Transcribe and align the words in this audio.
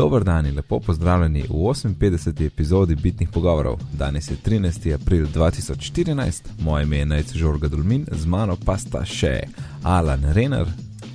Dober 0.00 0.24
dan 0.24 0.46
in 0.46 0.56
lepo 0.56 0.80
pozdravljeni 0.80 1.42
v 1.42 1.52
58. 1.52 2.46
epizodi 2.46 2.94
Bitnih 2.94 3.28
pogovorov. 3.28 3.78
Danes 3.92 4.30
je 4.30 4.36
13. 4.44 4.94
april 4.94 5.26
2014, 5.26 6.42
moje 6.58 6.82
ime 6.82 6.98
je 6.98 7.06
Najc 7.06 7.32
Žorga 7.32 7.68
Dulmin, 7.68 8.06
z 8.12 8.26
mano 8.26 8.56
pa 8.64 8.78
sta 8.78 9.04
še 9.04 9.40
Alan 9.82 10.24
Renner 10.32 10.66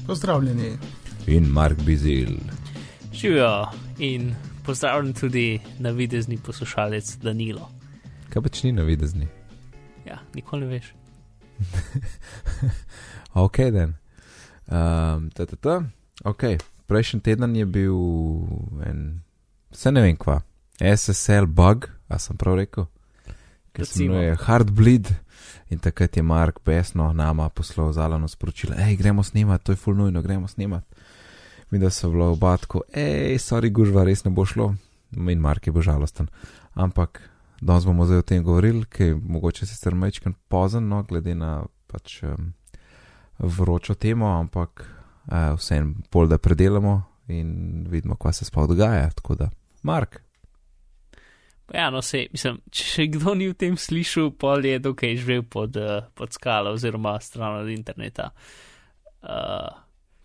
Pozdravljeni. 0.08 0.78
in 1.28 1.44
Mark 1.44 1.82
Bizil. 1.82 2.30
Živijo 3.14 3.66
in 3.98 4.36
pozdravljen 4.66 5.14
tudi 5.14 5.60
na 5.80 5.90
videzni 5.90 6.38
poslušalec 6.38 7.16
Danilo. 7.16 7.70
Kaj 8.30 8.42
pač 8.42 8.64
ni 8.64 8.72
navidezni? 8.72 9.28
Ja, 10.06 10.20
nikoli 10.36 10.62
ne 10.62 10.68
veš. 10.68 10.94
Ok, 13.34 13.58
den. 13.58 13.96
Um, 14.68 15.30
ta, 15.34 15.46
ta, 15.46 15.56
ta. 15.56 15.84
Ok, 16.24 16.44
prejšnji 16.88 17.20
teden 17.22 17.56
je 17.56 17.66
bil 17.66 17.96
en, 18.86 19.22
vse 19.74 19.92
ne 19.92 20.04
vem 20.06 20.18
kva, 20.18 20.42
SSL 20.80 21.48
bug, 21.48 21.90
a 22.08 22.20
sem 22.20 22.38
prav 22.38 22.60
rekel, 22.60 22.88
ki 23.76 23.86
se 23.86 24.04
imenuje 24.04 24.38
Heartbleed. 24.46 25.14
In 25.74 25.80
takrat 25.82 26.18
je 26.18 26.24
Mark 26.24 26.60
besno 26.66 27.14
nama 27.14 27.50
poslal 27.50 27.92
zalano 27.94 28.28
sporočilo, 28.28 28.76
hej, 28.78 28.96
gremo 28.98 29.24
snemati, 29.24 29.64
to 29.64 29.72
je 29.72 29.82
full 29.82 29.98
nujno, 29.98 30.22
gremo 30.22 30.48
snemati. 30.48 30.86
Mi 31.72 31.80
da 31.80 31.90
so 31.90 32.10
bilo 32.10 32.32
oba 32.32 32.58
tako, 32.58 32.84
hej, 32.94 33.40
sorry, 33.42 33.72
gužva, 33.74 34.04
res 34.06 34.24
ne 34.24 34.32
bo 34.32 34.46
šlo. 34.46 34.76
In 35.16 35.40
Mark 35.42 35.68
je 35.68 35.74
bil 35.74 35.82
žalosten. 35.82 36.28
Ampak 36.74 37.22
danes 37.62 37.86
bomo 37.86 38.06
zdaj 38.06 38.22
o 38.22 38.22
tem 38.22 38.44
govorili, 38.44 38.86
ki 38.86 39.04
je 39.04 39.16
mogoče 39.16 39.66
sicer 39.66 39.96
mečken 39.96 40.36
pozen, 40.48 40.88
no, 40.88 41.02
glede 41.04 41.36
na 41.36 41.64
pač 41.88 42.22
um, 42.24 42.54
vročo 43.40 43.96
temo, 43.96 44.30
ampak 44.40 44.86
uh, 45.28 45.56
vsem 45.60 45.96
pol 46.10 46.28
da 46.28 46.38
predelamo 46.38 47.02
in 47.28 47.86
vidimo, 47.90 48.16
kaj 48.16 48.40
se 48.40 48.46
sploh 48.46 48.68
dogaja. 48.70 49.10
Tako 49.18 49.36
da, 49.36 49.50
Mark, 49.84 50.20
ja, 51.74 51.90
no, 51.90 52.02
se, 52.02 52.26
mislim, 52.32 52.60
če 52.70 52.86
še 52.90 53.08
kdo 53.16 53.34
ni 53.38 53.50
v 53.50 53.58
tem 53.58 53.78
slišal, 53.80 54.30
pol 54.38 54.68
je 54.68 54.78
dokaj 54.84 55.16
živel 55.22 55.46
pod, 55.50 55.78
uh, 55.82 56.06
pod 56.18 56.36
skalo 56.36 56.76
oziroma 56.76 57.16
stran 57.24 57.64
od 57.64 57.72
interneta. 57.74 58.30
Uh, 59.26 59.72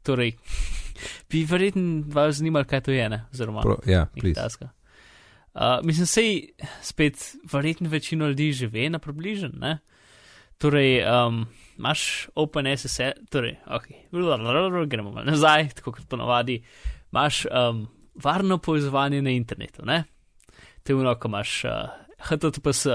torej, 0.05 0.35
bi 1.33 1.47
verjetno 1.49 2.05
vas 2.13 2.41
zanimalo, 2.41 2.69
kaj 2.69 2.85
to 2.89 2.97
je, 2.97 3.09
ne? 3.13 3.25
oziroma 3.33 3.65
pro, 3.65 3.79
ja, 3.89 4.07
tasga. 4.37 4.73
Uh, 5.51 5.81
mislim, 5.83 6.07
sej 6.07 6.35
spet 6.85 7.19
verjetno 7.51 7.89
večino 7.91 8.29
ljudi 8.31 8.53
že 8.55 8.69
ve 8.71 8.91
na 8.91 9.01
približen, 9.03 9.57
ne? 9.59 9.79
Torej, 10.61 11.01
um, 11.09 11.47
imaš 11.81 12.29
OpenSSL, 12.35 13.25
torej, 13.33 13.57
ok, 13.67 13.87
gremo 14.87 15.15
nazaj, 15.25 15.69
tako 15.79 15.97
kot 15.97 16.09
ponovadi, 16.09 16.61
imaš 17.13 17.47
um, 17.47 17.87
varno 18.15 18.59
povezovanje 18.59 19.23
na 19.23 19.31
internetu, 19.31 19.85
ne? 19.85 20.05
To 20.83 20.93
je 20.93 20.97
ono, 20.97 21.15
ko 21.19 21.29
imaš 21.29 21.65
uh, 21.65 21.71
HTTPS, 22.29 22.87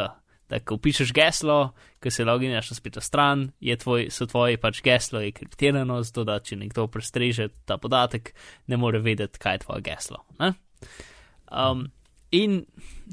da 0.50 0.60
ko 0.60 0.78
pišeš 0.78 1.14
geslo, 1.14 1.74
ko 2.04 2.12
se 2.12 2.26
loginaš 2.26 2.70
na 2.70 2.76
spletno 2.76 3.02
stran, 3.02 3.48
je 3.60 3.78
tvoj, 3.78 4.10
so 4.14 4.28
tvoje 4.30 4.58
pač 4.62 4.82
geslo 4.86 5.20
je 5.22 5.32
kriptirano, 5.32 5.98
zato 6.04 6.24
da 6.24 6.38
če 6.40 6.60
nekdo 6.62 6.86
prestreže 6.88 7.50
ta 7.66 7.78
podatek, 7.82 8.34
ne 8.68 8.78
more 8.78 9.02
vedeti, 9.02 9.42
kaj 9.42 9.56
je 9.56 9.64
tvoje 9.66 9.82
geslo. 9.82 10.22
Ne? 10.40 10.54
Um, 11.50 11.88
in 12.32 12.62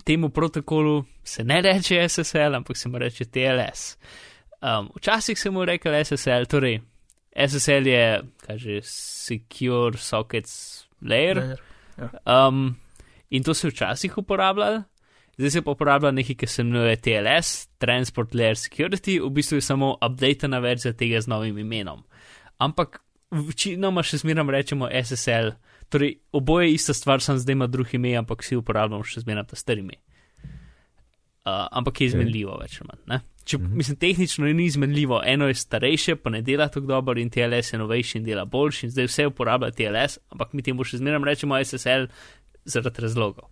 temu 0.05 0.29
protokolu 0.29 1.05
se 1.25 1.45
ne 1.45 1.63
reče 1.63 2.09
SSL, 2.09 2.61
ampak 2.61 2.77
se 2.77 2.89
mu 2.89 2.99
reče 2.99 3.25
TLS. 3.25 3.97
Um, 4.63 4.91
včasih 4.97 5.39
se 5.39 5.51
mu 5.51 5.65
reče 5.65 6.05
SSL, 6.05 6.45
torej 6.47 6.81
SSL 7.49 7.87
je, 7.87 8.23
kaže, 8.47 8.81
Secure 8.83 9.99
Sockets 9.99 10.85
Layer. 11.03 11.57
Um, 12.27 12.77
in 13.31 13.43
to 13.43 13.55
se 13.55 13.67
je 13.67 13.71
včasih 13.71 14.19
uporabljalo, 14.19 14.83
zdaj 15.37 15.51
se 15.51 15.63
pa 15.63 15.71
uporablja 15.71 16.11
nekaj, 16.11 16.37
ki 16.37 16.47
se 16.47 16.63
imenuje 16.63 16.97
TLS, 16.97 17.69
Transport 17.79 18.35
Layer 18.35 18.55
Security, 18.55 19.19
v 19.21 19.31
bistvu 19.31 19.59
je 19.59 19.61
samo 19.61 19.97
updatena 20.07 20.59
verzija 20.59 20.93
tega 20.93 21.21
z 21.21 21.27
novim 21.27 21.59
imenom. 21.59 22.05
Ampak 22.59 23.01
večinoma 23.31 24.03
še 24.03 24.23
zmeraj 24.23 24.47
rečemo 24.53 24.89
SSL, 24.93 25.57
torej 25.89 26.21
oboje 26.33 26.69
je 26.69 26.75
ista 26.75 26.95
stvar, 26.95 27.21
sem 27.21 27.39
zdaj 27.39 27.53
ima 27.53 27.67
drug 27.67 27.95
ime, 27.95 28.15
ampak 28.17 28.45
vsi 28.45 28.61
uporabljamo 28.61 29.05
še 29.05 29.25
zmeraj 29.25 29.51
ta 29.51 29.57
stari 29.57 29.83
ime. 29.83 29.99
Uh, 31.43 31.67
ampak 31.75 32.01
je 32.01 32.13
izmenljivo, 32.13 32.55
več 32.61 32.79
ali 32.79 32.93
manj. 32.93 33.25
Če, 33.45 33.59
Mhm. 33.59 33.77
mislim, 33.77 33.97
tehnično 33.97 34.47
ni 34.47 34.65
izmenljivo, 34.65 35.23
eno 35.25 35.49
je 35.49 35.55
starejše, 35.55 36.17
pa 36.17 36.31
ne 36.31 36.43
dela 36.43 36.69
tako 36.69 36.87
dobro, 36.87 37.21
in 37.21 37.31
TLS 37.31 37.73
je 37.73 37.79
novejši 37.79 38.19
in 38.19 38.25
dela 38.25 38.45
boljši, 38.45 38.87
in 38.87 38.91
zdaj 38.91 39.05
vse 39.05 39.27
uporablja 39.27 39.71
TLS, 39.71 40.19
ampak 40.31 40.53
mi 40.53 40.63
temu 40.63 40.85
še 40.85 40.97
zmeraj 40.97 41.25
rečemo 41.25 41.59
SSL 41.59 42.07
zaradi 42.65 43.03
razlogov. 43.03 43.49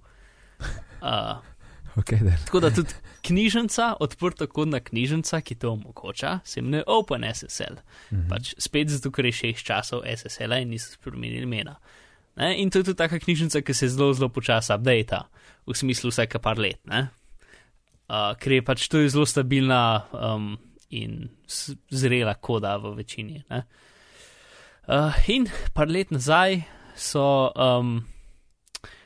Uh, 1.02 1.40
Okay, 1.96 2.18
then. 2.18 2.36
tako 2.44 2.60
da 2.60 2.70
tudi 2.70 2.94
knjižnica, 3.22 3.96
odprta 4.00 4.46
kodna 4.46 4.80
knjižnica, 4.80 5.40
ki 5.40 5.54
to 5.54 5.72
omogoča, 5.72 6.38
se 6.44 6.60
imenuje 6.60 6.84
OpenSSL. 6.86 7.80
Mhm. 8.12 8.28
Pač 8.28 8.54
spet 8.58 8.88
zato, 8.88 9.10
ker 9.10 9.24
je 9.24 9.32
šest 9.32 9.64
časov 9.66 10.02
SSL 10.06 10.52
in 10.52 10.68
niso 10.68 10.92
spremenili 10.92 11.42
imena. 11.42 11.76
Ne? 12.36 12.62
In 12.62 12.70
to 12.70 12.78
je 12.78 12.84
tudi 12.84 12.96
taka 12.96 13.18
knjižnica, 13.18 13.60
ki 13.60 13.74
se 13.74 13.88
zelo, 13.88 14.12
zelo 14.14 14.28
počasi 14.28 14.72
updata, 14.72 15.24
v 15.66 15.74
smislu 15.74 16.10
vsake 16.10 16.38
par 16.38 16.58
let. 16.58 16.78
Ne? 16.86 17.08
Uh, 18.10 18.32
ker 18.42 18.56
je 18.56 18.62
pač 18.66 18.88
to 18.90 18.98
je 18.98 19.12
zelo 19.14 19.22
stabilna 19.28 20.02
um, 20.10 20.56
in 20.90 21.28
zrela 21.94 22.34
koda 22.34 22.74
v 22.82 22.96
večini. 22.98 23.44
ne. 23.50 23.62
Uh, 24.90 25.14
in 25.30 25.46
par 25.74 25.86
let 25.86 26.10
nazaj 26.10 26.64
so, 26.98 27.52
um, 27.54 28.00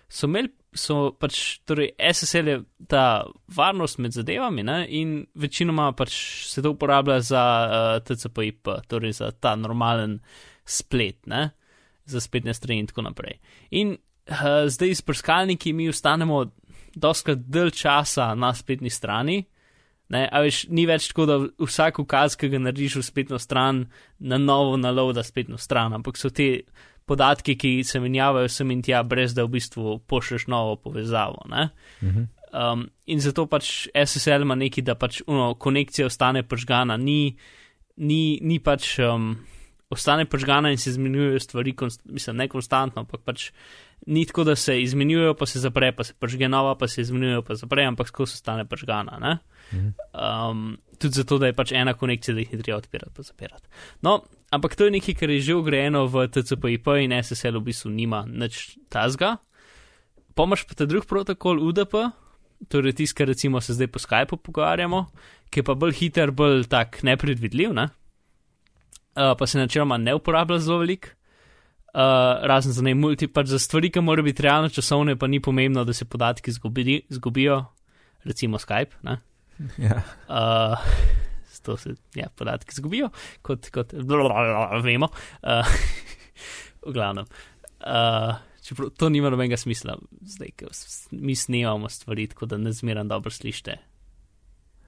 so 0.09 0.25
imeli, 0.25 0.48
so 0.72 1.12
pač, 1.20 1.60
torej 1.69 1.92
SSL 2.00 2.48
je 2.48 2.56
ta 2.88 3.26
varnost 3.53 4.00
med 4.00 4.16
zadevami 4.16 4.65
ne? 4.65 4.78
in 4.88 5.19
večinoma 5.36 5.92
pač 5.92 6.16
se 6.48 6.62
to 6.65 6.72
uporablja 6.72 7.21
za 7.21 7.44
uh, 7.44 8.00
TCP/IP, 8.00 8.72
torej 8.88 9.19
za 9.21 9.31
ta 9.36 9.54
normalen 9.56 10.19
splet, 10.65 11.26
ne? 11.26 11.50
za 12.09 12.21
spletne 12.21 12.54
strani 12.54 12.81
in 12.81 12.88
tako 12.88 13.04
naprej. 13.04 13.38
In 13.71 13.94
uh, 13.94 14.65
zdaj 14.72 14.97
s 14.97 15.04
prskalniki 15.04 15.72
mi 15.72 15.88
ostanemo 15.92 16.47
doskrat 16.97 17.44
del 17.49 17.71
časa 17.71 18.32
na 18.34 18.55
spletni 18.55 18.91
strani. 18.91 19.43
Ne, 20.12 20.27
a 20.28 20.41
veš, 20.44 20.66
ni 20.69 20.84
več 20.87 21.09
tako, 21.10 21.25
da 21.27 21.37
vsak 21.65 21.99
ukaz, 22.03 22.37
ki 22.37 22.50
ga 22.53 22.60
narediš 22.60 22.99
v 23.00 23.05
spletno 23.06 23.38
stran, 23.41 23.87
na 24.21 24.38
novo 24.38 24.77
naloda 24.77 25.25
spletno 25.25 25.56
stran, 25.59 25.97
ampak 25.97 26.21
so 26.21 26.28
te 26.28 26.66
podatki, 27.09 27.56
ki 27.56 27.72
se 27.84 28.00
menjavajo 28.00 28.50
sem 28.53 28.71
in 28.72 28.83
tja, 28.84 29.03
brez 29.04 29.34
da 29.37 29.47
v 29.47 29.56
bistvu 29.56 29.99
pošlješ 30.09 30.47
novo 30.53 30.77
povezavo. 30.77 31.44
Ne? 31.50 31.69
Mhm. 32.03 32.31
Um, 32.54 32.84
in 33.10 33.19
zato 33.19 33.49
pač 33.50 33.88
SSL 33.91 34.44
ima 34.47 34.54
neki, 34.54 34.84
da 34.87 34.94
pač 34.94 35.25
uno, 35.27 35.54
konekcija 35.59 36.06
ostane 36.06 36.44
pržgana, 36.47 36.97
ni, 36.97 37.34
ni, 37.97 38.38
ni 38.43 38.60
pač. 38.60 38.99
Um, 39.03 39.34
Ostane 39.94 40.25
pržgana 40.27 40.71
in 40.72 40.78
se 40.81 40.91
izmenjujejo 40.91 41.41
stvari, 41.41 41.75
konst, 41.77 42.00
mislim, 42.04 42.37
ne 42.41 42.47
konstantno, 42.49 43.04
ampak 43.04 43.21
pač 43.22 43.44
ni 44.06 44.26
tako, 44.26 44.44
da 44.44 44.56
se 44.56 44.82
izmenjujejo, 44.82 45.34
pa 45.34 45.47
se 45.47 45.60
zapre, 45.60 45.92
pa 45.92 46.04
se 46.04 46.15
pržge 46.20 46.48
nova, 46.48 46.75
pa 46.78 46.88
se 46.88 47.00
izmenjujejo, 47.00 47.42
pa 47.42 47.54
zapre, 47.54 47.84
ampak 47.84 48.09
skozi 48.09 48.34
ostane 48.34 48.65
pržgana. 48.65 49.19
Ne? 49.20 49.38
Mhm. 49.72 49.88
Um, 50.12 50.76
tudi 50.98 51.15
zato, 51.15 51.38
da 51.38 51.47
je 51.47 51.56
pač 51.56 51.72
ena 51.72 51.94
konekcija, 51.94 52.34
da 52.34 52.41
jih 52.41 52.53
ni 52.53 52.62
treba 52.62 52.78
odpirati, 52.78 53.12
pa 53.16 53.22
zapirati. 53.22 53.69
No, 54.03 54.20
ampak 54.50 54.76
to 54.76 54.84
je 54.84 54.91
nekaj, 54.91 55.15
kar 55.15 55.31
je 55.31 55.41
že 55.41 55.54
ugrajeno 55.54 56.06
v 56.06 56.28
TCP/IP 56.28 56.87
in 57.04 57.16
SSL 57.22 57.59
v 57.59 57.65
bistvu 57.70 57.91
nima 57.91 58.25
nič 58.28 58.78
tazga. 58.88 59.37
Pomaž 60.34 60.66
pa 60.66 60.75
ta 60.75 60.86
drug 60.86 61.06
protokol 61.06 61.62
UDP, 61.62 61.94
torej 62.69 62.92
tisti, 62.92 63.16
kar 63.16 63.28
recimo 63.28 63.60
se 63.60 63.75
zdaj 63.75 63.88
po 63.88 63.98
Skypu 63.98 64.36
pogovarjamo, 64.36 65.06
ki 65.50 65.60
je 65.60 65.65
pa 65.65 65.75
bolj 65.75 65.92
hiter, 65.92 66.31
bolj 66.31 66.66
tak 66.69 67.03
nepredvidljiv, 67.03 67.72
ne? 67.72 67.88
uh, 69.16 69.36
pa 69.38 69.47
se 69.47 69.59
načeloma 69.59 69.97
ne 69.97 70.15
uporablja 70.15 70.59
zelo 70.59 70.78
velik. 70.78 71.16
Uh, 71.95 72.01
razen 72.43 72.75
za 72.75 72.83
ne 72.83 72.95
multi, 72.99 73.29
pač 73.31 73.53
za 73.53 73.59
stvari, 73.63 73.93
ki 73.95 74.03
morajo 74.03 74.27
biti 74.27 74.43
realno 74.43 74.69
časovne, 74.69 75.15
pa 75.17 75.29
ni 75.31 75.39
pomembno, 75.41 75.85
da 75.87 75.95
se 75.95 76.05
podatki 76.05 76.53
zgubi, 76.53 77.05
zgubijo, 77.09 77.61
recimo 78.25 78.59
Skype. 78.59 78.99
Ne? 79.07 79.21
Ja. 79.79 80.03
Uh, 80.27 80.75
to 81.63 81.77
se 81.77 81.95
ja, 82.15 82.27
podatki 82.37 82.75
zgubijo, 82.75 83.09
kot, 83.43 83.71
kot 83.71 83.95
blablabla, 83.95 84.81
vemo. 84.83 85.09
Uh, 85.43 85.63
v 86.87 86.93
glavnem. 86.93 87.31
Uh, 87.81 88.35
čeprav 88.65 88.91
to 88.99 89.09
nima 89.09 89.31
nobenega 89.31 89.57
smisla, 89.61 89.97
zdaj, 90.35 90.51
ker 90.59 90.75
mi 91.11 91.37
snemamo 91.37 91.89
stvari, 91.89 92.27
tako 92.33 92.47
da 92.47 92.59
ne 92.61 92.73
zmeraj 92.73 93.05
dobro 93.09 93.31
slišite, 93.31 93.79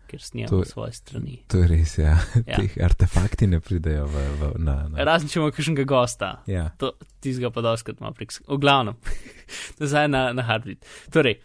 ker 0.06 0.22
snemamo 0.22 0.62
To- 0.62 0.68
svoje 0.68 0.92
strani. 0.92 1.36
To 1.50 1.58
je 1.58 1.68
res, 1.68 1.96
ja. 1.98 2.14
Ja. 2.46 2.56
Teh 2.56 2.76
artefakti 2.82 3.46
ne 3.46 3.60
pridejo 3.60 4.06
v, 4.06 4.24
v, 4.40 4.50
na. 4.58 4.76
na. 4.88 5.04
Razen 5.04 5.28
če 5.28 5.40
imamo 5.40 5.52
kakšnega 5.52 5.84
gosta, 5.84 6.30
Ja. 6.46 6.68
to, 6.78 6.92
tizga 7.20 7.50
pa 7.50 7.60
doskrat 7.60 8.00
ima 8.00 8.12
prek. 8.12 8.32
V 8.46 8.58
glavnem, 8.58 8.96
nazaj 9.82 10.08
na, 10.08 10.30
na 10.32 10.42
Hardbeat. 10.46 10.86
Torej, 11.12 11.38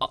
o, 0.00 0.10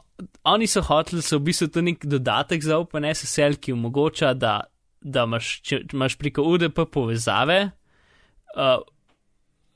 oni 0.51 0.67
so 0.67 0.81
hoteli, 0.81 1.21
so 1.21 1.37
v 1.39 1.47
bistvu 1.49 1.69
to 1.69 1.81
nek 1.81 2.05
dodatek 2.05 2.63
za 2.63 2.77
OpenSSL, 2.81 3.59
ki 3.61 3.73
omogoča, 3.73 4.33
da, 4.33 4.59
da 5.01 5.27
imaš, 5.29 5.61
če 5.61 5.83
imaš 5.93 6.17
preko 6.17 6.43
UDP 6.49 6.83
povezave, 6.91 7.71
uh, 8.57 8.81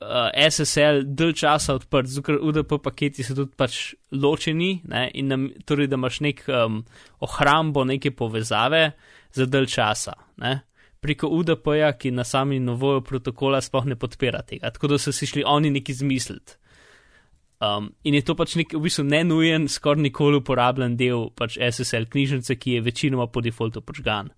uh, 0.00 0.30
SSL 0.50 1.02
dalj 1.04 1.34
časa 1.42 1.76
odprt, 1.78 2.10
zato 2.10 2.38
UDP 2.42 2.76
paketi 2.82 3.24
so 3.24 3.36
tudi 3.36 3.54
pač 3.56 3.94
ločeni 4.12 4.80
ne, 4.88 5.08
in 5.14 5.32
nam, 5.32 5.48
torej, 5.64 5.90
da 5.90 5.98
imaš 6.00 6.20
nek 6.24 6.44
um, 6.48 6.82
ohrambo, 7.24 7.84
neke 7.84 8.12
povezave 8.16 8.90
za 9.32 9.46
dalj 9.46 9.70
časa. 9.72 10.16
Ne. 10.42 10.60
Preko 11.00 11.30
UDP-ja, 11.38 11.92
ki 11.98 12.10
na 12.10 12.24
sami 12.24 12.58
novojo 12.60 13.02
protokola 13.04 13.60
sploh 13.62 13.86
ne 13.86 13.96
podpira 13.96 14.42
tega, 14.42 14.72
tako 14.74 14.94
da 14.94 14.98
so 14.98 15.12
si 15.12 15.28
šli 15.28 15.44
oni 15.46 15.70
neki 15.70 15.94
zmisliti. 15.94 16.58
Um, 17.56 17.94
in 18.04 18.14
je 18.14 18.20
to 18.20 18.34
pač 18.36 18.52
nek, 18.60 18.74
v 18.76 18.82
bistvu 18.84 19.06
nenujen, 19.08 19.64
skoraj 19.72 20.02
nikoli 20.04 20.42
uporabljen 20.42 20.96
del 21.00 21.30
pač 21.32 21.56
SSL 21.56 22.04
knjižnice, 22.12 22.56
ki 22.60 22.76
je 22.76 22.82
večinoma 22.84 23.30
po 23.32 23.40
defaultu 23.40 23.80
požgan. 23.80 24.28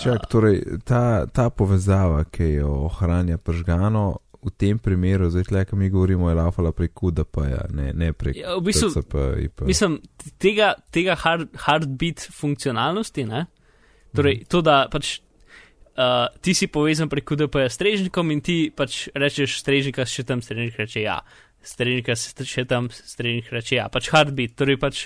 Čak, 0.00 0.24
torej, 0.28 0.62
ta, 0.88 1.26
ta 1.32 1.48
povezava, 1.52 2.22
ki 2.24 2.48
jo 2.58 2.72
ohranja 2.88 3.38
požgano, 3.40 4.20
v 4.42 4.50
tem 4.54 4.78
primeru, 4.78 5.30
zdaj 5.32 5.48
tle, 5.50 5.64
ki 5.66 5.76
mi 5.76 5.90
govorimo, 5.90 6.28
je 6.30 6.36
laufala 6.38 6.70
prek 6.72 7.02
UDP-ja, 7.02 7.64
ne, 7.74 7.90
ne 7.92 8.12
prek 8.14 8.36
Ja, 8.38 8.54
v 8.58 8.68
bistvu, 8.68 8.90
TCP, 8.94 9.22
IP. 9.48 9.64
Mislim, 9.66 9.98
tega, 10.38 10.74
tega 10.94 11.16
hard, 11.18 11.50
hardbit 11.66 12.28
funkcionalnosti, 12.34 13.26
ne? 13.26 13.46
torej 14.16 14.44
to, 14.48 14.62
da 14.64 14.86
pač 14.90 15.18
uh, 15.98 16.30
ti 16.42 16.54
si 16.56 16.70
povezan 16.72 17.10
prek 17.10 17.34
UDP-ja 17.34 17.68
s 17.68 17.76
strežnikom 17.76 18.30
in 18.34 18.40
ti 18.44 18.70
pač 18.74 19.08
rečeš 19.18 19.58
strežnika, 19.60 20.06
še 20.08 20.24
tam 20.28 20.42
strežnik 20.44 20.78
reče 20.80 21.02
ja, 21.04 21.18
strežnika 21.66 22.16
še 22.16 22.64
tam 22.70 22.88
strežnik 22.94 23.50
reče 23.52 23.78
ja, 23.80 23.90
pač 23.92 24.10
hardbit, 24.14 24.56
torej 24.58 24.78
pač, 24.80 25.04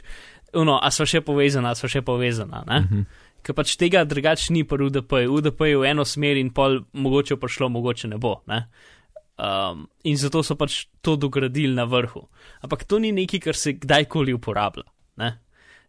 no, 0.55 0.77
a 0.77 0.93
sva 0.95 1.09
še 1.09 1.25
povezana, 1.25 1.73
a 1.73 1.79
sva 1.79 1.91
še 1.91 2.05
povezana, 2.07 2.65
ne? 2.69 2.81
Mhm. 2.85 3.29
Ker 3.43 3.57
pač 3.59 3.73
tega 3.75 4.05
drugače 4.07 4.53
ni 4.55 4.61
pri 4.63 4.87
UDP-ju, 4.87 5.33
UDP 5.35 5.65
je 5.67 5.79
v 5.81 5.89
eno 5.91 6.05
smer 6.07 6.39
in 6.39 6.53
pol 6.55 6.85
mogoče 6.95 7.35
prišlo, 7.43 7.73
mogoče 7.75 8.13
ne 8.13 8.21
bo, 8.23 8.37
ne? 8.47 8.69
Um, 9.43 9.89
in 10.07 10.15
zato 10.17 10.43
so 10.47 10.55
pač 10.55 10.85
to 11.03 11.17
dogradili 11.19 11.75
na 11.75 11.83
vrhu. 11.89 12.29
Ampak 12.63 12.85
to 12.87 13.01
ni 13.03 13.11
nekaj, 13.13 13.41
kar 13.43 13.57
se 13.59 13.73
kdajkoli 13.75 14.35
uporablja. 14.37 14.85
Ne? 15.19 15.33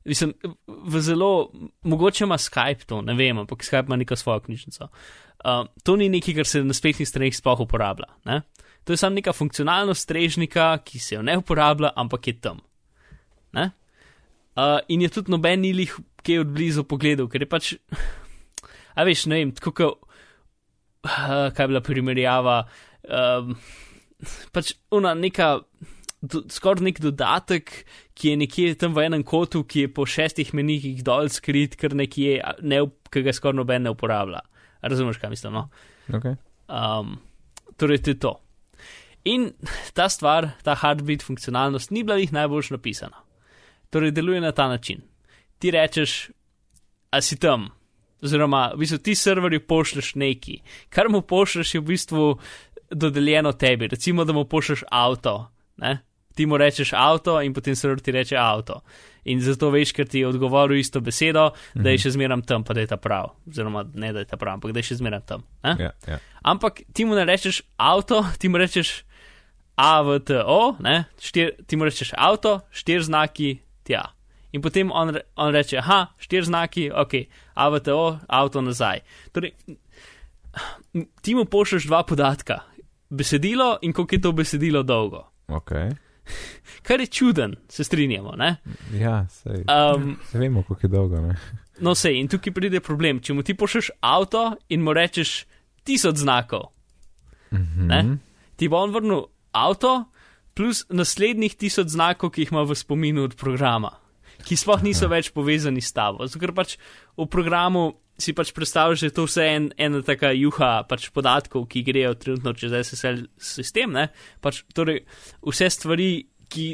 Mislim, 0.09 0.33
v 0.67 1.01
zelo, 1.05 1.51
mogoče 1.85 2.23
ima 2.25 2.39
Skype 2.41 2.87
to, 2.89 3.03
ne 3.05 3.13
vem, 3.13 3.37
ampak 3.37 3.61
Skype 3.61 3.85
ima 3.85 3.99
neko 4.01 4.15
svojo 4.15 4.41
knjižnico. 4.47 4.87
Um, 5.45 5.69
to 5.83 5.95
ni 5.95 6.09
nekaj, 6.09 6.39
kar 6.39 6.49
se 6.49 6.63
na 6.63 6.73
spletnih 6.73 7.07
straneh 7.07 7.35
sploh 7.35 7.61
uporablja. 7.61 8.09
Ne? 8.25 8.41
To 8.83 8.93
je 8.93 8.97
samo 8.97 9.15
neka 9.15 9.33
funkcionalnost 9.33 10.01
strežnika, 10.01 10.77
ki 10.83 10.99
se 10.99 11.15
jo 11.15 11.21
ne 11.21 11.37
uporablja, 11.37 11.93
ampak 11.95 12.27
je 12.27 12.33
tam. 12.41 12.63
Ne? 13.53 13.69
Uh, 14.57 14.79
in 14.87 15.05
je 15.05 15.11
tudi 15.13 15.31
noben 15.31 15.61
ni 15.61 15.75
jih 15.77 15.93
kaj 16.23 16.41
od 16.41 16.55
blizu 16.55 16.83
pogledal, 16.89 17.29
ker 17.29 17.45
je 17.45 17.49
pač, 17.49 17.69
a 18.97 19.05
veš, 19.05 19.27
ne 19.29 19.43
vem, 19.43 19.53
tako 19.53 19.75
kot, 19.77 20.09
uh, 21.05 21.53
kaj 21.53 21.63
je 21.63 21.69
bila 21.69 21.81
primerjava, 21.85 22.57
um, 23.07 23.55
pač 24.55 24.73
ona 24.93 25.13
neka, 25.17 25.49
do, 26.21 26.43
skoraj 26.51 26.85
nek 26.87 27.01
dodatek, 27.03 27.73
ki 28.15 28.33
je 28.33 28.39
nekje 28.43 28.77
tam 28.79 28.95
v 28.95 29.07
enem 29.07 29.25
kotu, 29.27 29.63
ki 29.67 29.87
je 29.87 29.93
po 29.93 30.07
šestih 30.09 30.53
menihih 30.55 31.03
dol 31.05 31.31
skrit, 31.33 31.77
ker 31.79 31.95
nekje, 31.97 32.39
ne, 32.61 32.83
ki 33.11 33.25
ga 33.25 33.35
skoraj 33.35 33.59
noben 33.59 33.87
ne 33.87 33.93
uporablja. 33.93 34.43
Razumeš, 34.83 35.19
kaj 35.21 35.31
mislim? 35.31 35.59
No? 35.59 35.67
Okay. 36.11 36.35
Um, 36.67 37.17
torej, 37.79 38.03
to 38.03 38.15
je 38.15 38.19
to. 38.19 38.33
In 39.23 39.53
ta 39.95 40.09
stvar, 40.11 40.49
ta 40.63 40.75
hardbit 40.75 41.23
funkcionalnost, 41.23 41.91
ni 41.91 42.03
bila 42.03 42.19
jih 42.19 42.33
najboljš 42.35 42.73
napisana. 42.75 43.23
Torej, 43.89 44.11
deluje 44.11 44.41
na 44.41 44.51
ta 44.51 44.67
način. 44.67 44.99
Ti 45.59 45.71
rečeš, 45.71 46.31
a 47.11 47.21
si 47.21 47.37
tam, 47.39 47.69
oziroma 48.23 48.71
v 48.73 48.83
bistvu 48.83 48.97
ti 48.97 49.15
serverju 49.15 49.63
pošlješ 49.67 50.15
neki, 50.15 50.57
kar 50.89 51.09
mu 51.09 51.21
pošlješ 51.21 51.75
je 51.75 51.81
v 51.81 51.85
bistvu 51.87 52.23
dodeljeno 52.93 53.51
tebi. 53.53 53.87
Recimo, 53.87 54.25
da 54.25 54.33
mu 54.33 54.45
pošlješ 54.45 54.83
avto, 54.91 55.51
ne? 55.77 55.99
ti 56.35 56.45
mu 56.45 56.57
rečeš 56.57 56.93
avto 56.93 57.41
in 57.41 57.53
potem 57.53 57.75
server 57.75 57.99
ti 57.99 58.11
reče 58.11 58.37
avto. 58.37 58.81
In 59.23 59.41
zato 59.41 59.69
veš, 59.71 59.93
ker 59.95 60.07
ti 60.07 60.19
je 60.19 60.27
odgovoril 60.27 60.77
isto 60.79 60.99
besedo, 61.01 61.51
da 61.73 61.93
je 61.93 62.01
še 62.03 62.13
zmeraj 62.17 62.41
tam, 62.49 62.65
pa 62.67 62.75
da 62.75 62.83
je 62.83 62.89
ta 62.91 62.97
prav. 62.97 63.35
Oziroma, 63.47 63.85
ne 63.93 64.11
da 64.13 64.23
je 64.23 64.27
ta 64.27 64.37
prav, 64.37 64.57
ampak 64.57 64.73
da 64.75 64.81
je 64.81 64.89
še 64.89 64.99
zmeraj 64.99 65.21
tam. 65.29 65.45
Ne? 65.63 65.75
Ja, 65.79 65.91
ja. 66.07 66.19
Ampak 66.41 66.81
ti 66.93 67.05
mu 67.05 67.15
ne 67.15 67.25
rečeš 67.29 67.61
avto, 67.77 68.23
ti 68.41 68.49
mu 68.49 68.59
rečeš 68.61 69.03
AVTO? 69.79 70.59
Štir, 71.21 71.55
ti 71.67 71.79
mu 71.79 71.87
rečeš 71.87 72.13
avto, 72.17 72.59
štir 72.73 73.05
znaki, 73.05 73.55
tja. 73.87 74.09
In 74.53 74.61
potem 74.61 74.91
on, 74.93 75.15
re- 75.15 75.23
on 75.39 75.53
reče, 75.53 75.79
aha, 75.81 76.13
štir 76.21 76.45
znaki, 76.45 76.89
ok, 76.93 77.15
AVTO, 77.57 78.19
avto 78.27 78.61
nazaj. 78.61 79.01
Torej, 79.33 79.55
ti 81.25 81.33
mu 81.33 81.47
pošlješ 81.49 81.87
dva 81.89 82.03
podatka, 82.05 82.59
besedilo 83.13 83.77
in 83.81 83.93
koliko 83.93 84.15
je 84.15 84.21
to 84.21 84.31
besedilo 84.33 84.83
dolgo. 84.83 85.23
Okay. 85.49 85.93
Kar 86.81 86.99
je 86.99 87.07
čuden, 87.07 87.55
se 87.67 87.83
strinjamo, 87.83 88.31
ne? 88.33 88.55
Ja, 88.93 89.27
sej. 89.29 89.63
Um, 89.65 90.17
Se 90.25 90.39
vemo, 90.39 90.63
koliko 90.63 90.87
je 90.87 90.91
dolgo. 90.91 91.21
Ne? 91.21 91.35
no, 91.79 91.95
sej, 91.95 92.15
in 92.15 92.27
tukaj 92.27 92.53
pride 92.53 92.79
problem. 92.79 93.19
Če 93.19 93.33
mu 93.33 93.43
ti 93.43 93.53
pošlješ 93.53 93.91
avto 94.01 94.43
in 94.69 94.81
mu 94.81 94.93
rečeš 94.93 95.43
tisoč 95.83 96.15
znakov, 96.17 96.69
Mhm. 97.51 97.85
Ne? 97.85 98.17
ti 98.55 98.67
bo 98.67 98.77
on 98.77 98.91
vrnil 98.91 99.25
avto, 99.51 100.05
plus 100.53 100.85
naslednjih 100.89 101.55
tisoč 101.55 101.87
znakov, 101.87 102.31
ki 102.31 102.41
jih 102.41 102.51
ima 102.51 102.63
v 102.63 102.73
spominu 102.73 103.23
od 103.23 103.35
programa, 103.35 103.91
ki 104.41 104.55
sploh 104.55 104.81
niso 104.81 105.07
več 105.07 105.29
povezani 105.29 105.81
s 105.81 105.93
tabo. 105.93 106.25
Zato, 106.25 106.39
ker 106.39 106.53
pač 106.53 106.77
v 107.17 107.25
programu 107.25 107.93
si 108.19 108.33
pač 108.37 108.53
predstavljaš, 108.53 109.03
da 109.03 109.09
je 109.09 109.15
to 109.17 109.25
vse 109.27 109.45
en, 109.49 109.67
ena 109.77 110.01
taka 110.05 110.33
juha 110.37 110.71
pač 110.89 111.09
podatkov, 111.13 111.65
ki 111.71 111.83
grejo 111.85 112.13
trenutno 112.19 112.53
čez 112.57 112.75
SSL 112.83 113.25
sistem. 113.41 113.95
Ne? 113.95 114.09
Pač, 114.43 114.63
torej, 114.75 115.03
vse 115.45 115.69
stvari, 115.73 116.11
ki. 116.49 116.67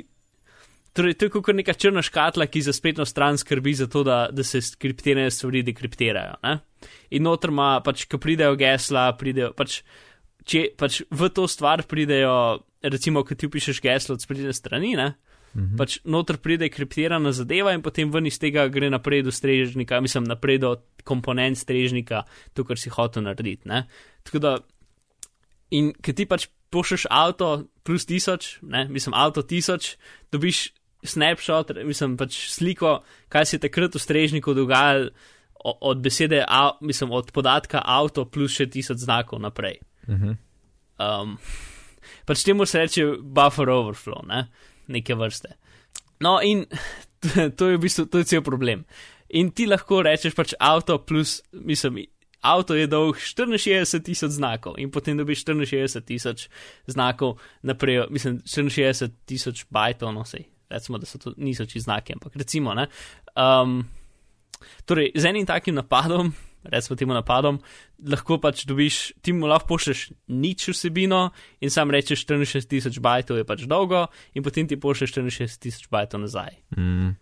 Torej, 0.97 1.15
to 1.15 1.27
je 1.27 1.31
kot 1.31 1.53
neka 1.56 1.75
črna 1.77 2.01
škatla, 2.03 2.50
ki 2.50 2.63
za 2.65 2.74
spletno 2.75 3.06
stran 3.07 3.38
skrbi 3.38 3.75
za 3.77 3.88
to, 3.88 4.01
da, 4.03 4.25
da 4.33 4.44
se 4.44 4.59
skriptirane 4.65 5.30
stvari 5.31 5.62
dekriptirajo. 5.63 6.39
Ne? 6.44 6.57
In 7.15 7.24
noter 7.24 7.53
ima, 7.53 7.75
pač, 7.85 8.07
ko 8.09 8.19
pridejo 8.19 8.57
gesla, 8.59 9.06
pridejo 9.15 9.53
pač 9.56 9.80
če 10.50 10.69
pač 10.77 11.03
v 11.12 11.30
to 11.33 11.45
stvar 11.50 11.83
pridejo, 11.88 12.63
recimo, 12.81 13.24
ko 13.27 13.38
ti 13.38 13.50
pišeš 13.51 13.81
geslo 13.83 14.18
od 14.18 14.24
spletne 14.24 14.53
strani, 14.56 14.95
ne, 14.97 15.12
Mhm. 15.55 15.77
pač 15.77 15.97
noter 16.05 16.37
pride 16.37 16.69
kriptirana 16.69 17.31
zadeva 17.33 17.73
in 17.73 17.81
potem 17.81 18.11
ven 18.11 18.27
iz 18.29 18.37
tega 18.39 18.67
gre 18.69 18.89
naprej 18.89 19.23
do 19.25 19.31
strežnika, 19.31 20.01
mislim, 20.01 20.23
naprej 20.29 20.59
do 20.61 20.75
komponent 21.03 21.57
strežnika, 21.57 22.23
to, 22.53 22.63
kar 22.63 22.77
si 22.77 22.89
hotel 22.89 23.25
narediti. 23.25 23.65
Ne. 23.65 23.87
Tako 24.23 24.39
da, 24.39 24.57
in 25.71 25.93
ker 25.93 26.13
ti 26.13 26.27
pač 26.29 26.47
pošlješ 26.69 27.07
avto 27.09 27.65
plus 27.83 28.06
tisoč, 28.06 28.59
ne, 28.61 28.85
mislim, 28.89 29.13
avto 29.18 29.41
tisoč, 29.41 29.95
dobiš 30.31 30.69
snapshot, 31.03 31.73
mislim, 31.85 32.18
pač 32.18 32.37
sliko, 32.53 32.99
kaj 33.29 33.45
se 33.45 33.57
je 33.57 33.65
takrat 33.65 33.95
v 33.95 34.03
strežniku 34.03 34.53
dogajalo. 34.53 35.11
Od 35.59 35.99
besede, 35.99 36.37
a, 36.47 36.77
mislim, 36.79 37.11
od 37.11 37.33
podatka 37.35 37.81
avto 37.83 38.23
plus 38.23 38.53
še 38.56 38.69
tisoč 38.71 39.01
znakov 39.03 39.41
naprej. 39.44 39.81
Mhm. 40.07 40.37
Um, 40.99 41.33
pač 42.25 42.45
temu 42.47 42.63
se 42.65 42.79
reče 42.79 43.03
buffer 43.19 43.68
overflow, 43.68 44.23
ne? 44.27 44.45
Neke 44.89 45.15
vrste. 45.15 45.55
No, 46.19 46.39
in 46.43 46.65
to 47.57 47.69
je 47.69 47.77
v 47.77 47.81
bistvu 47.81 48.09
to 48.11 48.21
je 48.21 48.29
cel 48.35 48.43
problem. 48.45 48.85
In 49.29 49.51
ti 49.53 49.67
lahko 49.69 50.01
rečeš 50.05 50.33
pač 50.33 50.55
avto 50.57 50.97
plus, 51.05 51.39
mislim, 51.53 52.01
avto 52.41 52.73
je 52.75 52.87
dolg 52.89 53.19
64 53.19 54.01
tisoč 54.03 54.31
znakov 54.39 54.79
in 54.79 54.91
potem 54.91 55.17
dobiš 55.17 55.43
64 55.45 56.01
tisoč 56.07 56.47
znakov 56.87 57.37
naprej, 57.61 58.07
mislim, 58.09 58.39
64 58.41 59.11
tisoč 59.29 59.65
bajtov, 59.69 60.13
no 60.15 60.25
sej, 60.25 60.47
recimo, 60.69 60.97
da 60.97 61.05
so 61.05 61.19
to 61.21 61.33
niso 61.37 61.65
čisto 61.65 61.91
znaki, 61.91 62.15
ampak 62.17 62.35
recimo, 62.35 62.73
ne. 62.73 62.87
Um, 63.35 63.83
torej, 64.85 65.11
z 65.15 65.29
enim 65.29 65.45
takim 65.45 65.75
napadom, 65.75 66.33
recimo 66.63 66.97
temu 66.99 67.13
napadom, 67.13 67.59
lahko 68.07 68.39
pač 68.42 68.66
dobiš, 68.68 68.99
ti 69.21 69.33
mu 69.33 69.47
lahko 69.47 69.75
pošlješ 69.75 70.09
nič 70.28 70.69
vsebino 70.73 71.30
in 71.61 71.71
sam 71.71 71.92
rečeš 71.92 72.25
64 72.28 72.69
tisoč 72.69 72.99
bajtov 72.99 73.39
je 73.39 73.47
pač 73.47 73.66
dolgo 73.69 74.07
in 74.35 74.44
potem 74.44 74.68
ti 74.68 74.80
pošlješ 74.80 75.16
64 75.19 75.59
tisoč 75.63 75.89
bajtov 75.92 76.25
nazaj. 76.28 76.59
Mm. 76.78 77.16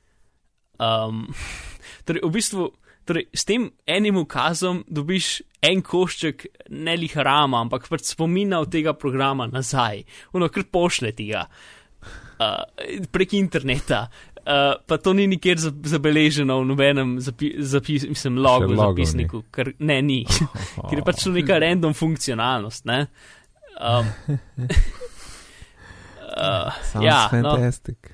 Um, 0.77 1.25
torej, 2.05 2.21
v 2.25 2.31
bistvu, 2.33 2.69
torej, 3.05 3.29
s 3.33 3.45
tem 3.45 3.69
enim 3.85 4.17
ukazom 4.21 4.83
dobiš 4.89 5.41
en 5.61 5.81
košček 5.81 6.45
ne 6.69 6.95
lih 6.97 7.17
rama, 7.17 7.61
ampak 7.65 7.89
pač 7.89 8.13
spomina 8.13 8.61
od 8.61 8.71
tega 8.73 8.93
programa 8.93 9.47
nazaj, 9.49 10.03
ono 10.33 10.49
kar 10.53 10.67
pošle 10.71 11.13
ti 11.17 11.31
ga 11.33 11.47
uh, 11.47 12.63
prek 13.11 13.37
interneta. 13.37 14.07
Uh, 14.47 14.79
pa 14.87 14.95
to 14.97 15.11
ni 15.11 15.25
nikjer 15.27 15.59
za- 15.59 15.73
zabeleženo 15.83 16.61
v 16.61 16.65
nobenem 16.69 17.09
zapi, 17.19 17.49
zapis, 17.59 18.05
mislim, 18.07 18.37
logu, 18.39 18.71
logo 18.71 18.95
zapisniku, 18.95 19.41
ker 19.51 19.73
ne 19.79 19.97
ni, 20.01 20.21
ker 20.87 21.01
je 21.01 21.03
pač 21.03 21.25
to 21.25 21.33
neka 21.35 21.57
random 21.59 21.91
funkcionalnost. 21.91 22.85
Ne? 22.87 23.09
Um, 23.75 24.07
uh, 26.31 26.71
Sounds 26.93 27.03
ja, 27.03 27.27
no, 27.27 27.57
fantastic. 27.57 28.07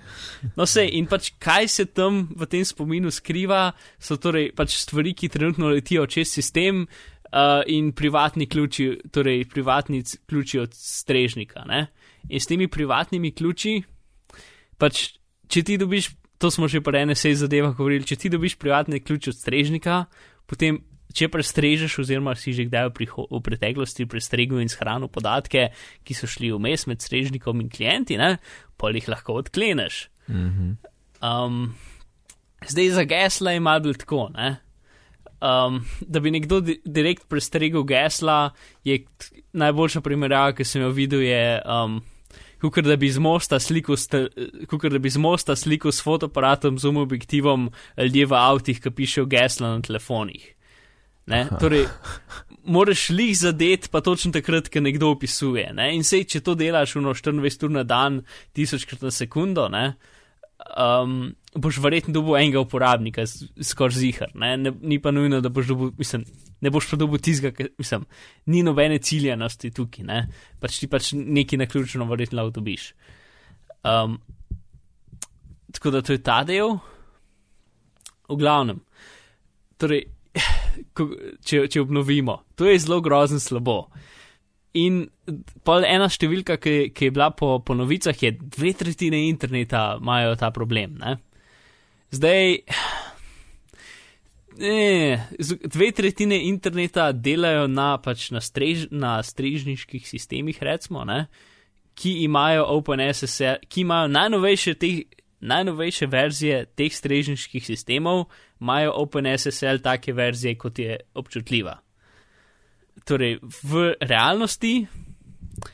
No, 0.57 0.65
sej, 0.65 0.89
in 0.97 1.05
pač 1.05 1.35
kaj 1.37 1.69
se 1.69 1.85
tam 1.93 2.25
v 2.33 2.49
tem 2.49 2.65
spominu 2.65 3.13
skriva, 3.13 3.67
so 4.01 4.17
torej 4.17 4.49
pač 4.57 4.73
stvari, 4.81 5.13
ki 5.13 5.29
trenutno 5.29 5.69
letijo 5.69 6.09
čez 6.09 6.33
sistem, 6.33 6.87
uh, 7.29 7.61
in 7.69 7.91
privatni 7.93 8.49
ključi, 8.49 8.89
torej 9.11 9.45
privatni 9.53 10.01
ključi 10.25 10.59
od 10.59 10.73
strežnika. 10.73 11.63
Ne? 11.69 11.87
In 12.29 12.39
s 12.39 12.49
temi 12.49 12.67
privatnimi 12.67 13.31
ključi, 13.31 13.83
pač, 14.77 15.05
če 15.47 15.63
ti 15.63 15.77
dobiš, 15.77 16.09
to 16.43 16.51
smo 16.51 16.67
že 16.67 16.83
ene 16.83 17.15
sej 17.15 17.39
zadevah 17.39 17.71
govorili, 17.71 18.03
če 18.03 18.19
ti 18.19 18.27
dobiš 18.27 18.59
privatne 18.59 18.99
ključe 18.99 19.31
od 19.31 19.37
strežnika, 19.39 20.05
potem, 20.43 20.81
če 21.15 21.29
prestrežeš, 21.31 22.03
oziroma 22.03 22.35
si 22.35 22.51
že 22.51 22.67
kdaj 22.67 22.91
v, 22.91 23.07
v 23.31 23.39
preteklosti 23.39 24.03
prestregel 24.11 24.59
in 24.59 24.67
shranil 24.67 25.07
podatke, 25.07 25.71
ki 26.03 26.11
so 26.11 26.27
šli 26.27 26.51
vmes 26.51 26.83
med 26.91 26.99
strežnikom 26.99 27.63
in 27.63 27.71
klienti, 27.71 28.19
ne, 28.19 28.43
pa 28.75 28.91
jih 28.91 29.07
lahko 29.07 29.39
odkleneš. 29.39 30.09
Mhm. 30.27 30.75
Um, 31.23 31.71
zdaj 32.67 32.91
za 32.99 33.07
gesla 33.07 33.55
je 33.55 33.63
malo 33.63 33.87
bolj 33.87 34.03
tako. 34.03 34.27
Ne? 34.35 34.59
Um, 35.39 35.79
da 36.03 36.19
bi 36.19 36.31
nekdo 36.31 36.59
di 36.59 36.81
direkt 36.83 37.29
prestregel 37.31 37.87
gesla, 37.87 38.51
je 38.83 38.99
najboljša 39.55 40.03
primerjava, 40.03 40.51
ki 40.59 40.67
sem 40.67 40.83
jo 40.83 40.91
videl, 40.91 41.23
je. 41.23 41.63
Um, 41.63 42.01
Kukor 42.63 42.85
da 42.87 42.95
bi 42.95 43.09
z 43.11 43.19
mosta 43.19 43.59
sliko, 43.59 43.97
kukor 44.71 44.93
da 44.93 44.99
bi 45.03 45.11
z 45.11 45.19
mosta 45.19 45.55
sliko 45.59 45.91
s 45.91 45.99
fotoaparatom, 46.03 46.77
z 46.79 46.93
objektivom 46.95 47.67
ljudje 47.99 48.27
v 48.31 48.37
avtih, 48.39 48.79
ki 48.79 48.91
pišejo 48.95 49.27
gesla 49.27 49.75
na 49.75 49.81
telefonih. 49.83 50.45
Ne? 51.27 51.43
Torej, 51.59 51.85
moraš 52.75 53.09
lih 53.11 53.35
zadeti, 53.37 53.91
pa 53.91 54.01
točno 54.01 54.31
takrat, 54.31 54.71
ko 54.71 54.79
nekdo 54.79 55.11
opisuje. 55.11 55.69
Ne? 55.75 55.91
In 55.95 56.07
sej, 56.07 56.23
če 56.23 56.43
to 56.43 56.55
delaš 56.55 56.95
v 56.95 57.03
24 57.03 57.67
ur 57.67 57.75
na 57.75 57.83
dan, 57.83 58.23
tisočkrat 58.55 59.03
na 59.03 59.11
sekundo, 59.11 59.67
ne? 59.71 59.93
um, 60.79 61.35
boš 61.55 61.77
verjetno 61.83 62.13
dobil 62.13 62.37
enega 62.39 62.61
uporabnika, 62.63 63.25
skoraj 63.61 63.97
zihar. 63.97 64.31
Ne? 64.35 64.55
Ne, 64.57 64.71
ni 64.81 64.99
pa 65.01 65.11
nujno, 65.11 65.41
da 65.41 65.49
boš 65.53 65.69
dobil, 65.73 65.91
mislim, 65.97 66.25
ne 66.61 66.71
boš 66.73 66.89
pa 66.91 66.97
dobil 66.97 67.21
tizga, 67.21 67.51
mislim, 67.77 68.05
ni 68.45 68.63
nobene 68.63 68.97
ciljanosti 68.97 69.71
tukaj, 69.71 70.05
ne? 70.07 70.19
pač 70.61 70.79
ti 70.81 70.89
pač 70.89 71.11
neki 71.13 71.59
naključno 71.61 72.07
verjetno 72.09 72.41
lahko 72.41 72.59
dobiš. 72.59 72.93
Um, 73.83 74.17
tako 75.73 75.91
da 75.91 76.01
to 76.01 76.15
je 76.15 76.23
ta 76.23 76.41
del. 76.47 76.77
V 78.29 78.37
glavnem, 78.39 78.79
torej, 79.77 80.05
če, 81.45 81.67
če 81.69 81.81
obnovimo, 81.83 82.39
to 82.55 82.69
je 82.69 82.79
zelo 82.79 83.01
grozno 83.03 83.41
slabo. 83.43 83.83
In 84.79 85.03
pol 85.67 85.85
ena 85.85 86.07
številka, 86.09 86.57
ki, 86.57 86.89
ki 86.95 87.09
je 87.09 87.13
bila 87.13 87.29
po, 87.37 87.59
po 87.61 87.75
novicah, 87.77 88.17
je 88.17 88.31
dve 88.33 88.71
tretjine 88.73 89.19
interneta 89.27 89.99
imajo 89.99 90.33
ta 90.39 90.49
problem. 90.55 90.95
Ne? 91.03 91.19
Zdaj, 92.13 92.57
ne, 94.61 95.27
dve 95.65 95.91
tretjine 95.91 96.37
interneta 96.49 97.11
delajo 97.11 97.67
na, 97.67 97.95
pač 97.97 98.29
na, 98.31 98.41
strež, 98.41 98.87
na 98.91 99.17
strežniških 99.23 100.05
sistemih, 100.07 100.61
recimo, 100.61 101.05
ne? 101.05 101.25
ki 101.93 102.23
imajo 102.25 102.65
OpenSSL, 102.73 103.67
ki 103.69 103.83
imajo 103.83 104.07
najnovejše, 104.09 104.73
teh, 104.81 105.03
najnovejše 105.45 106.07
verzije 106.09 106.63
teh 106.73 106.93
strežniških 106.93 107.65
sistemov, 107.65 108.25
imajo 108.61 108.95
OpenSSL 109.03 109.81
take 109.85 110.13
verzije, 110.13 110.55
kot 110.57 110.79
je 110.81 110.97
občutljiva 111.13 111.77
torej 113.05 113.39
v 113.41 113.93
realnosti 113.99 114.85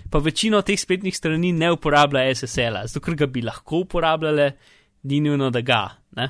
pa 0.09 0.19
večino 0.19 0.61
teh 0.61 0.79
spletnih 0.79 1.15
strani 1.15 1.51
ne 1.51 1.71
uporablja 1.71 2.27
SSL-a, 2.35 2.85
zato 2.87 3.03
ker 3.03 3.15
ga 3.15 3.27
bi 3.31 3.41
lahko 3.45 3.83
uporabljale, 3.85 4.51
ni 5.03 5.21
nujno, 5.21 5.49
da 5.49 5.61
ga. 5.61 5.83
Ne? 6.17 6.27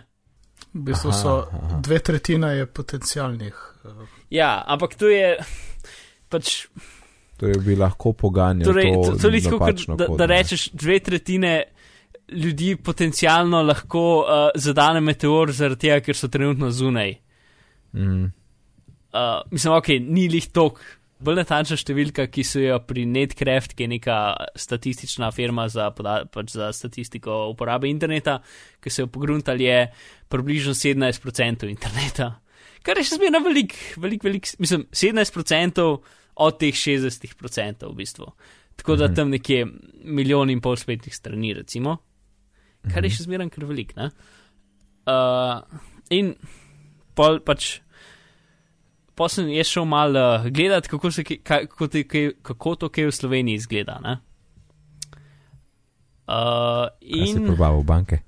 V 0.74 0.84
bistvu 0.86 1.10
Aha, 1.10 1.18
so 1.18 1.36
aha. 1.50 1.80
dve 1.82 2.00
tretjine 2.00 2.54
je 2.58 2.66
potencialnih. 2.66 3.56
eh, 3.86 4.06
Ja, 4.30 4.64
ampak 4.68 4.96
to 4.96 5.10
je 5.10 5.38
pač. 6.30 6.68
To 7.40 7.48
je 7.48 7.56
bi 7.64 7.76
lahko 7.76 8.14
poganjal. 8.14 8.68
Torej, 8.68 8.92
to 8.94 9.02
to, 9.02 9.18
to 9.18 9.30
je 9.30 9.42
tako, 9.42 9.96
da, 9.96 10.08
da 10.18 10.26
rečeš, 10.26 10.70
dve 10.76 11.00
tretjine 11.00 11.64
ljudi 12.30 12.76
potencialno 12.76 13.62
lahko 13.64 14.02
uh, 14.20 14.50
zadane 14.56 15.02
meteor 15.02 15.52
zaradi 15.52 15.88
tega, 15.88 16.00
ker 16.06 16.16
so 16.16 16.28
trenutno 16.28 16.70
zunaj. 16.72 17.16
Mm. 17.94 18.26
Uh, 19.10 19.42
mislim, 19.52 19.74
ok, 19.74 19.88
ni 20.06 20.28
lih 20.30 20.52
tok. 20.54 20.82
Bolj 21.20 21.36
natančna 21.36 21.76
številka, 21.76 22.30
ki 22.32 22.44
so 22.48 22.62
jo 22.64 22.78
pri 22.88 23.04
Netcraft, 23.06 23.74
ki 23.76 23.84
je 23.84 23.90
neka 23.92 24.18
statistična 24.56 25.32
firma 25.36 25.66
za, 25.68 25.90
pač 25.92 26.54
za 26.56 26.70
statistiko 26.72 27.50
uporabe 27.52 27.90
interneta, 27.92 28.38
ki 28.80 28.94
so 28.94 29.04
jo 29.04 29.10
pogruntali, 29.12 29.68
je 29.68 29.82
približno 30.32 30.72
17% 30.80 31.68
interneta. 31.68 32.30
Kar 32.88 32.96
je 32.96 33.04
še 33.04 33.18
zmeraj 33.20 33.44
velik, 33.44 33.76
velik, 34.00 34.24
velik, 34.24 34.48
mislim, 34.64 34.86
17% 34.96 35.84
od 36.40 36.60
teh 36.62 36.72
60% 36.72 37.84
v 37.90 37.96
bistvu. 38.00 38.32
Tako 38.80 38.96
da 38.96 39.10
Mhm. 39.10 39.16
tam 39.16 39.30
nekje 39.30 39.66
milijon 40.08 40.50
in 40.50 40.62
pol 40.64 40.78
spletnih 40.80 41.12
strani, 41.12 41.52
recimo, 41.54 41.98
kar 42.94 43.04
je 43.04 43.12
še 43.12 43.28
zmeraj 43.28 43.50
kar 43.52 43.66
velik. 43.68 43.92
Ne? 43.98 44.12
Uh, 45.04 45.60
in 46.10 46.36
pol 47.16 47.42
pač. 47.44 47.82
Pa 49.20 49.28
sem 49.28 49.50
jaz 49.52 49.68
šel 49.68 49.84
malo 49.90 50.22
uh, 50.40 50.48
gledati, 50.48 50.88
kako, 50.88 51.12
se, 51.12 51.26
kaj- 51.28 51.42
kaj, 51.44 51.66
kako, 51.74 51.88
te, 51.92 52.06
kaj, 52.08 52.30
kako 52.42 52.76
to 52.80 52.90
kaj 52.90 53.10
v 53.10 53.16
Sloveniji 53.18 53.60
izgleda. 53.60 53.98
ne. 54.04 54.18
Uh, 56.30 56.88
Kaj 57.02 57.26
si 57.28 57.36
in 57.36 57.46
probal 57.50 57.84
banke? 57.84 58.22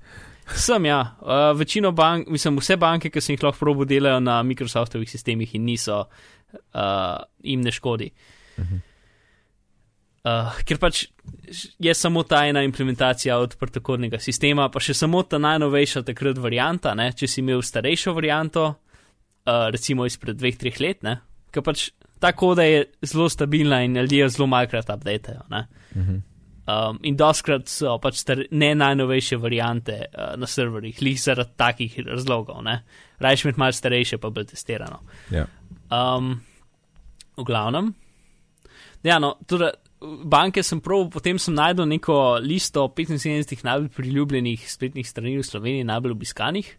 sem, 0.51 0.85
ja, 0.85 1.15
uh, 1.21 1.51
večino 1.55 1.91
bank, 1.95 2.27
mislim, 2.27 2.57
vse 2.59 2.75
banke, 2.77 3.09
ki 3.09 3.21
sem 3.23 3.37
jih 3.37 3.43
lahko 3.45 3.61
probo 3.61 3.85
delajo 3.87 4.19
na 4.19 4.41
Microsoftovih 4.43 5.07
sistemih 5.07 5.53
in 5.55 5.63
niso, 5.69 6.01
uh, 6.75 7.21
jim 7.39 7.61
ne 7.63 7.71
škodi. 7.71 8.09
Uh, 10.21 10.51
ker 10.67 10.77
pač 10.77 11.05
je 11.81 11.93
samo 11.97 12.21
ta 12.23 12.43
ena 12.45 12.61
implementacija 12.67 13.39
odprtokodnega 13.41 14.19
sistema, 14.21 14.67
pa 14.69 14.79
še 14.83 14.93
samo 14.93 15.23
ta 15.23 15.39
najnovejša 15.41 16.03
takrat 16.11 16.37
varianta, 16.37 16.91
ne, 16.99 17.07
če 17.15 17.27
si 17.31 17.39
imel 17.41 17.63
starejšo 17.65 18.13
varianto, 18.13 18.67
uh, 19.45 19.69
recimo 19.73 20.05
izpred 20.05 20.39
dveh, 20.39 20.57
treh 20.57 20.79
let, 20.83 21.01
ne, 21.03 21.17
ker 21.51 21.63
pač 21.65 21.89
ta 22.21 22.31
koda 22.37 22.63
je 22.63 22.85
zelo 23.05 23.29
stabilna 23.29 23.81
in 23.83 23.97
ljudje 23.97 24.29
zelo 24.29 24.47
malkrat 24.47 24.89
updatejo. 24.89 25.47
ne. 25.49 25.67
Mhm. 25.95 26.19
Um, 26.71 26.99
in 27.03 27.15
doskrat 27.17 27.67
so 27.67 27.95
pač 27.99 28.19
star, 28.21 28.43
ne 28.51 28.75
najnovejše 28.75 29.37
variante 29.41 29.95
uh, 30.05 30.35
na 30.37 30.47
serverjih, 30.47 31.01
lih 31.01 31.17
zaradi 31.21 31.57
takih 31.57 31.99
razlogov. 32.05 32.61
ne. 32.63 32.83
Rajš 33.19 33.45
imeti 33.45 33.59
malo 33.59 33.71
starejše, 33.71 34.17
pa 34.17 34.29
bolj 34.29 34.45
testirano. 34.53 35.01
Ja. 35.31 35.47
Um, 35.89 36.41
v 37.37 37.43
glavnem. 37.43 37.93
Ja, 39.03 39.17
no, 39.19 39.35
tudi 39.47 39.71
banke 40.01 40.63
sem 40.63 40.81
prav, 40.81 41.09
potem 41.13 41.39
sem 41.39 41.55
najdel 41.57 41.89
neko 41.89 42.39
listo 42.41 42.85
75 42.87 43.65
najbolj 43.65 43.89
priljubljenih 43.97 44.71
spletnih 44.71 45.07
strani 45.07 45.37
v 45.37 45.45
Sloveniji, 45.45 45.89
najbolj 45.89 46.11
obiskanih. 46.11 46.71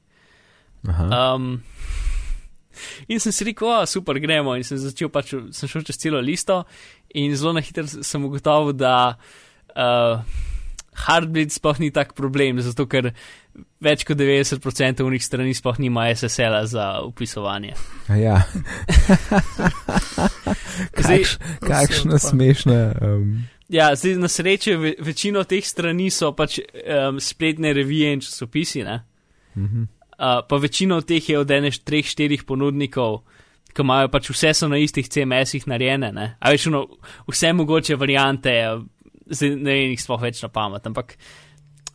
Aha. 0.89 1.35
Um, 1.35 1.63
in 3.09 3.21
sem 3.21 3.33
si 3.33 3.45
rekel, 3.45 3.69
"O, 3.69 3.87
super, 3.87 4.19
gremo. 4.21 4.57
In 4.57 4.65
sem 4.65 4.79
začel 4.79 5.09
pač, 5.09 5.35
sem 5.51 5.69
šel 5.69 5.85
čez 5.89 5.99
celo 5.99 6.21
listo 6.21 6.65
in 7.15 7.37
zelo 7.37 7.53
na 7.53 7.61
hitro 7.61 7.87
sem 7.87 8.25
ugotovil, 8.25 8.73
da 8.73 9.17
uh, 9.77 10.23
Hardbleed 10.93 11.53
sploh 11.53 11.79
ni 11.81 11.91
tak 11.91 12.13
problem, 12.13 12.61
zato 12.61 12.85
ker 12.87 13.13
več 13.81 14.05
kot 14.05 14.19
90% 14.21 15.01
unih 15.05 15.25
strani 15.25 15.55
sploh 15.57 15.79
nima 15.81 16.05
SSL-a 16.13 16.67
za 16.69 17.01
upisovanje. 17.05 17.73
Ja. 18.09 18.43
Zdaj, 21.03 21.25
Kakš, 21.25 21.39
kakšna 21.65 22.19
smešna. 22.21 22.79
Um, 23.01 23.49
ja, 23.73 23.95
zdaj 23.97 24.19
na 24.21 24.29
srečo 24.29 24.77
ve, 24.81 24.95
večino 25.01 25.45
teh 25.49 25.65
strani 25.65 26.11
so 26.13 26.33
pač 26.37 26.59
um, 26.61 27.21
spletne 27.21 27.73
revije 27.73 28.13
in 28.13 28.21
časopisi, 28.25 28.85
ne? 28.85 29.01
mhm. 29.57 29.89
Uh, 30.23 30.39
pa 30.47 30.57
večino 30.63 31.01
teh 31.03 31.29
je 31.29 31.39
od 31.41 31.51
ene 31.51 31.73
treh, 31.83 32.07
štirih 32.07 32.45
ponudnikov, 32.47 33.25
ki 33.75 33.83
imajo 33.83 34.07
pač 34.13 34.29
vse 34.31 34.53
so 34.55 34.69
na 34.71 34.79
istih 34.79 35.09
CMS-ih 35.11 35.65
narejene. 35.67 36.13
Ne? 36.15 36.27
A 36.39 36.53
veš, 36.55 36.69
no, 36.71 36.85
vse 37.27 37.51
mogoče 37.59 37.97
variante, 37.99 38.53
zdaj 39.27 39.57
ne 39.57 39.73
vem, 39.73 39.95
jih 39.97 40.03
sploh 40.05 40.23
več 40.23 40.43
na 40.45 40.51
pamet, 40.53 40.87
ampak. 40.87 41.17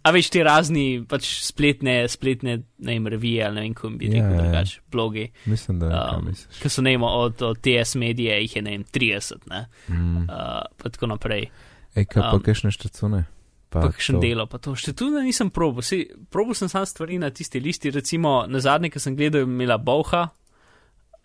A 0.04 0.12
veš, 0.16 0.30
ti 0.32 0.44
razni 0.44 0.84
pač 1.08 1.30
spletne, 1.44 2.02
spletne 2.12 2.58
ne 2.80 2.94
vem, 2.98 3.08
revije 3.12 3.46
ali 3.46 3.56
ne 3.56 3.64
vem, 3.66 3.74
kako 3.76 3.94
bi 4.00 4.08
Ja, 4.08 4.18
rekel, 4.18 4.28
ja, 4.28 4.36
ja. 4.36 4.44
drugač, 4.44 4.76
blogi, 4.92 5.26
Mislim, 5.46 5.80
da 5.80 5.88
Um, 6.18 6.28
misliš. 6.30 6.60
ki 6.64 6.70
so 6.72 6.84
ne 6.84 6.94
vem, 6.96 7.04
od, 7.08 7.42
od 7.44 7.60
TS 7.64 7.96
medije 7.96 8.42
jih 8.42 8.56
je 8.56 8.62
ne 8.62 8.76
vem, 8.76 8.84
30, 8.84 9.48
ne? 9.52 9.66
Mm. 9.88 10.28
Uh, 10.28 10.68
pa 10.78 10.90
tako 10.92 11.12
naprej. 11.12 11.48
Ej, 11.96 12.06
kaj 12.12 12.22
pa 12.24 12.36
um, 12.36 12.44
kakšne 12.44 12.72
štacune? 12.72 13.24
Pa 13.70 13.90
še 13.92 14.16
delo, 14.22 14.46
pa 14.48 14.62
to. 14.64 14.76
Še 14.80 14.94
tu 14.96 15.10
nisem 15.12 15.50
probil, 15.52 15.84
Sej, 15.84 16.06
probil 16.32 16.56
sem 16.56 16.70
sam 16.72 16.86
stvari 16.88 17.18
na 17.20 17.30
tisti 17.36 17.60
listi, 17.60 17.92
recimo 17.92 18.46
na 18.48 18.62
zadnje, 18.64 18.94
ki 18.94 19.00
sem 19.04 19.16
gledal, 19.18 19.44
je 19.44 19.50
imela 19.50 19.76
Bauha, 19.78 20.30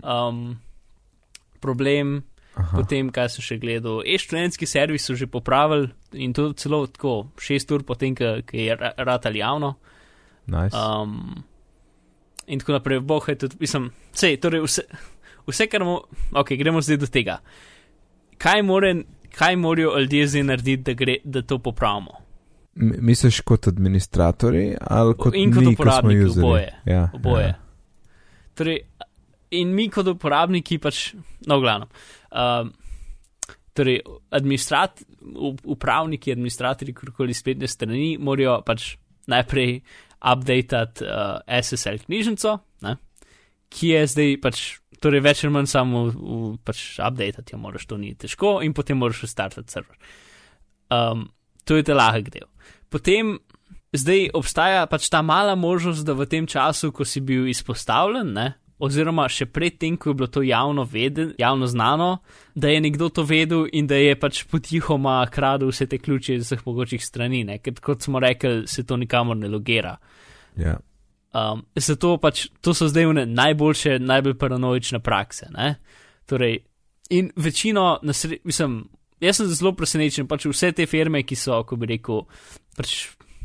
um, 0.02 0.56
problem, 1.62 2.25
Aha, 2.58 2.80
potem 2.82 3.08
kaj 3.14 3.30
sem 3.37 3.46
še 3.46 3.56
gledal, 3.62 4.02
e-študentski 4.04 4.66
servis 4.66 5.06
so 5.06 5.14
že 5.16 5.30
popravili 5.30 5.88
in 6.18 6.34
to 6.37 6.50
celo 6.52 6.82
tako 6.90 7.30
šest 7.40 7.70
ur 7.72 7.87
potem, 7.87 8.12
ki 8.18 8.42
je 8.66 8.75
ra- 8.76 8.92
ratal 8.99 9.38
javno. 9.38 9.76
nice. 10.46 10.75
Um, 10.76 11.44
in 12.46 12.58
tako 12.58 12.72
naprej, 12.72 13.00
Bauha 13.00 13.32
je 13.32 13.38
tudi, 13.46 13.56
mislim, 13.61 13.92
sej, 14.12 14.37
torej 14.42 14.66
vse. 14.66 14.82
vse, 15.46 15.66
kar 15.66 15.84
mo, 15.87 16.02
ok, 16.34 16.52
gremo 16.58 16.82
zdaj 16.82 16.96
do 16.96 17.06
tega. 17.06 17.38
Kaj, 18.38 18.62
more, 18.62 19.04
kaj 19.30 19.56
morajo 19.56 19.94
ljudje 19.99 20.26
zdaj 20.26 20.42
narediti, 20.42 20.82
da, 20.82 20.92
gre, 20.99 21.16
da 21.25 21.42
to 21.42 21.58
popravimo? 21.58 22.21
Misliš 22.74 23.42
kot 23.44 23.68
administratori 23.68 24.70
ali 24.80 25.14
kot 25.18 25.34
In 25.36 25.52
kot 25.52 25.64
mi, 25.64 25.74
ko 25.76 25.82
uporabniki, 25.82 26.24
userji? 26.24 26.44
oboje. 26.44 26.68
Ja, 26.88 27.02
Oboje. 27.14 27.46
Ja. 27.46 27.58
Torej, 28.54 28.78
in 29.50 29.74
mi 29.76 29.88
kot 29.92 30.08
uporabniki, 30.08 30.78
pač, 30.80 31.02
no, 31.48 31.58
glavno. 31.60 31.88
Um, 32.30 32.72
torej, 33.76 34.00
administrat, 34.32 35.02
upravniki, 35.64 36.32
administratorji, 36.32 36.94
kakorkoli 36.96 37.36
spletne 37.36 37.68
strani, 37.68 38.16
morajo 38.20 38.60
pač 38.66 38.94
najprej 39.32 39.80
updatati 40.32 41.04
uh, 41.04 41.40
SSL 41.46 42.04
knjižnico, 42.06 42.56
ne, 42.86 42.96
ki 43.72 43.92
je 43.94 44.06
zdaj 44.14 44.34
pač, 44.44 44.62
torej 45.02 45.22
več 45.24 45.44
ali 45.44 45.54
manj 45.56 45.70
samo 45.72 46.06
v, 46.06 46.14
v, 46.14 46.50
pač 46.64 46.82
updatati 47.02 47.54
jo 47.54 47.60
moraš, 47.62 47.88
to 47.90 47.98
ni 48.00 48.14
težko, 48.14 48.60
in 48.64 48.74
potem 48.76 49.00
moraš 49.00 49.24
restartati 49.26 49.72
server. 49.72 49.98
Um, 50.92 51.28
to 51.64 51.78
je 51.78 51.86
ta 51.86 51.96
lahek 51.96 52.28
del. 52.34 52.48
Potem 52.92 53.38
zdaj 53.96 54.30
obstaja 54.37 54.87
pač 54.87 55.08
ta 55.12 55.22
mala 55.22 55.54
možnost, 55.56 56.04
da 56.04 56.16
v 56.16 56.26
tem 56.28 56.46
času, 56.46 56.92
ko 56.92 57.04
si 57.08 57.22
bil 57.25 57.49
izpostavljen, 57.49 58.32
ne, 58.37 58.52
oziroma 58.82 59.28
še 59.30 59.46
predtem, 59.46 59.96
ko 59.96 60.11
je 60.11 60.18
bilo 60.18 60.28
to 60.32 60.42
javno, 60.42 60.84
veden, 60.88 61.34
javno 61.38 61.68
znano, 61.70 62.11
da 62.54 62.72
je 62.72 62.80
nekdo 62.82 63.08
to 63.14 63.22
vedel 63.22 63.68
in 63.72 63.87
da 63.87 63.99
je 64.00 64.16
pač 64.18 64.42
potihoma 64.50 65.20
kradel 65.30 65.70
vse 65.70 65.87
te 65.87 66.00
ključe 66.02 66.37
iz 66.37 66.49
vseh 66.49 66.64
mogočih 66.66 67.04
strani, 67.04 67.44
ne, 67.46 67.61
ker 67.62 67.78
kot 67.80 68.02
smo 68.02 68.20
rekli, 68.22 68.66
se 68.66 68.84
to 68.87 68.99
nikamor 68.99 69.38
ne 69.38 69.50
logira. 69.52 69.96
Ja. 70.58 70.80
Um, 71.32 71.62
zato 71.78 72.16
pač 72.20 72.49
to 72.61 72.75
so 72.76 72.90
zdaj 72.90 73.06
one 73.08 73.25
najboljše, 73.26 73.96
najbolj 74.02 74.34
paranoične 74.40 75.00
prakse. 75.00 75.46
Ne? 75.54 75.76
Torej, 76.28 76.58
in 77.14 77.30
večino, 77.37 78.00
na 78.02 78.12
sre- 78.12 78.42
mislim, 78.44 78.82
jaz 79.22 79.40
sem 79.40 79.48
zelo 79.50 79.72
presenečen, 79.78 80.28
pač 80.30 80.46
vse 80.50 80.72
te 80.76 80.86
firme, 80.90 81.22
ki 81.26 81.38
so, 81.38 81.62
ko 81.68 81.78
bi 81.80 81.92
rekel, 81.94 82.24
pač, 82.78 82.96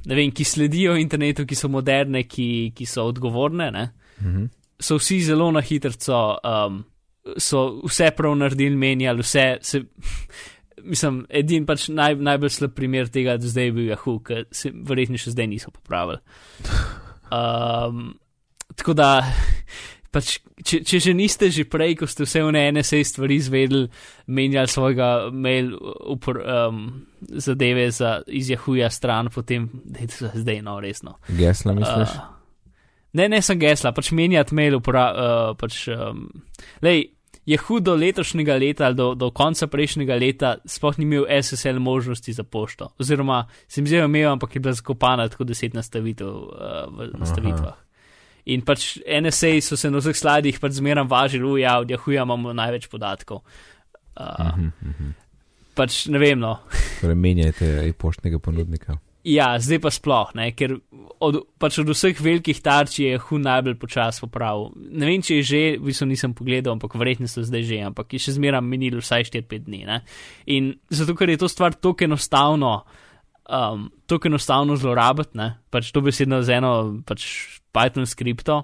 ne 0.07 0.17
vem, 0.17 0.33
ki 0.35 0.45
sledijo 0.47 0.97
internetu, 0.99 1.45
ki 1.47 1.57
so 1.57 1.69
moderne, 1.71 2.23
ki, 2.29 2.73
ki 2.77 2.89
so 2.89 3.07
odgovorne, 3.11 3.71
ne? 3.73 3.87
Mhm. 4.21 4.47
so 4.81 4.97
vsi 4.97 5.23
zelo 5.25 5.51
na 5.51 5.61
hitro, 5.61 5.91
um, 6.45 6.83
so 7.41 7.81
vse 7.85 8.11
prav 8.17 8.35
naredili, 8.37 8.77
menjali, 8.77 9.25
vse 9.25 9.47
se. 9.61 9.83
Mislim, 10.87 11.23
edin 11.33 11.65
pač 11.67 11.87
naj, 11.89 12.13
najbolj 12.21 12.51
slab 12.53 12.75
primer 12.77 13.09
tega 13.11 13.33
do 13.41 13.49
zdaj 13.49 13.65
je 13.65 13.71
bil 13.75 13.87
Yahoo, 13.89 14.21
ki 14.23 14.43
se 14.55 14.69
verjetno 14.71 15.17
še 15.19 15.33
zdaj 15.33 15.49
niso 15.49 15.73
popravili. 15.73 16.21
Um, 17.27 18.13
tako 18.79 18.93
da, 18.95 19.19
pač, 20.11 20.37
če, 20.63 20.81
če 20.87 21.01
že 21.03 21.13
niste 21.17 21.49
že 21.53 21.67
prej, 21.69 21.97
ko 21.99 22.07
ste 22.09 22.27
vse 22.27 22.43
v 22.45 22.53
NSA 22.55 23.01
stvari 23.07 23.39
izvedeli, 23.39 23.89
menjali 24.27 24.71
svojega 24.71 25.09
mail 25.31 25.73
upor, 26.07 26.41
um, 26.41 26.81
zadeve 27.19 27.89
za, 27.91 28.21
iz 28.27 28.51
Yahooja 28.53 28.89
stran, 28.93 29.31
potem 29.33 29.69
dajte 29.83 30.13
se 30.13 30.31
zdaj, 30.43 30.63
no, 30.65 30.79
resno. 30.83 31.17
Gesla 31.27 31.75
misliš? 31.77 32.15
Uh, 32.15 32.33
ne, 33.19 33.29
ne 33.29 33.41
sem 33.43 33.59
gesla, 33.59 33.93
pač 33.95 34.11
menjati 34.15 34.57
mail, 34.57 34.79
upora, 34.79 35.05
uh, 35.11 35.53
pač, 35.59 35.85
um, 35.93 36.27
lej, 36.85 37.09
je 37.47 37.55
hudo 37.63 37.93
letošnjega 37.95 38.57
leta 38.59 38.85
ali 38.89 38.97
do, 38.99 39.13
do 39.15 39.29
konca 39.31 39.69
prejšnjega 39.71 40.15
leta 40.19 40.49
sploh 40.67 40.97
ni 40.99 41.05
imel 41.07 41.23
SSL 41.31 41.79
možnosti 41.79 42.33
za 42.35 42.43
pošto. 42.43 42.89
Oziroma, 42.99 43.45
sem 43.71 43.87
zdaj 43.87 44.03
imel, 44.03 44.33
ampak 44.33 44.55
je 44.55 44.59
bila 44.59 44.75
zakopana 44.75 45.29
tako 45.31 45.47
deset 45.47 45.77
nastavitev 45.77 46.27
uh, 46.27 46.91
v 46.91 47.13
nastavitvah. 47.15 47.86
In 48.53 48.63
pač 48.63 48.97
NSA 49.03 49.57
so 49.61 49.77
se 49.79 49.91
na 49.91 49.99
vseh 49.99 50.15
slajdih 50.15 50.59
pač 50.63 50.77
zmeraj 50.79 51.07
važili, 51.11 51.47
uja, 51.57 51.79
od 51.83 51.91
Yahooja 51.91 52.23
imamo 52.23 52.53
največ 52.55 52.87
podatkov. 52.91 53.43
Uh, 54.17 54.53
Mhm, 54.55 54.69
mhm. 54.81 55.09
pač 55.75 56.05
ne 56.09 56.21
vem, 56.21 56.39
no. 56.39 56.57
Torej, 57.01 57.15
menjajte 57.15 57.67
e-poštnega 57.89 58.39
ponudnika. 58.39 58.97
Ja, 59.27 59.49
zdaj 59.59 59.81
pa 59.83 59.91
sploh, 59.91 60.29
ne, 60.39 60.53
ker 60.55 60.77
od, 61.19 61.41
pač 61.59 61.81
od 61.81 61.89
vseh 61.91 62.15
velikih 62.23 62.61
tarč 62.63 63.01
je 63.03 63.17
Hu 63.19 63.39
najbolj 63.43 63.75
počas 63.81 64.21
popravil. 64.23 64.69
Ne 64.95 65.09
vem, 65.09 65.19
če 65.25 65.41
je 65.41 65.43
že, 65.43 65.61
v 65.75 65.89
bistvu 65.89 66.07
nisem 66.07 66.31
pogledal, 66.37 66.77
ampak 66.77 66.95
verjetno 66.95 67.27
so 67.27 67.43
zdaj 67.43 67.65
že, 67.67 67.81
ampak 67.89 68.15
je 68.15 68.21
še 68.23 68.37
zmeraj 68.37 68.63
minilo 68.63 69.03
vsaj 69.03 69.27
4-5 69.27 69.67
dni. 69.67 69.81
Ne. 69.89 69.99
In 70.55 70.71
zato, 70.87 71.17
ker 71.17 71.33
je 71.33 71.41
to 71.43 71.51
stvar 71.51 71.75
tako 71.75 72.07
enostavno, 72.07 72.71
um, 73.49 73.87
tako 74.05 74.27
enostavno 74.27 74.75
zlorabiti, 74.75 75.37
ne, 75.37 75.53
pač 75.69 75.91
to 75.91 76.03
besedno 76.05 76.41
z 76.43 76.59
eno 76.59 76.73
pač 77.07 77.25
Python 77.75 78.07
skripto, 78.09 78.61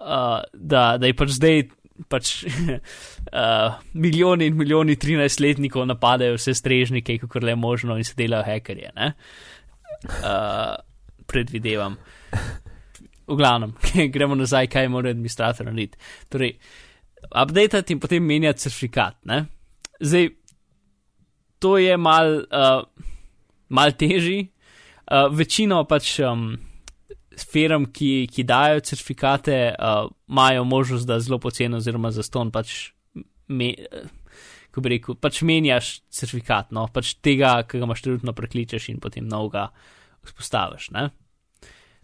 uh, 0.00 0.40
da, 0.52 0.84
da 0.98 1.10
je 1.10 1.18
pač 1.18 1.36
zdaj. 1.40 1.68
Pač 2.06 2.28
uh, 2.46 3.78
milijoni 3.98 4.46
in 4.46 4.54
milijoni 4.54 4.94
13-letnikov 4.94 5.82
napadajo 5.82 6.36
vse 6.36 6.54
strežnike, 6.54 7.16
kako 7.24 7.42
le 7.42 7.56
možno, 7.58 7.96
in 7.98 8.06
se 8.06 8.14
delajo 8.14 8.46
hekerje. 8.46 8.92
Ne? 8.94 9.08
Uh, 10.06 10.76
predvidevam. 11.26 11.96
V 13.26 13.34
glavnem, 13.34 13.74
gremo 14.14 14.38
nazaj, 14.38 14.70
kaj 14.70 14.86
mora 14.94 15.10
administrator 15.10 15.66
narediti. 15.66 15.98
Torej, 16.30 16.54
update 17.34 17.82
in 17.90 17.98
potem 18.00 18.22
menjati 18.22 18.68
certifikat. 18.68 19.18
Ne? 19.26 19.42
Zdaj, 19.98 20.30
to 21.58 21.76
je 21.82 21.96
mal, 21.98 22.38
uh, 22.46 23.07
mal 23.68 23.94
težji. 23.96 24.48
Uh, 25.08 25.28
večino 25.32 25.80
pač 25.88 26.18
um, 26.20 26.50
firm, 27.48 27.88
ki, 27.94 28.28
ki 28.32 28.44
dajo 28.44 28.82
certifikate, 28.84 29.58
uh, 29.72 30.10
imajo 30.28 30.64
možnost, 30.68 31.08
da 31.08 31.20
zelo 31.20 31.38
poceni, 31.40 31.78
oziroma 31.78 32.10
za 32.12 32.24
ston 32.26 32.50
pač, 32.52 32.90
me, 33.48 33.72
uh, 33.88 34.10
ko 34.74 34.84
bi 34.84 34.96
rekel, 34.96 35.16
pač 35.16 35.40
menjaš 35.48 35.92
certifikat, 36.12 36.74
no, 36.76 36.86
pač 36.92 37.14
tega, 37.24 37.56
ki 37.68 37.80
ga 37.80 37.88
imaš 37.88 38.04
trenutno 38.04 38.34
prekličeš 38.36 38.90
in 38.92 39.00
potem 39.00 39.28
novega 39.28 39.68
vzpostaviš. 40.28 40.90
Ne? 40.96 41.08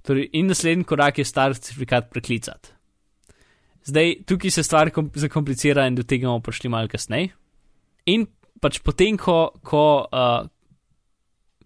Torej, 0.05 0.31
in 0.37 0.49
naslednji 0.49 0.89
korak 0.89 1.21
je 1.21 1.29
star 1.29 1.55
certifikat 1.57 2.11
preklicati. 2.13 2.73
Zdaj, 3.85 4.15
tukaj 4.25 4.51
se 4.51 4.63
stvar 4.65 4.91
kom 4.91 5.11
zakomplicira 5.15 5.85
in 5.89 5.97
do 5.99 6.05
tega 6.09 6.31
bomo 6.31 6.41
prišli 6.41 6.71
malo 6.73 6.89
kasneje. 6.89 7.35
In 8.09 8.27
pač 8.61 8.81
potem, 8.85 9.19
ko, 9.21 9.53
ko, 9.65 9.85
uh, 10.09 10.49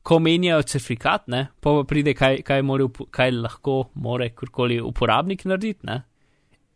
ko 0.08 0.18
menjajo 0.24 0.64
certifikat, 0.72 1.26
ne, 1.28 1.42
pa 1.60 1.74
pride, 1.88 2.14
kaj, 2.16 2.40
kaj, 2.46 2.62
more, 2.64 2.86
kaj 3.12 3.32
lahko 3.34 3.78
more 4.00 4.30
kurkoli 4.36 4.78
uporabnik 4.80 5.44
narediti. 5.48 5.84
Ne, 5.88 6.00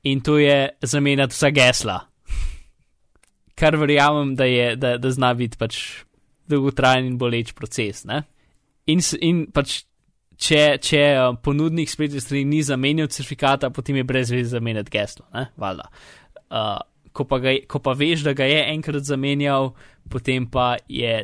in 0.09 0.21
to 0.21 0.37
je 0.39 0.57
zamenjati 0.83 1.37
vsa 1.37 1.53
gesla. 1.55 1.99
Kar 3.57 3.77
verjamem, 3.81 4.35
da, 4.37 4.45
je, 4.49 4.75
da, 4.77 4.97
da 4.99 5.13
zna 5.13 5.33
biti 5.39 5.61
pač 5.61 5.79
dolgotrajen 6.51 7.09
in 7.13 7.19
boleč 7.21 7.55
proces. 7.57 8.05
Ne. 8.09 8.23
In, 8.91 9.01
in 9.23 9.45
pač, 9.55 9.83
če, 10.37 10.63
če 10.83 11.03
uh, 11.15 11.37
ponudnik 11.45 11.91
spletne 11.93 12.21
strani 12.21 12.45
ni 12.49 12.63
zamenjal 12.67 13.11
certifikata, 13.13 13.71
potem 13.73 14.01
je 14.01 14.09
brez 14.09 14.33
veze 14.35 14.57
zamenjati 14.57 14.93
geslo. 14.93 15.29
Ne, 15.37 15.47
valjda. 15.61 15.89
Uh, 16.49 16.81
ko, 17.15 17.29
pa 17.29 17.39
ga, 17.45 17.55
ko 17.69 17.81
pa 17.85 17.95
veš, 17.97 18.27
da 18.27 18.35
ga 18.37 18.49
je 18.49 18.65
enkrat 18.73 19.07
zamenjal, 19.07 19.73
potem 20.13 20.45
pa 20.51 20.77
je 20.89 21.15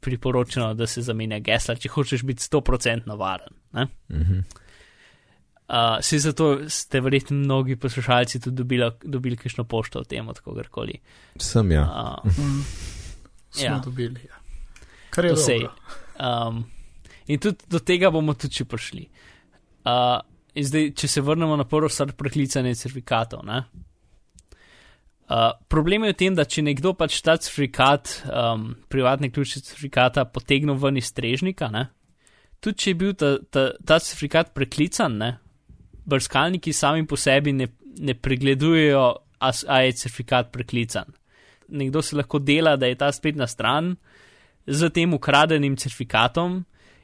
priporočeno, 0.00 0.72
da 0.74 0.86
se 0.86 1.02
zamenja 1.02 1.38
gesla, 1.44 1.76
če 1.76 1.88
hočeš 1.92 2.24
biti 2.24 2.42
100% 2.42 3.16
varen. 3.18 3.52
Ne. 3.76 3.86
Mhm. 4.10 4.40
Uh, 5.68 5.98
se 6.00 6.16
zato 6.18 6.46
ste 6.72 7.00
verjetno 7.04 7.36
mnogi 7.36 7.76
poslušalci 7.76 8.40
tudi 8.40 8.56
dobili, 8.56 8.86
dobili 9.04 9.36
kakšno 9.36 9.66
pošto 9.68 10.00
o 10.00 10.04
tem 10.08 10.28
od 10.28 10.38
kogarkoli. 10.40 10.94
Sem 11.36 11.72
ja. 11.72 11.82
Uh, 12.24 12.32
Mm. 12.38 12.62
Smo 13.50 13.64
Ja. 13.64 13.78
dobili. 13.84 14.20
Ja. 14.28 14.38
Kar 15.10 15.24
je 15.24 15.34
dobro. 15.34 15.72
Um, 16.48 16.64
in 17.26 17.38
tudi 17.38 17.56
do 17.68 17.78
tega 17.78 18.10
bomo 18.10 18.34
tudi 18.34 18.64
prišli. 18.64 19.06
Uh, 19.84 20.20
zdaj, 20.56 20.90
če 20.94 21.08
se 21.08 21.20
vrnemo 21.20 21.56
na 21.56 21.64
prvo 21.64 21.88
stvar 21.88 22.12
preklicanja 22.12 22.74
certifikatov. 22.74 23.44
Ne? 23.44 23.62
Uh, 25.28 25.52
problem 25.68 26.06
je 26.06 26.14
v 26.14 26.16
tem, 26.16 26.36
da 26.36 26.46
če 26.48 26.62
nekdo 26.64 26.94
pač 26.96 27.18
ta 27.20 27.34
certifikat, 27.36 28.22
um, 28.32 28.70
privatne 28.88 29.28
ključe 29.28 29.60
certifikata, 29.60 30.24
potegne 30.24 30.72
ven 30.72 30.96
iz 30.96 31.10
strežnika, 31.12 31.68
ne? 31.68 31.90
tudi 32.64 32.80
če 32.80 32.90
je 32.90 32.96
bil 32.98 33.12
ta, 33.12 33.34
ta, 33.52 33.66
ta 33.76 33.98
certifikat 34.00 34.54
preklican, 34.56 35.18
ne? 35.20 35.34
brskalniki 36.08 36.72
sami 36.72 37.04
po 37.06 37.18
sebi 37.20 37.52
ne, 37.52 37.68
ne 38.00 38.16
pregledujejo, 38.16 39.04
a, 39.38 39.50
a 39.52 39.82
je 39.84 39.98
certifikat 40.00 40.48
preklican. 40.54 41.12
Nekdo 41.68 42.00
se 42.02 42.16
lahko 42.16 42.40
dela, 42.40 42.78
da 42.80 42.88
je 42.88 42.96
ta 42.96 43.12
spletna 43.12 43.46
stran 43.46 43.98
z 44.64 44.88
tem 44.96 45.12
ukradenim 45.14 45.76
certifikatom 45.76 46.62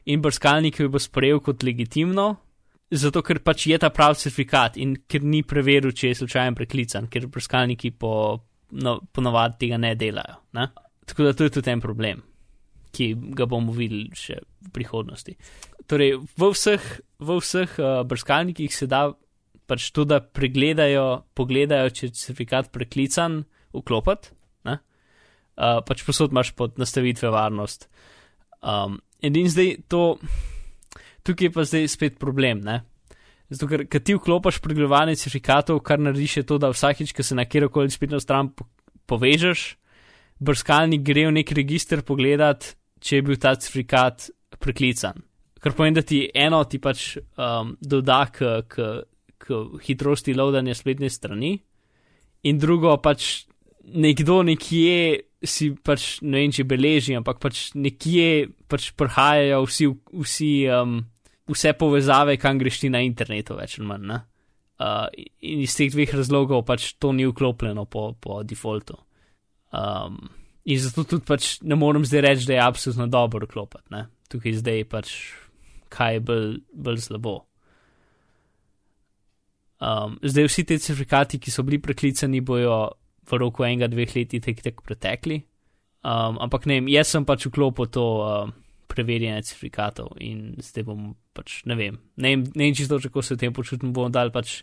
in 0.08 0.24
brskalnik 0.24 0.80
jo 0.80 0.88
bo 0.88 1.00
sprejel 1.00 1.44
kot 1.44 1.62
legitimno, 1.64 2.38
zato 2.90 3.22
ker 3.22 3.40
pač 3.44 3.66
je 3.70 3.78
ta 3.80 3.90
pravi 3.94 4.20
certifikat 4.20 4.76
in 4.80 4.96
ker 5.08 5.24
ni 5.24 5.42
preveril, 5.46 5.92
če 5.92 6.12
je 6.12 6.20
slučajno 6.20 6.58
preklican, 6.58 7.08
ker 7.10 7.26
brskalniki 7.32 7.94
po, 7.98 8.12
no, 8.72 8.98
ponovadi 9.12 9.64
tega 9.64 9.80
ne 9.80 9.94
delajo. 9.98 10.40
Ne? 10.58 10.68
Tako 11.04 11.28
da 11.28 11.34
to 11.36 11.48
je 11.48 11.54
tudi 11.56 11.72
en 11.72 11.82
problem, 11.84 12.22
ki 12.94 13.10
ga 13.36 13.48
bomo 13.50 13.74
videli 13.76 14.08
še 14.16 14.38
v 14.40 14.72
prihodnosti. 14.74 15.36
Torej, 15.90 16.16
v 16.36 16.52
vseh, 16.54 16.86
v 17.20 17.40
vseh 17.40 17.76
uh, 17.80 18.00
brskalnikih 18.08 18.72
se 18.72 18.88
da 18.88 19.08
pač 19.68 19.90
to, 19.96 20.04
da 20.08 20.20
pregledajo, 20.20 21.24
pogledajo, 21.36 21.92
če 21.92 22.08
je 22.08 22.16
certifikat 22.20 22.72
preklican, 22.72 23.42
vklopiti. 23.74 24.32
Uh, 25.54 25.78
pač 25.86 26.02
posod 26.02 26.32
imaš 26.34 26.50
pod 26.58 26.80
nastavitve 26.82 27.30
varnost. 27.30 27.86
Um, 28.58 28.96
in 29.22 29.36
zdaj 29.46 29.84
to, 29.86 30.16
tukaj 31.24 31.48
je 31.48 31.54
pa 31.54 31.64
zdaj 31.64 31.88
spet 31.92 32.18
problem, 32.20 32.62
ne? 32.64 32.82
Zato, 33.52 33.68
ker, 33.68 33.84
ker 33.90 34.02
ti 34.02 34.16
vklopiš 34.16 34.60
pregledovanje 34.64 35.18
certifikatov, 35.20 35.82
kar 35.84 36.00
narediš 36.00 36.38
je 36.40 36.46
to, 36.48 36.58
da 36.58 36.72
vsakič, 36.72 37.12
ko 37.12 37.24
se 37.26 37.36
na 37.36 37.44
kjerkoli 37.44 37.92
spletno 37.92 38.20
stran 38.20 38.50
po 38.56 38.66
povežeš, 39.10 39.64
brskalnik 40.40 41.04
gre 41.04 41.26
v 41.28 41.36
nek 41.38 41.52
register 41.56 42.02
pogledat, 42.06 42.72
če 43.04 43.20
je 43.20 43.26
bil 43.26 43.38
ta 43.40 43.54
certifikat 43.58 44.30
preklican. 44.60 45.20
Kar 45.60 45.76
pomeni, 45.76 45.96
da 45.96 46.04
ti 46.04 46.24
eno 46.28 46.62
ti 46.68 46.80
pač 46.80 47.14
um, 47.16 47.74
doda 47.80 48.24
k, 48.32 48.64
k, 48.68 48.88
k 49.40 49.60
hitrosti 49.84 50.34
loadanja 50.36 50.76
spletne 50.76 51.12
strani, 51.12 51.54
in 52.44 52.60
drugo 52.60 52.96
pač 53.00 53.46
nekdo 53.84 54.42
nekje 54.44 55.24
si 55.44 55.70
pač 55.76 56.22
ne 56.24 56.40
vem, 56.40 56.52
če 56.52 56.64
beleži, 56.68 57.16
ampak 57.18 57.40
pač 57.40 57.70
nekje 57.76 58.48
pač 58.68 58.90
prihajajo 58.96 59.64
vsi, 59.68 59.88
vsi 60.24 60.52
um, 60.72 61.02
vse 61.50 61.74
povezave, 61.78 62.36
kam 62.40 62.58
greš 62.58 62.80
ti 62.84 62.90
na 62.92 63.02
internetu, 63.04 63.58
več 63.58 63.78
ali 63.78 63.88
manj. 63.88 64.14
Uh, 64.74 65.06
in 65.46 65.62
iz 65.62 65.76
teh 65.78 65.92
dveh 65.92 66.10
razlogov 66.16 66.64
pač 66.66 66.94
to 66.98 67.12
ni 67.14 67.28
vklopljeno 67.28 67.84
po, 67.86 68.08
po 68.18 68.42
defaultu. 68.42 68.96
Um, 69.70 70.18
in 70.66 70.80
zato 70.82 71.04
tudi 71.06 71.26
pač 71.28 71.58
ne 71.62 71.78
morem 71.78 72.04
zdaj 72.04 72.24
reči, 72.26 72.48
da 72.50 72.56
je 72.56 72.64
absolutno 72.64 73.06
dobro 73.06 73.46
vklopiti. 73.46 74.02
Tukaj 74.32 74.58
zdaj 74.62 74.84
pač 74.90 75.14
kaj 75.94 76.18
je 76.18 76.24
bolj, 76.26 76.48
bolj 76.72 77.00
slabo. 77.06 77.36
Um, 79.84 80.18
zdaj 80.22 80.48
vsi 80.48 80.64
ti 80.64 80.78
certifikati, 80.78 81.38
ki 81.38 81.52
so 81.52 81.62
bili 81.62 81.78
preklicani, 81.82 82.40
bojo 82.40 82.78
v 83.30 83.38
roku 83.40 83.64
enega, 83.66 83.88
dveh 83.90 84.16
let 84.16 84.34
tek 84.42 84.62
tek 84.62 84.82
pretekli. 84.82 85.42
Um, 86.04 86.38
ampak 86.44 86.66
ne 86.66 86.80
vem, 86.80 86.90
jaz 86.92 87.14
sem 87.14 87.24
pač 87.24 87.46
vklopil 87.48 87.88
to 87.92 88.04
uh, 88.20 88.50
preverjanje 88.94 89.42
certifikatov 89.50 90.14
in 90.22 90.54
zdaj 90.62 90.86
bom 90.86 91.12
pač 91.34 91.62
ne 91.68 91.76
vem, 91.78 91.98
ne 92.16 92.36
ne 92.38 92.64
vem 92.66 92.74
čisto, 92.74 93.00
kako 93.02 93.22
se 93.22 93.34
v 93.34 93.42
tem 93.42 93.54
počutim, 93.54 93.92
bom 93.92 94.12
dal 94.12 94.30
pač 94.34 94.62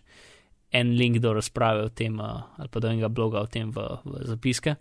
en 0.71 0.95
link 0.95 1.19
do 1.19 1.33
razprave 1.35 1.85
o 1.85 1.91
tem 1.91 2.19
uh, 2.19 2.47
ali 2.57 2.71
pa 2.71 2.79
do 2.79 2.87
enega 2.87 3.11
bloga 3.11 3.43
o 3.43 3.47
tem 3.51 3.71
v, 3.75 3.83
v 4.05 4.25
zapiske. 4.31 4.75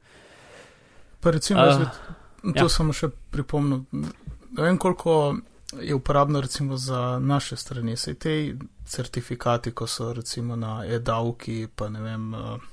Pa 1.20 1.30
recimo, 1.34 1.60
uh, 1.60 1.88
to 2.54 2.66
ja. 2.66 2.72
sem 2.72 2.92
še 2.94 3.10
pripomnil. 3.34 3.84
Ne 3.90 4.62
vem, 4.62 4.78
koliko 4.78 5.36
je 5.80 5.94
uporabno 5.94 6.40
recimo 6.40 6.78
za 6.78 7.18
naše 7.18 7.56
strani, 7.56 7.96
sej 7.96 8.14
te 8.14 8.34
certifikati, 8.86 9.74
ko 9.74 9.86
so 9.86 10.12
recimo 10.14 10.56
na 10.56 10.80
e-davki, 10.86 11.66
pa 11.74 11.90
ne 11.90 12.06
vem. 12.06 12.34
Uh, 12.34 12.68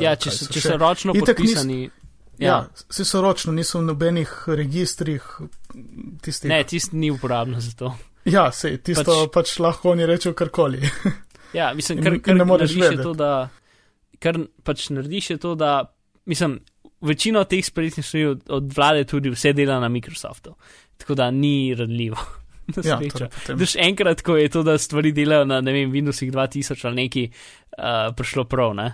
Ja, 0.00 0.12
če, 0.14 0.30
so, 0.30 0.46
če 0.52 0.60
so 0.62 0.76
ročno 0.78 1.14
podpisani. 1.16 1.78
Nis, 1.88 2.05
ja, 2.38 2.48
ja 2.48 2.86
vsi 2.88 3.04
so 3.04 3.20
ročno, 3.24 3.52
niso 3.52 3.80
v 3.80 3.86
nobenih 3.90 4.32
registrih. 4.46 5.24
Tistih. 6.22 6.50
Ne, 6.50 6.62
tisti 6.64 6.96
ni 6.96 7.10
uporabno 7.10 7.60
za 7.60 7.72
to. 7.78 7.92
Ja, 8.26 8.48
sej, 8.52 8.80
tisto 8.82 9.26
pač, 9.26 9.32
pač 9.34 9.58
lahko 9.62 9.92
oni 9.94 10.06
rečejo 10.06 10.34
karkoli. 10.34 10.80
ja, 11.58 11.70
mislim, 11.74 12.02
kar, 12.02 12.18
kar 12.24 12.38
ne 12.40 12.46
moreš 12.48 12.74
reči. 12.80 12.98
To, 13.02 13.12
kar 14.22 14.40
pač 14.66 14.88
narediš 14.90 15.30
je 15.30 15.38
to, 15.42 15.54
da, 15.54 15.76
mislim, 16.26 16.58
večino 17.06 17.44
teh 17.44 17.64
spletnih 17.64 18.06
stvari 18.06 18.26
od, 18.26 18.42
od 18.48 18.72
vlade 18.76 19.04
tudi 19.04 19.30
vse 19.30 19.52
dela 19.52 19.78
na 19.80 19.88
Microsoftu. 19.88 20.56
Tako 20.96 21.14
da 21.14 21.30
ni 21.30 21.74
radljivo. 21.74 22.16
Ja, 22.82 22.96
torej 23.46 23.76
enkrat, 23.78 24.24
ko 24.26 24.34
je 24.36 24.48
to, 24.50 24.64
da 24.66 24.72
stvari 24.78 25.12
delajo 25.14 25.44
na, 25.46 25.60
ne 25.62 25.70
vem, 25.70 25.92
Windows 25.92 26.18
2000 26.18 26.86
ali 26.88 26.96
neki, 26.96 27.28
uh, 27.78 28.10
prišlo 28.18 28.44
prav, 28.50 28.74
ne? 28.74 28.88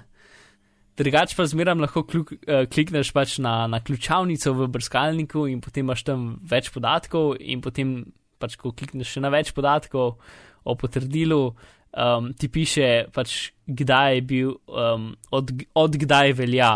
Drugač 0.98 1.32
pa 1.32 1.46
zmeraj 1.48 1.78
lahko 1.80 2.02
kluk, 2.04 2.34
uh, 2.36 2.64
klikneš 2.68 3.12
pač 3.16 3.38
na, 3.40 3.66
na 3.70 3.80
ključavnico 3.80 4.52
v 4.58 4.68
brskalniku 4.74 5.46
in 5.48 5.62
potem 5.64 5.86
imaš 5.86 6.04
tam 6.04 6.26
več 6.44 6.68
podatkov, 6.74 7.38
in 7.40 7.62
potem 7.64 8.02
pač, 8.42 8.58
ko 8.60 8.74
klikneš 8.76 9.16
še 9.16 9.22
na 9.24 9.30
več 9.32 9.54
podatkov 9.56 10.18
o 10.62 10.74
potrdilu, 10.78 11.54
um, 11.96 12.32
ti 12.36 12.50
piše 12.52 13.08
pač, 13.14 13.52
kdaj 13.66 14.18
je 14.18 14.24
bil, 14.26 14.52
um, 14.68 15.12
od, 15.32 15.54
od 15.78 15.96
kdaj 16.04 16.36
velja. 16.42 16.74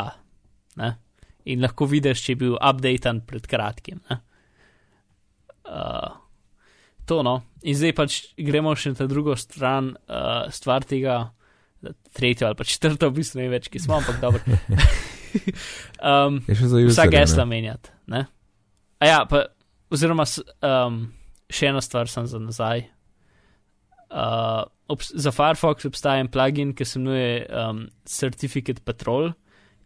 Ne? 0.80 0.94
In 1.46 1.62
lahko 1.62 1.86
vidiš, 1.90 2.24
če 2.24 2.32
je 2.34 2.40
bil 2.40 2.56
updated 2.56 3.22
pred 3.28 3.44
kratkim. 3.46 4.00
Uh, 5.66 6.14
to 7.06 7.22
no. 7.26 7.40
In 7.66 7.76
zdaj 7.76 7.94
pač 7.98 8.18
gremo 8.38 8.74
še 8.78 8.94
na 8.96 9.06
drugo 9.10 9.36
stran, 9.38 9.92
uh, 10.08 10.46
stvar 10.54 10.86
tega 10.86 11.35
tretjo 12.16 12.48
ali 12.48 12.58
pa 12.58 12.64
četrto, 12.64 13.10
v 13.10 13.20
bistvu 13.20 13.42
ne 13.42 13.50
več, 13.52 13.68
ki 13.72 13.82
smo, 13.82 14.00
ampak 14.00 14.20
dobro. 14.22 14.42
um, 16.12 16.40
vsak 16.46 17.12
gesla 17.12 17.46
menjati. 17.48 17.92
Ja, 19.04 19.24
pa, 19.28 19.46
oziroma, 19.92 20.26
um, 20.64 21.00
še 21.52 21.70
ena 21.70 21.82
stvar 21.84 22.10
sem 22.10 22.28
za 22.30 22.40
nazaj. 22.42 22.86
Uh, 24.06 24.64
ob, 24.88 25.02
za 25.02 25.32
Firefox 25.34 25.88
obstaja 25.88 26.22
en 26.22 26.30
plugin, 26.32 26.72
ki 26.76 26.86
se 26.86 26.98
imenuje 27.00 27.42
um, 27.50 27.82
Certificate 28.06 28.84
Patrol, 28.86 29.32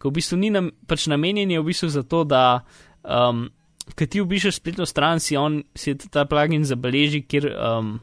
ki 0.01 0.09
v 0.09 0.17
bistvu 0.17 0.39
ni 0.41 0.53
nam, 0.53 0.71
pač 0.89 1.09
namenjen 1.11 1.53
v 1.57 1.65
bistvu 1.73 1.91
za 1.93 2.05
to, 2.07 2.23
da 2.29 2.63
um, 3.03 3.49
ki 3.97 4.07
ti 4.07 4.21
obišeš 4.21 4.61
spletno 4.61 4.87
stran, 4.87 5.21
si, 5.21 5.37
on, 5.37 5.61
si 5.75 5.95
ta 6.13 6.25
plugin 6.29 6.65
zabeleži, 6.69 7.25
kjer, 7.29 7.49
um, 7.57 7.95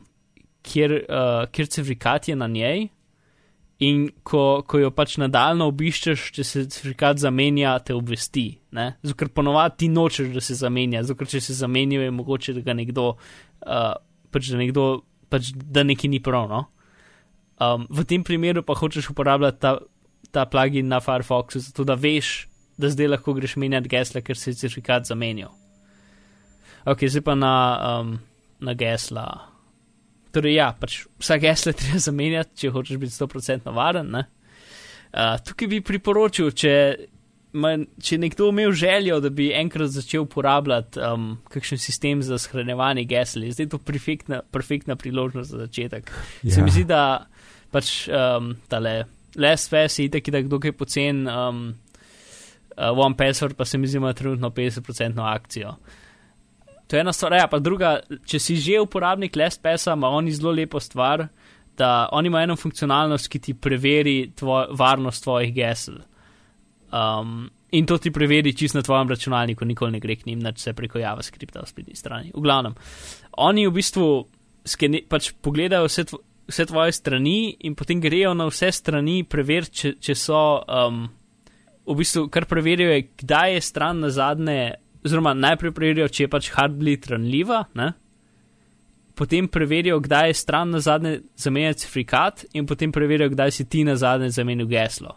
kjer, 0.65 0.95
uh, 1.05 1.45
kjer 1.51 1.69
certifikat 1.69 2.31
je 2.31 2.35
na 2.35 2.47
njej. 2.51 2.87
In 3.85 4.07
ko, 4.25 4.63
ko 4.65 4.79
jo 4.81 4.89
pač 4.89 5.19
nadaljno 5.21 5.67
obiščeš, 5.69 6.21
če 6.33 6.43
se 6.43 6.61
certifikat 6.65 7.19
zamenja, 7.21 7.75
te 7.85 7.93
obvesti. 7.93 8.47
Zato, 8.73 9.13
ker 9.19 9.29
ponovadi 9.29 9.83
ti 9.83 9.89
nočeš, 9.93 10.31
da 10.33 10.41
se 10.41 10.57
zamenja, 10.57 11.03
zato, 11.05 11.19
ker 11.19 11.29
če 11.29 11.43
se 11.45 11.57
zamenja, 11.59 12.01
je 12.01 12.15
mogoče, 12.15 12.55
da 12.57 12.63
ga 12.65 12.73
nekdo, 12.77 13.11
uh, 13.13 13.91
pač 14.33 14.49
da 14.49 14.57
nekdo, 14.57 14.87
pač 15.29 15.51
da 15.53 15.85
neki 15.85 16.09
ni 16.09 16.21
prav. 16.25 16.49
No? 16.49 16.63
Um, 17.61 17.85
v 17.93 18.05
tem 18.09 18.25
primeru 18.25 18.65
pa 18.65 18.73
hočeš 18.77 19.11
uporabljati 19.13 19.61
ta, 19.61 19.75
ta 20.33 20.47
plugin 20.49 20.89
na 20.89 20.97
Firefoxu, 21.01 21.61
zato 21.69 21.85
da 21.85 21.93
veš, 21.97 22.47
da 22.81 22.89
zdaj 22.93 23.13
lahko 23.13 23.37
greš 23.37 23.59
menjati 23.61 23.93
gesla, 23.93 24.25
ker 24.25 24.37
se 24.37 24.55
je 24.55 24.61
certifikat 24.63 25.05
zamenjal. 25.09 25.53
Ok, 26.89 27.05
zdaj 27.05 27.25
pa 27.29 27.37
na, 27.37 27.53
um, 27.77 28.17
na 28.57 28.73
gesla. 28.73 29.56
Torej, 30.35 30.57
ja, 30.59 30.71
pač 30.75 31.01
vsak 31.21 31.43
gesle 31.45 31.73
treba 31.77 32.01
zamenjati, 32.03 32.55
če 32.63 32.73
hočeš 32.75 32.99
biti 33.01 33.15
100% 33.15 33.73
varen. 33.75 34.17
Uh, 34.17 35.37
tukaj 35.47 35.69
bi 35.71 35.79
priporočil, 35.85 36.51
če, 36.51 36.73
man, 37.57 37.85
če 38.03 38.19
nekdo 38.21 38.49
imel 38.51 38.73
željo, 38.75 39.21
da 39.23 39.31
bi 39.33 39.49
enkrat 39.55 39.93
začel 39.95 40.25
uporabljati 40.25 41.01
um, 41.01 41.29
kakšen 41.53 41.79
sistem 41.81 42.21
za 42.25 42.39
shranjevanje 42.41 43.07
gesel, 43.09 43.47
zdaj 43.49 43.69
je 43.69 43.71
to 43.71 43.79
perfektna, 43.81 44.41
perfektna 44.51 44.97
priložnost 44.99 45.53
za 45.55 45.63
začetek. 45.65 46.11
Ja. 46.43 46.57
Se 46.57 46.65
mi 46.65 46.75
zdi, 46.75 46.83
da 46.89 47.01
pač 47.71 48.07
um, 48.11 48.53
tale 48.71 49.05
LSFS 49.37 49.99
je 49.99 50.09
itak, 50.09 50.29
da 50.33 50.41
kdo 50.41 50.59
je 50.63 50.73
pocen, 50.75 51.23
um, 51.27 51.63
uh, 52.75 53.05
OnePassword 53.05 53.55
pa 53.55 53.65
se 53.65 53.77
mi 53.77 53.87
zdi, 53.87 54.01
ima 54.01 54.13
trenutno 54.13 54.49
50% 54.49 55.23
akcijo. 55.23 55.77
To 56.87 56.95
je 56.95 57.03
ena 57.03 57.13
stvar, 57.13 57.35
ja, 57.35 57.47
pa 57.51 57.59
druga, 57.59 57.97
če 58.25 58.39
si 58.39 58.55
že 58.63 58.79
uporabnik 58.79 59.35
LastPass-a, 59.35 59.95
ima 59.97 60.09
oni 60.09 60.31
zelo 60.31 60.53
lepo 60.55 60.79
stvar, 60.79 61.27
da 61.77 62.07
oni 62.15 62.31
imajo 62.31 62.47
eno 62.47 62.55
funkcionalnost, 62.55 63.27
ki 63.29 63.39
ti 63.39 63.53
preveri 63.53 64.31
tvoj, 64.35 64.71
varnost 64.77 65.23
tvojih 65.23 65.53
gesel. 65.53 65.99
Um, 66.87 67.49
in 67.75 67.85
to 67.85 67.97
ti 67.99 68.11
preveri 68.11 68.55
čist 68.55 68.75
na 68.75 68.81
tvojem 68.81 69.11
računalniku, 69.11 69.65
nikoli 69.65 69.91
ne 69.91 69.99
gre 69.99 70.15
k 70.15 70.25
njim, 70.25 70.41
da 70.41 70.53
se 70.55 70.73
preko 70.73 70.99
JavaScripta 70.99 71.61
v 71.61 71.69
spletni 71.69 71.95
strani. 71.95 72.31
V 72.33 72.41
glavnem, 72.41 72.75
oni 73.37 73.67
v 73.67 73.75
bistvu 73.75 74.07
skene, 74.65 75.03
pač 75.09 75.33
pogledajo 75.43 75.91
vse, 75.91 76.07
tvo, 76.07 76.21
vse 76.47 76.65
tvoje 76.71 76.95
strani 76.95 77.57
in 77.67 77.75
potem 77.75 78.01
grejo 78.01 78.33
na 78.33 78.47
vse 78.47 78.71
strani 78.71 79.21
preveriti, 79.27 79.75
če, 79.81 79.95
če 79.99 80.15
so. 80.15 80.43
Um, 80.65 81.07
v 81.87 81.95
bistvu, 81.95 82.25
kar 82.27 82.43
preverijo, 82.47 82.91
je, 82.91 83.07
kdaj 83.21 83.53
je 83.53 83.61
stran 83.63 84.01
na 84.03 84.09
zadnje 84.11 84.73
oziroma 85.07 85.33
najprej 85.33 85.73
preverijo, 85.75 86.09
če 86.11 86.25
je 86.25 86.31
pač 86.31 86.51
hardbleed 86.55 87.07
ranljiva, 87.11 87.63
ne? 87.79 87.93
potem 89.17 89.47
preverijo, 89.49 89.97
kdaj 89.99 90.29
je 90.29 90.33
stran 90.37 90.69
na 90.69 90.79
zadnje 90.79 91.21
zamenjati 91.35 91.79
certifikat, 91.79 92.45
in 92.53 92.67
potem 92.69 92.91
preverijo, 92.93 93.31
kdaj 93.33 93.51
si 93.51 93.65
ti 93.65 93.81
na 93.83 93.95
zadnje 93.97 94.29
zamenil 94.35 94.69
geslo. 94.69 95.15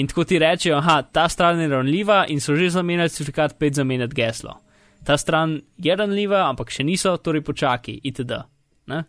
In 0.00 0.06
tako 0.08 0.24
ti 0.24 0.38
rečejo, 0.38 0.78
aha, 0.78 1.02
ta 1.02 1.28
stran 1.28 1.60
je 1.60 1.68
ranljiva 1.68 2.24
in 2.28 2.40
so 2.40 2.56
že 2.56 2.70
zamenjali 2.70 3.10
certifikat, 3.10 3.58
pet 3.58 3.74
zamenjati 3.74 4.14
geslo. 4.14 4.56
Ta 5.04 5.18
stran 5.18 5.60
je 5.76 5.96
ranljiva, 5.96 6.46
ampak 6.48 6.70
še 6.70 6.84
niso, 6.84 7.16
torej 7.16 7.44
počakaj, 7.44 8.00
itd. 8.04 8.38
Ne? 8.86 9.04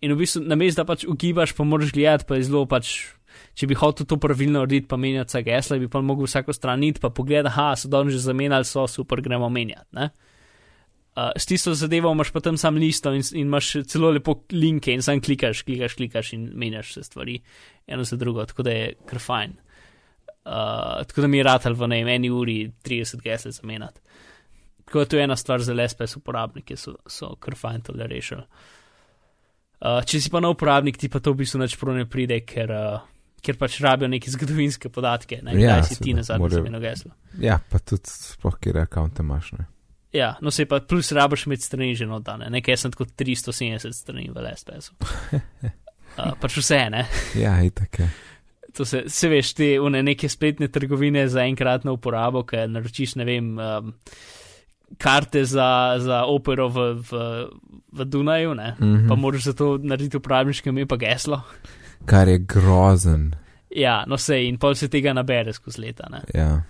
In 0.00 0.14
v 0.14 0.22
bistvu, 0.22 0.42
namesto 0.48 0.82
da 0.82 0.88
pač 0.88 1.04
ugibaš, 1.04 1.52
pa 1.54 1.64
moraš 1.64 1.92
gledati, 1.92 2.26
pa 2.26 2.38
je 2.38 2.48
zelo 2.48 2.64
pač 2.66 2.94
če 3.60 3.68
bi 3.68 3.76
hotel 3.76 4.08
to 4.08 4.16
pravilno 4.20 4.62
narediti, 4.62 4.88
pa 4.88 4.96
menjati 4.96 5.34
vse 5.34 5.42
gesla, 5.44 5.78
bi 5.82 5.88
pa 5.92 6.00
mogel 6.00 6.28
vsako 6.28 6.54
stran 6.56 6.84
iti, 6.86 7.02
pa 7.02 7.10
pogledati, 7.12 7.52
ha, 7.58 7.74
so 7.76 7.90
dolžni 7.92 8.16
že 8.16 8.24
zamenjali, 8.24 8.64
so 8.64 8.86
super, 8.88 9.20
gremo 9.20 9.50
menjati. 9.52 10.08
Uh, 11.10 11.28
s 11.36 11.44
tisto 11.50 11.74
zadevo 11.74 12.12
imaš 12.14 12.30
pa 12.30 12.40
tam 12.40 12.56
sam 12.56 12.78
listo 12.78 13.10
in, 13.12 13.24
in 13.34 13.48
imaš 13.48 13.72
celo 13.90 14.12
lepo 14.14 14.36
linke 14.54 14.94
in 14.94 15.02
sam 15.02 15.20
klikaš, 15.20 15.64
klikaš, 15.66 15.96
klikaš 15.98 16.32
in 16.36 16.46
menjaš 16.54 16.94
se 16.94 17.02
stvari 17.02 17.40
eno 17.86 18.04
za 18.06 18.16
drugo, 18.16 18.46
tako 18.46 18.62
da 18.62 18.70
je 18.70 18.92
kar 19.06 19.18
fajn. 19.18 19.56
Uh, 20.44 21.02
tako 21.06 21.20
da 21.20 21.26
mi 21.26 21.42
je 21.42 21.44
ratal 21.44 21.74
v 21.74 21.88
ne 21.90 22.00
eni 22.14 22.30
uri 22.30 22.70
30 22.86 23.20
gesel 23.22 23.52
zamenjati. 23.52 24.00
Tako 24.84 24.98
da 24.98 25.04
to 25.04 25.16
je 25.16 25.24
ena 25.24 25.36
stvar 25.36 25.62
za 25.62 25.74
LSPS 25.74 26.16
uporabnike, 26.16 26.76
so, 26.76 26.94
so 27.06 27.34
kar 27.36 27.54
fajn 27.58 27.80
to 27.80 27.92
le 27.92 28.06
rešili. 28.06 28.46
Uh, 29.80 30.00
če 30.04 30.20
si 30.20 30.30
pa 30.30 30.40
nov 30.40 30.56
uporabnik, 30.56 30.96
ti 30.96 31.08
pa 31.08 31.20
to 31.20 31.34
v 31.34 31.42
bistvu 31.42 31.60
neč 31.60 31.76
prav 31.80 31.94
ne 31.96 32.06
pride, 32.08 32.40
ker, 32.46 32.70
uh, 32.70 33.19
ker 33.40 33.56
pač 33.56 33.80
rabijo 33.80 34.08
neke 34.08 34.30
zgodovinske 34.30 34.88
podatke, 34.88 35.40
ne 35.42 35.54
Ja, 35.56 35.76
ja, 35.76 35.82
si 35.82 35.96
ti 35.96 36.14
na 36.14 36.22
zadnje 36.22 36.44
morajo- 36.44 36.62
zamenjal 36.62 36.80
geslo. 36.80 37.12
Ja, 37.40 37.58
pa 37.70 37.78
tudi 37.78 38.10
sploh, 38.10 38.56
kjer 38.60 38.74
račune 38.74 39.10
imaš. 39.20 39.52
Ne? 39.58 39.66
Ja, 40.12 40.32
no 40.42 40.50
se 40.50 40.66
pa 40.66 40.80
plus 40.80 41.12
rabiš 41.12 41.46
imeti 41.46 41.62
strani 41.62 41.94
že 41.94 42.06
notane, 42.06 42.48
nekaj 42.50 42.76
sem 42.76 42.90
tako 42.90 43.04
370 43.04 43.92
strani 43.94 44.30
v 44.30 44.42
LSPS-u. 44.42 44.94
Uh, 46.18 46.32
pač 46.42 46.56
vse, 46.58 46.80
ne. 46.90 47.04
Ja, 47.38 47.54
itak 47.62 47.98
je. 47.98 48.08
To 48.76 48.84
se, 48.84 49.04
se 49.06 49.28
veš, 49.28 49.54
te 49.54 49.68
une 49.82 50.02
neke 50.02 50.28
spletne 50.28 50.68
trgovine 50.68 51.28
za 51.28 51.42
enkratno 51.42 51.92
uporabo, 51.92 52.44
ker 52.46 52.68
naročiš, 52.70 53.16
ne 53.18 53.24
vem, 53.26 53.48
um, 53.58 53.94
karte 54.98 55.44
za, 55.44 55.96
za 55.98 56.24
opero 56.26 56.68
v, 56.68 56.84
v, 57.02 57.10
v 57.92 58.04
Dunaju, 58.04 58.54
ne. 58.54 58.74
Mhm. 58.80 59.08
Pa 59.08 59.14
moraš 59.14 59.50
za 59.50 59.54
to 59.54 59.78
narediti 59.78 60.16
uporabniško 60.16 60.68
ime 60.68 60.86
pa 60.86 60.96
geslo. 60.96 61.42
Kar 62.06 62.28
je 62.28 62.38
grozen. 62.38 63.32
Ja, 63.70 64.04
no 64.06 64.16
se 64.18 64.44
in 64.46 64.58
pol 64.58 64.74
se 64.74 64.88
tega 64.88 65.12
nabere 65.12 65.52
skozi 65.52 65.80
leta, 65.80 66.08
ne. 66.10 66.20
Ja. 66.34 66.62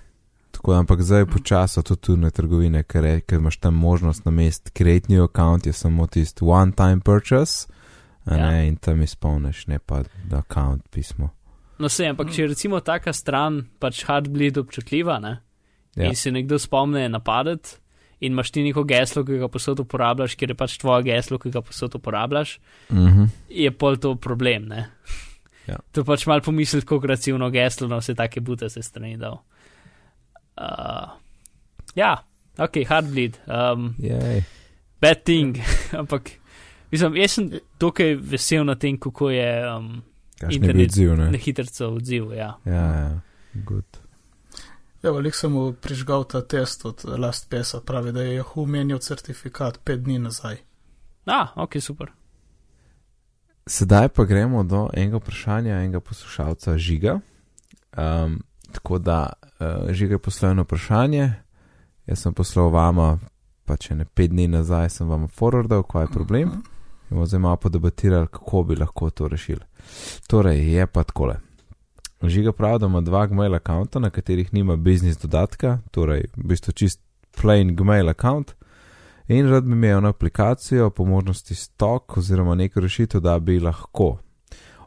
Tako, 0.50 0.72
ampak 0.74 1.00
zdaj 1.02 1.20
je 1.20 1.26
počasno 1.26 1.82
tudi 1.82 2.00
tu 2.00 2.16
na 2.16 2.30
trgovine, 2.30 2.82
ker, 2.82 3.04
je, 3.04 3.20
ker 3.20 3.38
imaš 3.38 3.56
tam 3.56 3.74
možnost 3.74 4.24
na 4.24 4.30
mest 4.30 4.70
create 4.76 5.06
new 5.08 5.22
account, 5.24 5.66
je 5.66 5.72
samo 5.72 6.06
tisti 6.06 6.44
one 6.44 6.72
time 6.72 7.00
purchase, 7.00 7.68
Ja. 8.26 8.36
ne, 8.50 8.68
in 8.68 8.76
tam 8.76 9.02
izpolniš, 9.02 9.66
ne 9.66 9.78
pa 9.78 10.02
da 10.28 10.38
account 10.38 10.82
pismo. 10.90 11.30
No 11.78 11.88
se, 11.88 12.04
ampak 12.06 12.28
če 12.30 12.42
je 12.42 12.48
recimo 12.48 12.80
taka 12.80 13.12
stran 13.12 13.62
pač 13.78 14.04
hardbleed 14.04 14.58
občutljiva, 14.58 15.18
ne. 15.18 15.38
Ja. 15.96 16.06
in 16.08 16.14
se 16.14 16.30
nekdo 16.30 16.58
spomne 16.58 17.08
napadati, 17.08 17.79
in 18.20 18.32
imaš 18.32 18.50
ti 18.50 18.62
neko 18.62 18.84
geslo, 18.84 19.24
ki 19.24 19.38
ga 19.38 19.48
posod 19.48 19.80
uporabljaš, 19.80 20.34
ker 20.34 20.50
je 20.50 20.54
pač 20.54 20.74
tvoje 20.76 21.02
geslo, 21.04 21.38
ki 21.38 21.50
ga 21.50 21.60
posod 21.60 21.94
uporabljaš, 21.94 22.58
Mhm. 22.90 23.24
je 23.48 23.70
pol 23.72 23.96
to 23.96 24.14
problem. 24.16 24.68
Ne? 24.68 24.86
Ja. 25.66 25.76
To 25.92 26.04
pač 26.04 26.26
malo 26.26 26.40
pomisliti, 26.40 26.84
kako 26.84 26.96
agresivno 26.98 27.50
geslo 27.50 27.88
na 27.88 27.96
vse 27.96 28.14
take 28.14 28.40
bute 28.40 28.68
se 28.68 28.82
strani 28.82 29.16
dal. 29.16 29.38
Uh, 30.56 31.08
ja, 31.94 32.16
ok, 32.58 32.84
hardbleed, 32.86 33.38
um, 33.46 33.94
Jej. 33.98 34.42
bad 35.00 35.22
thing, 35.24 35.56
ampak 35.94 36.30
mislim, 36.90 37.16
jaz 37.16 37.30
sem 37.30 37.46
dokaj 37.80 38.14
vesel 38.16 38.64
na 38.64 38.74
tem, 38.74 38.98
kako 38.98 39.30
je 39.30 39.48
um, 39.70 40.02
Kakšen 40.38 40.50
je 40.52 40.56
Internet 40.56 40.90
odziv, 40.90 41.14
na 41.16 41.38
hitrco 41.38 41.88
odziv. 41.90 42.32
Ja. 42.32 42.54
Ja, 42.64 42.84
ja, 42.94 43.20
good. 43.64 43.84
Ja, 45.02 45.10
velik 45.10 45.34
sem 45.34 45.52
mu 45.52 45.72
prižgal 45.72 46.24
ta 46.24 46.42
test 46.44 46.84
od 46.84 47.04
LastPS-a, 47.04 47.80
pravi, 47.80 48.12
da 48.12 48.22
je 48.22 48.40
Yahoo 48.40 48.66
menil 48.66 48.98
certifikat 48.98 49.80
pet 49.84 50.02
dni 50.04 50.18
nazaj. 50.18 50.56
Ah, 51.26 51.48
ok, 51.56 51.80
super. 51.80 52.12
Sedaj 53.66 54.08
pa 54.08 54.24
gremo 54.24 54.62
do 54.62 54.88
enega 54.92 55.16
vprašanja, 55.16 55.78
enega 55.78 56.00
poslušalca 56.00 56.78
Žiga. 56.78 57.20
Um, 57.96 58.42
tako 58.72 58.98
da 58.98 59.32
uh, 59.32 59.92
Žiga 59.92 60.14
je 60.14 60.18
poslal 60.18 60.50
eno 60.52 60.62
vprašanje, 60.62 61.32
jaz 62.06 62.18
sem 62.18 62.34
poslal 62.34 62.68
vama, 62.70 63.18
pa 63.64 63.76
če 63.76 63.94
ne 63.94 64.04
pet 64.04 64.30
dni 64.30 64.48
nazaj 64.48 64.90
sem 64.90 65.08
vam 65.08 65.28
forwardal, 65.28 65.82
kaj 65.82 66.08
je 66.08 66.12
problem. 66.12 66.50
In 67.10 67.16
bomo 67.16 67.26
zdaj 67.26 67.40
malo 67.40 67.56
podebatirali, 67.56 68.28
kako 68.28 68.62
bi 68.62 68.76
lahko 68.76 69.10
to 69.10 69.28
rešili. 69.28 69.64
Torej, 70.28 70.60
je 70.74 70.86
pa 70.86 71.04
takole. 71.04 71.40
Žiga 72.22 72.52
pravi, 72.52 72.78
da 72.78 72.86
ima 72.86 73.00
dva 73.00 73.26
Gmail 73.26 73.54
akonta, 73.54 73.98
na 73.98 74.10
katerih 74.10 74.54
nima 74.54 74.76
biznis 74.76 75.18
dodatka, 75.18 75.78
torej 75.90 76.24
v 76.36 76.42
bistvu 76.44 76.72
čist 76.72 77.00
plain 77.40 77.76
Gmail 77.76 78.08
account. 78.08 78.52
In 79.28 79.48
rad 79.50 79.64
bi 79.64 79.72
imel 79.72 79.98
eno 79.98 80.08
aplikacijo, 80.08 80.90
po 80.90 81.04
možnosti 81.04 81.54
stok 81.54 82.16
oziroma 82.16 82.54
neko 82.54 82.80
rešitev, 82.80 83.20
da 83.20 83.38
bi 83.38 83.60
lahko 83.60 84.18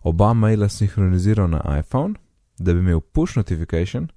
oba 0.04 0.34
maila 0.34 0.70
sinhroniziral 0.70 1.50
na 1.50 1.80
iPhone, 1.80 2.14
da 2.60 2.74
bi 2.74 2.80
imel 2.80 3.00
push 3.00 3.38
notification, 3.38 4.08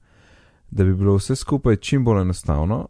da 0.71 0.85
bi 0.85 0.95
bilo 0.95 1.15
vse 1.15 1.37
skupaj 1.37 1.77
čim 1.77 2.05
bolj 2.05 2.21
enostavno 2.21 2.89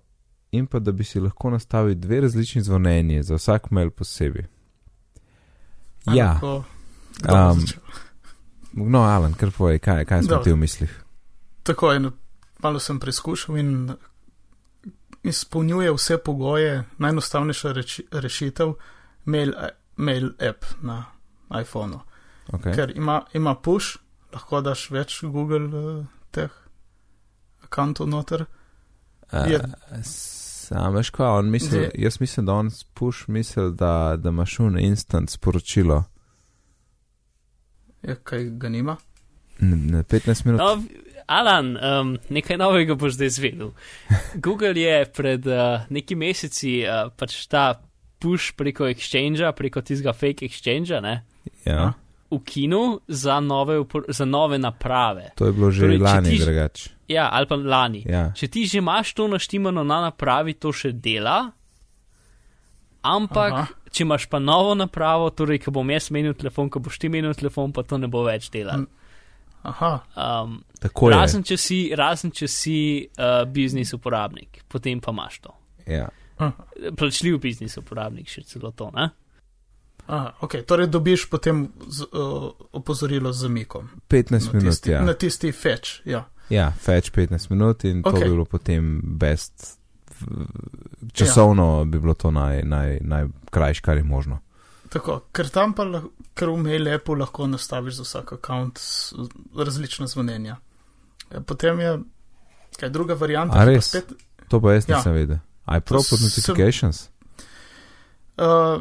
in 0.52 0.66
pa 0.66 0.78
da 0.78 0.92
bi 0.92 1.04
si 1.04 1.20
lahko 1.20 1.50
nastavil 1.50 1.94
dve 1.94 2.20
različni 2.20 2.62
zvonjenji 2.62 3.22
za 3.22 3.34
vsak 3.34 3.70
mail 3.70 3.90
posebej. 3.90 4.44
Ja, 6.06 6.40
lahko- 6.42 6.62
Um? 7.32 7.64
No, 8.76 9.02
Alan, 9.02 9.34
kar 9.34 9.50
povej, 9.50 9.78
kaj, 9.78 10.04
kaj 10.04 10.22
smo 10.22 10.36
ti 10.38 10.52
v 10.52 10.56
mislih? 10.56 10.92
Tako 11.62 11.92
je, 11.92 12.10
malo 12.58 12.78
sem 12.78 13.00
preizkušal 13.00 13.56
in 13.56 13.90
izpolnjuje 15.22 15.92
vse 15.92 16.18
pogoje, 16.18 16.84
najenostavnejša 16.98 17.72
reči, 17.72 18.04
rešitev, 18.12 18.74
mail, 19.24 19.52
mail 19.96 20.30
app 20.40 20.64
na 20.82 21.04
iPhonu. 21.60 22.00
Okay. 22.48 22.74
Ker 22.74 22.92
ima, 22.96 23.22
ima 23.32 23.54
push, 23.54 23.96
lahko 24.32 24.60
daš 24.60 24.90
več 24.90 25.20
Google 25.24 25.66
uh, 25.68 26.04
teh 26.30 26.50
akantov 27.64 28.08
noter. 28.08 28.44
je- 29.32 29.60
Sam 30.66 30.94
veš, 30.94 31.10
kaj 31.10 31.26
on 31.38 31.50
misli, 31.50 31.68
Zdaj- 31.78 31.90
jaz 31.94 32.20
mislim, 32.20 32.46
da 32.46 32.52
on 32.52 32.70
push 32.94 33.28
misli, 33.28 33.72
da, 33.74 34.16
da 34.18 34.28
imaš 34.28 34.58
un 34.60 34.78
instant 34.78 35.30
sporočilo. 35.30 36.04
Je, 38.02 38.16
kaj 38.24 38.44
ga 38.60 38.68
nima? 38.68 38.96
Ne, 39.58 39.76
ne 39.76 40.02
15 40.04 40.46
minut. 40.46 40.60
No, 40.60 40.82
Alan, 41.26 41.76
um, 41.76 42.18
nekaj 42.28 42.58
novega 42.60 42.94
boš 42.94 43.16
zdaj 43.16 43.26
izvedel. 43.26 43.70
Google 44.44 44.76
je 44.80 45.04
pred 45.12 45.46
uh, 45.46 45.86
nekaj 45.90 46.16
meseci 46.16 46.80
uh, 46.84 47.08
pač 47.16 47.46
ta 47.46 47.80
push 48.18 48.52
preko 48.56 48.88
Exchange, 48.88 49.44
preko 49.56 49.82
tistega 49.82 50.12
fake 50.12 50.46
Exchange, 50.46 51.00
ne, 51.00 51.22
Ja, 51.66 51.92
ukinil 52.30 52.98
za 53.08 53.40
nove, 53.40 53.84
za 54.08 54.24
nove 54.24 54.58
naprave. 54.58 55.30
to 55.36 55.46
je 55.46 55.52
bilo 55.52 55.70
že 55.70 55.80
Torej, 55.80 55.98
lani 55.98 56.38
drugače. 56.38 56.90
Ja, 57.08 57.28
ali 57.32 57.46
pa 57.46 57.56
lani. 57.56 58.02
Ja. 58.08 58.32
Če 58.34 58.48
ti 58.48 58.66
že 58.66 58.78
imaš 58.78 59.14
to 59.14 59.28
naštimano 59.28 59.84
na 59.84 60.00
napravi, 60.00 60.54
to 60.54 60.72
še 60.72 60.92
dela. 60.92 61.52
Ampak, 63.06 63.52
Aha. 63.52 63.66
Če 63.96 64.04
imaš 64.04 64.26
pa 64.28 64.38
novo 64.42 64.74
napravo, 64.76 65.30
torej, 65.32 65.62
ko 65.64 65.72
bom 65.72 65.88
jaz 65.88 66.10
menil 66.12 66.34
telefon, 66.36 66.68
ko 66.68 66.82
boš 66.84 66.98
ti 67.00 67.08
menil 67.08 67.32
telefon, 67.34 67.72
pa 67.72 67.80
to 67.82 67.96
ne 67.96 68.10
bo 68.12 68.26
več 68.26 68.50
delalo. 68.52 68.84
Aha, 69.66 69.92
Um, 70.14 70.60
Tako 70.78 71.08
je. 71.10 71.16
razen, 71.16 71.42
če 71.42 71.56
si, 71.58 71.78
razen 71.96 72.30
če 72.30 72.46
si 72.46 72.76
uh, 73.18 73.40
biznis 73.50 73.90
uporabnik, 73.96 74.60
potem 74.70 75.00
pa 75.00 75.10
imaš 75.10 75.40
to. 75.42 75.54
Ja. 75.90 76.04
aha, 76.36 76.52
Plačljiv 76.94 77.40
biznis 77.42 77.74
uporabnik, 77.80 78.28
še 78.28 78.44
celo 78.44 78.70
to. 78.72 78.90
Ne? 78.94 79.08
aha, 80.06 80.36
ok, 80.40 80.60
torej 80.62 80.86
dobiš 80.86 81.24
potem 81.26 81.64
z, 81.88 82.06
uh, 82.12 82.46
opozorilo 82.72 83.32
z 83.32 83.42
zamikom. 83.42 83.88
15 84.08 84.30
Na 84.46 84.52
minut, 84.52 84.70
tisti, 84.70 84.90
ja. 84.92 85.00
na 85.02 85.14
tisti 85.14 85.50
fetch, 85.52 86.04
ja. 86.06 86.22
Ja, 86.48 86.68
fetch 86.70 87.10
15 87.10 87.50
minut 87.50 87.82
in 87.84 88.04
to 88.04 88.12
Ok. 88.12 88.20
bi 88.20 88.28
bilo 88.28 88.44
potem 88.44 89.00
best. 89.18 89.75
Časovno 91.12 91.84
bi 91.84 92.00
bilo 92.00 92.14
to 92.14 92.30
naj, 92.30 92.62
naj, 92.62 92.98
najkrajš, 93.00 93.80
kar 93.80 93.96
je 93.96 94.04
možno. 94.04 94.38
Tako, 94.88 95.20
ker 95.32 95.48
tam 95.48 95.72
pa 95.72 95.84
ker 96.34 96.48
v 96.48 96.56
mail 96.58 96.88
appu 96.88 97.14
lahko 97.14 97.46
nastaviš 97.46 97.94
za 97.94 98.02
vsak 98.02 98.32
račun 98.32 98.78
različna 99.56 100.06
zvonjenja. 100.06 100.56
E, 101.30 101.40
Potem 101.40 101.80
je 101.80 101.98
kaj 102.76 102.90
druga 102.90 103.14
varianta. 103.14 103.54
A 103.54 103.58
ki 103.58 103.64
pa 103.64 103.64
res? 103.66 103.88
Spet, 103.88 104.12
To 104.48 104.60
pa 104.60 104.72
jaz 104.72 104.84
Ja. 104.88 104.96
nisem 104.96 105.12
vedel. 105.12 105.36
Aj 105.64 105.80
prav 105.80 106.00
pod 106.00 106.18
sem- 106.18 106.24
notifications? 106.24 107.08
uh, 108.38 108.80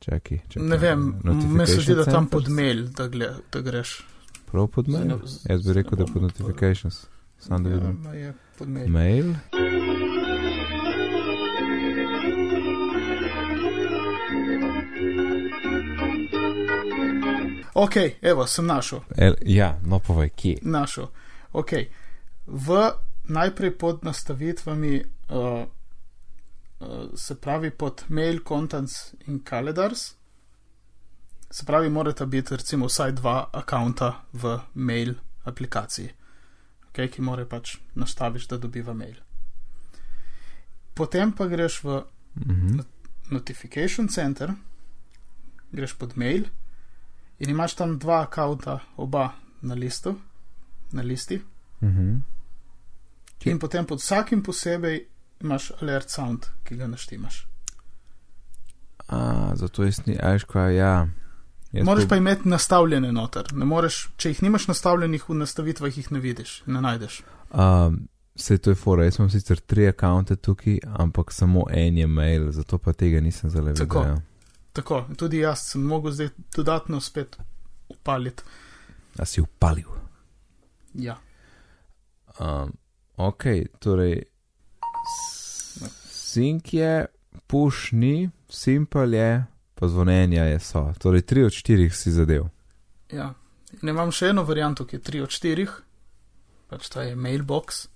Čakaj, 0.00 0.38
čakaj. 0.48 0.62
ne 0.62 0.76
vem, 0.76 1.14
meni 1.24 1.66
se 1.66 1.80
zdi, 1.80 1.94
da 1.94 2.04
tam 2.04 2.26
pod 2.26 2.48
mail, 2.48 2.86
da, 2.88 3.08
gled, 3.08 3.34
da 3.52 3.60
greš. 3.60 4.04
Prav 4.46 4.66
pod 4.68 4.88
mail? 4.88 5.18
Z- 5.26 5.46
Jaz 5.50 5.62
bi 5.62 5.72
rekel, 5.72 5.98
da 5.98 6.04
pod 6.04 6.22
notifications. 6.22 7.06
Sam 7.38 7.64
da 7.64 7.70
Ja, 7.70 7.76
vidim. 7.76 8.34
pod 8.58 8.68
mail. 8.68 8.88
Mail? 8.88 9.34
Ok, 17.74 17.96
evo, 18.22 18.46
sem 18.46 18.66
našel. 18.66 19.00
El, 19.16 19.36
ja, 19.48 19.78
no 19.84 19.98
povej, 19.98 20.30
kje. 20.36 20.58
našel. 20.62 21.08
Okay. 21.52 21.88
V 22.46 22.92
najprej 23.24 23.78
pod 23.78 24.04
nastavitvami, 24.04 25.02
uh, 25.30 25.64
uh, 26.80 27.10
se 27.14 27.34
pravi 27.40 27.70
pod 27.70 28.04
mail, 28.08 28.40
contents 28.48 29.14
in 29.26 29.40
calendars, 29.44 30.14
se 31.50 31.64
pravi, 31.64 31.88
morata 31.88 32.26
biti 32.26 32.56
recimo 32.56 32.86
vsaj 32.86 33.12
dva 33.12 33.50
akonta 33.52 34.24
v 34.32 34.58
mail 34.74 35.14
aplikaciji, 35.44 36.10
okay, 36.90 37.08
ki 37.08 37.22
more 37.22 37.44
pač 37.48 37.76
nastaviš, 37.94 38.48
da 38.48 38.56
dobiva 38.56 38.92
mail. 38.92 39.16
Potem 40.94 41.32
pa 41.32 41.46
greš 41.46 41.82
v 41.84 42.02
Mhm. 42.34 42.80
Notification 43.30 44.08
Center, 44.08 44.52
greš 45.72 45.92
pod 45.94 46.16
mail 46.16 46.44
in 47.42 47.50
imaš 47.50 47.74
tam 47.74 47.98
dva 47.98 48.22
akonta, 48.22 48.78
oba 48.96 49.32
na 49.62 49.74
listu, 49.74 50.14
na 50.92 51.02
listi. 51.02 51.40
Mhm. 51.82 52.16
In 53.44 53.58
potem 53.58 53.86
pod 53.86 53.98
vsakim 53.98 54.42
posebej 54.42 55.06
imaš 55.40 55.72
alert 55.80 56.10
sound, 56.10 56.46
ki 56.64 56.76
ga 56.76 56.86
naštimaš. 56.86 57.46
A, 59.08 59.50
zato 59.54 59.84
jaz 59.84 60.06
ni, 60.06 60.18
ajš 60.22 60.44
kaj, 60.44 60.76
ja. 60.76 61.08
Jaz 61.72 61.86
Moraš 61.86 62.08
pa 62.08 62.16
imeti 62.16 62.48
nastavljene 62.48 63.12
noter. 63.12 63.50
Ne 63.52 63.64
moreš, 63.64 64.10
če 64.16 64.30
jih 64.30 64.42
nimaš 64.42 64.68
nastavljenih 64.68 65.28
v 65.28 65.34
nastavitvah, 65.34 65.96
jih 65.96 66.12
ne 66.12 66.20
vidiš, 66.20 66.62
ne 66.66 66.80
najdeš. 66.80 67.22
Um, 67.50 68.06
Vse 68.34 68.58
to 68.58 68.70
je 68.70 68.74
fora, 68.74 69.04
jaz 69.04 69.18
imam 69.18 69.30
sicer 69.30 69.58
tri 69.60 69.88
akonte 69.88 70.36
tukaj, 70.36 70.78
ampak 70.96 71.32
samo 71.32 71.66
en 71.70 71.98
je 71.98 72.06
mail, 72.06 72.50
zato 72.52 72.78
pa 72.78 72.92
tega 72.92 73.20
nisem 73.20 73.50
zelo 73.50 73.74
videl. 73.74 74.22
Tako, 74.72 75.04
tudi 75.18 75.42
jaz 75.42 75.66
sem 75.72 75.82
mogel 75.84 76.12
zdaj 76.12 76.30
dodatno 76.56 77.00
spet 77.00 77.36
upaliti. 77.88 78.42
A 79.18 79.24
si 79.24 79.40
upalil. 79.40 79.88
Ja, 80.94 81.18
Um, 82.40 82.72
ok, 83.16 83.44
torej. 83.78 84.22
Sink 86.08 86.74
je, 86.74 87.06
push 87.46 87.92
ni, 87.92 88.30
simple 88.48 89.10
je, 89.12 89.44
pa 89.74 89.88
zvonjenja 89.88 90.44
je 90.44 90.60
so. 90.60 90.92
Torej, 90.98 91.22
tri 91.22 91.44
od 91.44 91.52
štirih 91.52 91.96
si 91.96 92.12
zadev. 92.12 92.48
ja. 93.12 93.34
In 93.82 93.88
imam 93.88 94.10
še 94.12 94.28
eno 94.34 94.42
varianto, 94.44 94.84
ki 94.84 94.98
je 94.98 95.00
3 95.00 95.20
od 95.24 95.30
4, 95.32 95.62
pač 96.68 96.88
ta 96.92 97.06
je 97.06 97.14
mailbox, 97.16 97.86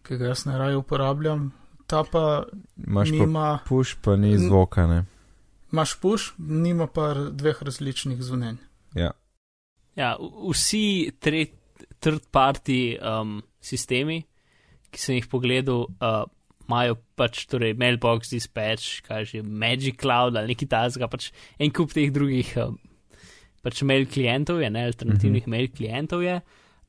ki 0.00 0.16
ga 0.16 0.30
jaz 0.30 0.46
najraje 0.48 0.78
uporabljam. 0.80 1.50
Ta 1.86 2.00
pa 2.00 2.46
Imaš 2.80 3.10
pa 3.10 3.16
nima, 3.18 3.48
push, 3.68 3.98
pa 4.00 4.16
ni 4.16 4.32
zvoka, 4.40 4.86
ne. 4.88 5.02
Imaš 5.72 5.96
push, 6.00 6.34
nima 6.38 6.86
pa 6.86 7.12
dveh 7.14 7.62
različnih 7.62 8.20
zvonjenj. 8.22 8.60
Ja. 8.94 9.12
Ja, 9.96 10.16
vsi 10.20 11.12
tre, 11.20 11.46
third 12.00 12.28
party 12.32 12.96
um, 13.00 13.40
sistemi, 13.60 14.22
ki 14.92 15.00
sem 15.00 15.18
jih 15.18 15.28
pogledal, 15.32 15.86
uh, 16.00 16.24
imajo 16.68 16.96
pač 17.18 17.44
torej 17.50 17.74
mailbox, 17.80 18.32
dispatch, 18.32 19.02
kaj 19.06 19.28
že 19.32 19.42
Magic 19.42 19.98
Cloud 20.00 20.36
ali 20.36 20.52
neki 20.52 20.68
tasga, 20.70 21.08
pač 21.10 21.30
en 21.60 21.72
kup 21.74 21.92
teh 21.92 22.12
drugih 22.14 22.54
um, 22.62 22.78
pač 23.62 23.82
mail 23.86 24.06
klientov 24.10 24.62
je, 24.62 24.70
ne 24.70 24.86
alternativnih 24.90 25.46
mm 25.46 25.52
-hmm. 25.52 25.56
mail 25.56 25.68
klientov 25.68 26.22
je. 26.22 26.40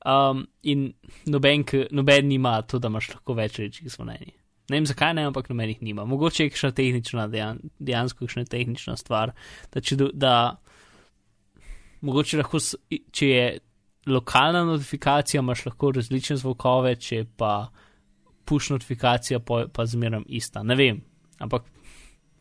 Um, 0.05 0.47
in 0.63 0.93
noben, 1.25 1.63
noben 1.91 2.27
nima 2.27 2.61
to, 2.61 2.79
da 2.79 2.87
imaš 2.87 3.09
lahko 3.13 3.33
več 3.33 3.59
rečih 3.59 3.91
zvonjenih. 3.91 4.42
Ne 4.69 4.79
vem 4.79 4.85
zakaj 4.87 5.13
ne, 5.17 5.25
ampak 5.27 5.49
nobenih 5.51 5.81
nima. 5.83 6.05
Mogoče 6.07 6.45
je 6.45 6.53
kakšna 6.53 6.71
tehnična, 6.71 7.27
dejan, 7.27 7.59
dejansko 7.79 8.25
kakšna 8.25 8.45
tehnična 8.47 8.95
stvar, 8.97 9.33
da 9.73 9.81
če 9.83 9.97
da 10.13 10.35
mogoče 12.03 12.39
lahko, 12.39 12.61
če 13.11 13.27
je 13.27 13.45
lokalna 14.07 14.63
notifikacija, 14.67 15.41
imaš 15.43 15.65
lahko 15.67 15.91
različne 15.95 16.37
zvokove, 16.39 16.95
če 16.95 17.25
pa 17.37 17.53
push 18.45 18.71
notifikacija, 18.71 19.39
pa, 19.39 19.65
pa 19.71 19.85
zmeraj 19.87 20.23
ista. 20.27 20.63
Ne 20.63 20.75
vem, 20.79 21.03
ampak 21.43 21.67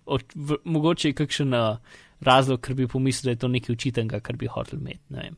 od, 0.06 0.34
v, 0.34 0.58
mogoče 0.64 1.10
je 1.10 1.18
kakšen 1.18 1.54
uh, 1.54 1.98
razlog, 2.22 2.60
ker 2.62 2.78
bi 2.78 2.88
pomislil, 2.90 3.30
da 3.30 3.36
je 3.36 3.42
to 3.42 3.50
nekaj 3.50 3.76
učitenega, 3.76 4.22
kar 4.22 4.38
bi 4.38 4.50
hotel 4.50 4.80
imeti. 4.80 5.02
Ne 5.14 5.26
vem. 5.26 5.36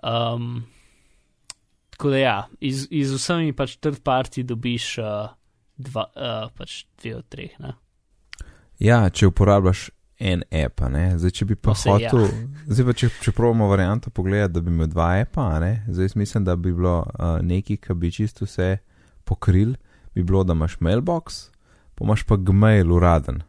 Um, 0.00 0.62
tako 1.90 2.14
da 2.14 2.20
ja, 2.20 2.38
iz, 2.60 2.86
iz 2.90 3.12
vsemi 3.12 3.52
pač 3.56 3.76
third 3.76 4.00
party 4.04 4.44
dobiš 4.48 4.94
uh, 5.00 5.28
dva, 5.80 6.06
uh, 6.14 6.50
pač 6.56 6.84
dve 7.00 7.16
od 7.20 7.26
treh. 7.32 7.56
Ne? 7.62 7.74
Ja, 8.80 9.02
če 9.12 9.28
uporabljaš 9.28 9.88
en 10.20 10.42
app, 10.52 10.82
a 10.84 10.88
ne. 10.92 11.04
Zdaj, 11.18 11.32
če 11.38 11.46
bi 11.48 11.56
pa 11.56 11.72
No, 11.72 11.80
sej, 11.80 12.04
ja. 12.04 12.10
hotel, 12.12 12.48
zdaj 12.68 12.86
pa 12.90 12.94
če, 13.02 13.08
če 13.24 13.32
probamo 13.36 13.68
varianto 13.70 14.12
pogledati, 14.12 14.54
da 14.56 14.64
bi 14.64 14.72
imel 14.72 14.90
dva 14.92 15.12
appa, 15.22 15.46
a 15.56 15.60
ne. 15.62 15.72
Zdaj 15.88 16.14
mislim, 16.20 16.44
da 16.48 16.56
bi 16.56 16.74
bilo 16.76 16.98
uh, 17.06 17.38
nekaj, 17.44 17.80
ki 17.86 17.96
bi 17.96 18.12
čisto 18.12 18.48
vse 18.48 18.74
pokril, 19.28 19.74
bi 20.14 20.24
bilo, 20.26 20.44
da 20.44 20.56
imaš 20.56 20.76
mailbox, 20.84 21.46
pa 21.96 22.04
imaš 22.04 22.26
pa 22.28 22.36
gmail 22.36 22.92
uraden. 22.92 23.42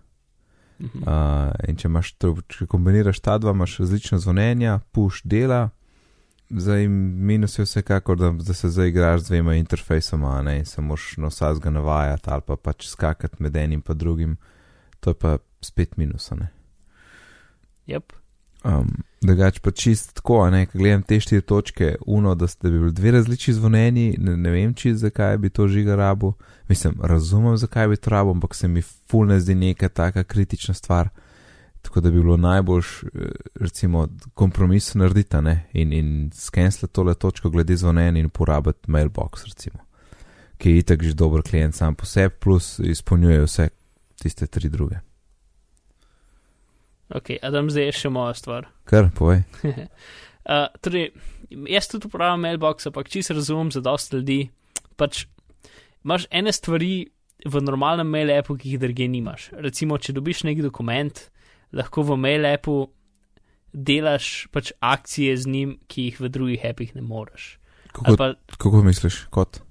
Uh, 0.82 1.52
in 1.70 1.78
če, 1.78 1.92
imaš 1.92 2.16
to, 2.18 2.34
če 2.50 2.66
kombiniraš 2.72 3.20
ta 3.22 3.36
dva, 3.38 3.54
imaš 3.54 3.78
različna 3.84 4.18
zvonjenja, 4.24 4.80
push 4.96 5.22
dela. 5.28 5.70
Zdaj, 6.58 6.88
minus 6.88 7.60
je 7.60 7.66
vsekakor, 7.66 8.18
da, 8.18 8.32
da 8.32 8.54
se 8.54 8.70
zdaj 8.70 8.88
igraš 8.88 9.22
z 9.22 9.28
dvema 9.28 9.56
interfejsoma, 9.56 10.42
ne, 10.42 10.58
in 10.60 10.66
se 10.66 10.82
moraš 10.82 11.18
na 11.18 11.28
vsakega 11.28 11.70
navajati 11.70 12.30
ali 12.30 12.42
pa 12.48 12.56
pač 12.56 12.88
skakati 12.88 13.44
med 13.44 13.56
enim 13.56 13.84
in 13.90 13.98
drugim. 13.98 14.38
To 15.00 15.10
je 15.10 15.14
pa 15.14 15.38
spet 15.62 15.98
minus, 15.98 16.32
ne. 16.32 16.50
Yep. 17.88 18.14
Um, 18.64 19.04
Drugač 19.22 19.60
pa 19.60 19.72
čist 19.72 20.16
tako, 20.18 20.50
ne, 20.50 20.66
ko 20.66 20.78
gledam 20.78 21.04
te 21.06 21.20
štiri 21.20 21.42
točke, 21.42 21.96
uno, 22.06 22.36
da 22.36 22.48
ste 22.48 22.70
bili 22.70 22.92
dve 22.92 23.12
različni 23.12 23.54
zvonjeni, 23.54 24.16
ne, 24.18 24.36
ne 24.38 24.50
vem 24.50 24.74
čist, 24.74 25.02
zakaj 25.02 25.38
bi 25.38 25.50
to 25.50 25.68
žiga 25.68 25.96
rabo. 25.96 26.34
Mislim, 26.70 26.98
razumem, 27.04 27.58
zakaj 27.58 27.88
bi 27.88 27.98
to 27.98 28.10
rabo, 28.10 28.32
ampak 28.32 28.56
se 28.56 28.68
mi 28.68 28.82
ful 28.82 29.28
ne 29.28 29.40
zdi 29.40 29.56
neka 29.56 29.90
taka 29.90 30.24
kritična 30.24 30.74
stvar. 30.74 31.10
Tako 31.82 32.02
da 32.02 32.12
bi 32.12 32.22
bilo 32.22 32.38
najboljš, 32.38 33.04
eh, 33.04 33.30
recimo, 33.56 34.08
kompromis 34.34 34.94
narediti, 34.94 35.42
ne, 35.42 35.68
in, 35.74 35.94
in 35.94 36.32
skensle 36.34 36.88
tole 36.88 37.16
točko 37.16 37.50
glede 37.50 37.76
zvonjenja 37.76 38.20
in 38.20 38.26
uporabiti 38.26 38.92
mailbox, 38.92 39.46
recimo, 39.46 39.86
ki 40.58 40.72
je 40.72 40.84
itak 40.84 41.04
že 41.04 41.14
dober 41.14 41.42
klient 41.42 41.76
sam 41.76 41.96
po 41.96 42.06
sebi, 42.06 42.36
plus 42.40 42.80
izpolnjuje 42.80 43.42
vse 43.42 43.70
tiste 44.22 44.48
tri 44.48 44.70
druge. 44.70 45.02
Ok, 47.16 47.34
Adam, 47.42 47.70
zdaj 47.70 47.90
je 47.90 47.98
še 47.98 48.10
moja 48.14 48.34
stvar. 48.38 48.70
Kar, 48.90 49.10
povej. 49.18 49.44
Uh, 50.42 50.70
torej, 50.82 51.12
jaz 51.70 51.90
tudi 51.92 52.08
uporabljam 52.08 52.46
mailbox, 52.46 52.88
ampak 52.88 53.10
čisto 53.10 53.34
razumem 53.34 53.72
za 53.72 53.82
dosta 53.84 54.18
ljudi. 54.18 54.46
Pač 54.96 55.26
imaš 56.06 56.30
ene 56.32 56.54
stvari 56.56 57.10
v 57.46 57.62
normalnem 57.62 58.08
mail 58.08 58.32
appu, 58.38 58.56
ki 58.58 58.74
jih 58.76 58.82
druge 58.82 59.08
nimaš. 59.10 59.50
Recimo, 59.58 59.98
če 59.98 60.16
dobiš 60.18 60.46
nek 60.48 60.62
dokument, 60.64 61.24
lahko 61.74 62.04
v 62.04 62.18
mail 62.18 62.46
appu 62.46 62.90
delaš 63.72 64.48
pač 64.48 64.72
akcije 64.78 65.38
z 65.38 65.48
njim, 65.48 65.78
ki 65.88 66.04
jih 66.04 66.20
v 66.20 66.30
drugih 66.30 66.66
appih 66.66 66.96
ne 66.96 67.02
moreš. 67.02 67.58
Kako, 67.92 68.06
Ali 68.06 68.18
pa, 68.18 68.28
kako 68.58 68.84
misliš, 68.84 69.26
kot? 69.30 69.62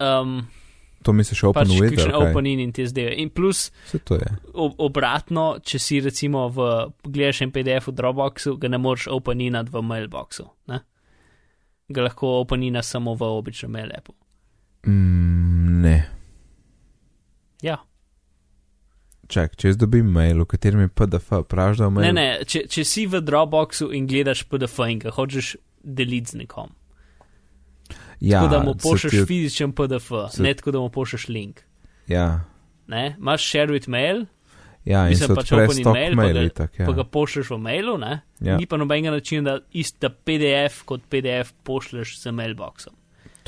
um, 0.00 0.46
To 1.02 1.12
misliš 1.12 1.44
open 1.44 1.62
pač 1.64 1.78
ali 1.78 2.10
kaj? 2.12 2.12
open 2.24 2.46
in 2.46 2.60
in 2.60 2.72
te 2.72 2.82
zdaj. 2.84 3.14
In 3.16 3.30
plus, 3.30 3.70
Vse 3.86 3.98
to 4.00 4.14
je. 4.14 4.26
ob, 4.54 4.74
obratno, 4.78 5.58
če 5.60 5.78
si 5.78 6.00
recimo 6.00 6.48
v, 6.48 6.66
gledaš 7.04 7.42
en 7.42 7.52
PDF 7.52 7.86
v 7.86 7.94
Dropboxu, 7.94 8.56
ga 8.56 8.68
ne 8.68 8.78
moreš 8.78 9.06
openinati 9.08 9.70
v 9.70 9.82
mailboxu. 9.82 10.46
Ne? 10.66 10.80
Ga 11.88 12.02
lahko 12.02 12.40
openina 12.40 12.82
samo 12.82 13.14
v 13.14 13.22
običajnem 13.32 13.72
mail 13.72 13.90
appu. 13.94 14.12
Mm, 14.84 15.82
ne. 15.82 15.96
Ja. 17.62 17.78
Čak, 19.28 19.56
če 19.56 19.68
jaz 19.68 19.76
dobim 19.76 20.06
mail, 20.08 20.38
v 20.38 20.46
katerem 20.46 20.80
je 20.80 20.88
PDF, 20.90 21.28
praviš, 21.44 21.78
da 21.78 21.88
mail. 21.90 22.06
Ne, 22.06 22.12
ne, 22.14 22.44
če, 22.44 22.62
če 22.66 22.80
si 22.82 23.04
v 23.04 23.20
Dropboxu 23.20 23.90
in 23.92 24.06
gledaš 24.06 24.42
PDF 24.44 24.78
in 24.86 24.98
ga 24.98 25.10
hočeš 25.10 25.50
deliti 25.84 26.30
z 26.30 26.38
nekom. 26.38 26.72
ja, 28.20 28.40
tako 28.40 28.48
da 28.48 28.58
mu 28.60 28.72
se 28.72 28.78
pošleš 28.82 29.12
ti- 29.12 29.26
fizičen 29.26 29.72
PDF, 29.72 30.08
se- 30.30 30.42
ne 30.42 30.54
tako 30.54 30.70
da 30.70 30.78
mu 30.78 30.88
pošleš 30.90 31.28
link. 31.28 31.60
Ja, 32.08 32.44
Ne? 32.86 33.16
Imaš 33.18 33.44
share 33.44 33.68
with 33.68 33.84
mail, 33.86 34.24
ja 34.82 35.02
in 35.04 35.10
Mislim, 35.10 35.28
se 35.28 35.34
pač 35.36 35.52
open 35.52 35.74
stok 35.76 35.92
mail, 35.92 36.10
pa 36.10 36.16
mail, 36.16 36.34
ga- 36.34 36.44
itak, 36.46 36.78
ja. 36.78 36.86
pa 36.86 36.92
ga 36.94 37.04
pošleš 37.04 37.50
v 37.50 37.58
mailu, 37.58 37.98
ne? 37.98 38.22
ja. 38.40 38.56
ni 38.56 38.64
pa 38.64 38.76
nobenega 38.76 39.10
načina, 39.10 39.42
da 39.44 39.60
ista 39.72 40.08
PDF 40.08 40.82
kot 40.84 41.04
PDF 41.04 41.52
pošleš 41.62 42.16
z 42.16 42.32
mailboxom. 42.32 42.96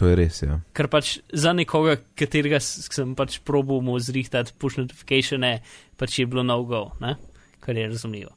To 0.01 0.09
je 0.09 0.17
res, 0.17 0.39
ja. 0.41 0.57
Ker 0.73 0.89
pač 0.89 1.19
za 1.29 1.53
nekoga, 1.53 1.99
katerega 2.17 2.57
sem 2.65 3.13
pač 3.19 3.37
probil 3.45 3.83
mu 3.85 3.99
zrihtati 4.01 4.55
push 4.57 4.81
notificatione, 4.81 5.59
pač 6.01 6.23
je 6.23 6.25
bilo 6.31 6.45
no 6.47 6.57
go, 6.65 6.87
ne? 7.05 7.19
kar 7.61 7.77
je 7.77 7.85
razumljivo. 7.91 8.33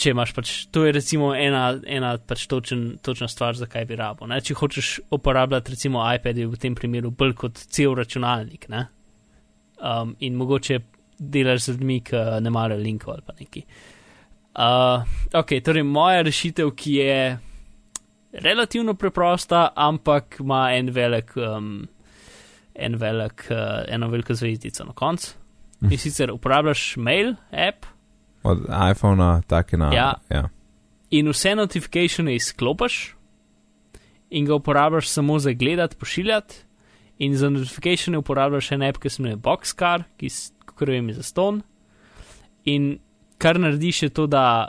Če 0.00 0.14
imaš 0.14 0.30
pač, 0.36 0.52
to 0.70 0.84
je 0.86 0.94
recimo 0.94 1.32
ena, 1.34 1.64
ena 1.82 2.14
pač 2.22 2.46
točen, 2.48 3.00
točna 3.02 3.26
stvar, 3.28 3.58
zakaj 3.58 3.88
bi 3.90 3.98
rabo. 3.98 4.30
Ne? 4.30 4.38
Če 4.38 4.54
hočeš 4.56 4.92
uporabljati 5.18 5.74
recimo 5.74 6.06
iPad, 6.06 6.38
je 6.38 6.46
v 6.48 6.62
tem 6.62 6.78
primeru 6.78 7.10
bolj 7.10 7.34
kot 7.42 7.58
cel 7.66 7.98
računalnik. 7.98 8.70
Um, 8.70 10.14
in 10.22 10.38
mogoče 10.38 10.78
delaš 11.18 11.66
z 11.66 11.74
ljudmi, 11.74 12.00
ki 12.06 12.22
ne 12.40 12.54
marajo 12.54 12.80
linkov 12.80 13.18
ali 13.18 13.26
pa 13.26 13.34
neki. 13.42 13.66
Uh, 14.54 15.02
ok, 15.42 15.58
torej 15.66 15.84
moja 15.90 16.22
rešitev, 16.22 16.70
ki 16.78 16.96
je 17.02 17.20
relativno 18.32 18.94
preprosta, 18.94 19.68
ampak 19.76 20.40
ima 20.40 20.70
en 20.72 20.90
velik, 20.90 21.36
um, 21.36 21.88
en 22.74 22.96
velik, 22.96 23.46
uh, 23.50 23.84
eno 23.88 24.08
veliko 24.08 24.34
zvezdico 24.34 24.84
na 24.84 24.92
koncu. 24.92 25.34
In 25.90 25.98
sicer 25.98 26.30
uporabljaš 26.32 26.96
mail, 26.96 27.34
app 27.50 27.86
Od 28.42 28.58
iPhona, 28.90 29.42
take 29.46 29.76
na. 29.76 29.94
Ja. 29.94 30.14
ja. 30.30 30.48
in 31.10 31.28
vse 31.28 31.54
notifikacije 31.54 32.34
izklopiš 32.34 33.16
in 34.30 34.46
ga 34.46 34.54
uporabljaš 34.54 35.08
samo 35.08 35.38
za 35.38 35.52
gledati, 35.52 35.96
pošiljati. 35.96 36.54
In 37.18 37.36
za 37.36 37.50
notifikacije 37.50 38.18
uporabljaš 38.18 38.72
en 38.72 38.82
app, 38.82 38.98
ki 38.98 39.08
se 39.08 39.22
imenuje 39.22 39.36
Boxcar, 39.36 40.02
ki 40.16 40.28
vem, 40.86 41.12
za 41.12 41.22
ston. 41.22 41.62
In 42.64 42.98
kar 43.38 43.60
narediš, 43.60 44.02
je 44.02 44.08
to, 44.08 44.26
da 44.26 44.68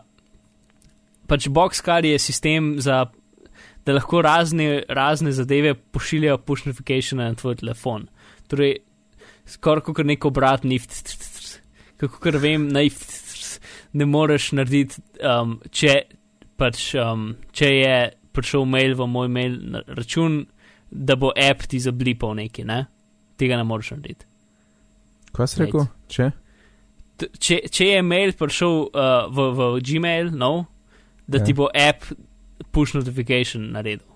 pač 1.28 1.48
Boxcar 1.48 2.06
je 2.06 2.20
sistem 2.20 2.76
za. 2.80 3.06
Da 3.86 3.96
lahko 3.98 4.22
razne, 4.22 4.84
razne 4.90 5.32
zadeve 5.34 5.74
pošiljajo 5.74 6.38
push 6.38 6.68
notification 6.68 7.18
na 7.22 7.34
tvoj 7.34 7.56
telefon. 7.64 8.08
Torej, 8.48 8.76
skoraj 9.50 9.88
kot 9.88 10.06
nek 10.06 10.26
obratni, 10.26 10.78
kako 11.98 12.38
vem, 12.38 12.68
na 12.70 12.84
ne 13.94 14.06
moreš 14.06 14.52
narediti, 14.56 15.02
um, 15.26 15.58
če, 15.72 15.96
pač, 16.60 16.92
um, 17.00 17.32
če 17.56 17.70
je 17.74 17.96
prišel 18.32 18.66
mail 18.70 18.96
v 18.96 19.08
moj 19.12 19.32
mail 19.32 19.58
račun, 19.98 20.44
da 20.92 21.18
bo 21.20 21.32
app 21.36 21.68
ti 21.72 21.80
zablipal 21.80 22.36
neki, 22.40 22.66
ne? 22.68 22.84
Tega 23.40 23.58
ne 23.60 23.66
moreš 23.68 23.94
narediti. 23.96 24.28
Kaj 25.36 25.48
si 25.48 25.62
rekel? 25.64 25.88
Če? 26.12 26.30
Če, 27.22 27.58
če 27.72 27.88
je 27.88 28.02
mail 28.04 28.34
prišel 28.38 28.78
uh, 28.88 29.30
v, 29.32 29.48
v 29.58 29.70
Gmail, 29.86 30.32
no, 30.36 30.54
da 31.28 31.40
ja. 31.40 31.48
ti 31.48 31.56
bo 31.56 31.70
app 31.70 32.08
push 32.72 32.96
notification 32.96 33.72
naredil. 33.76 34.08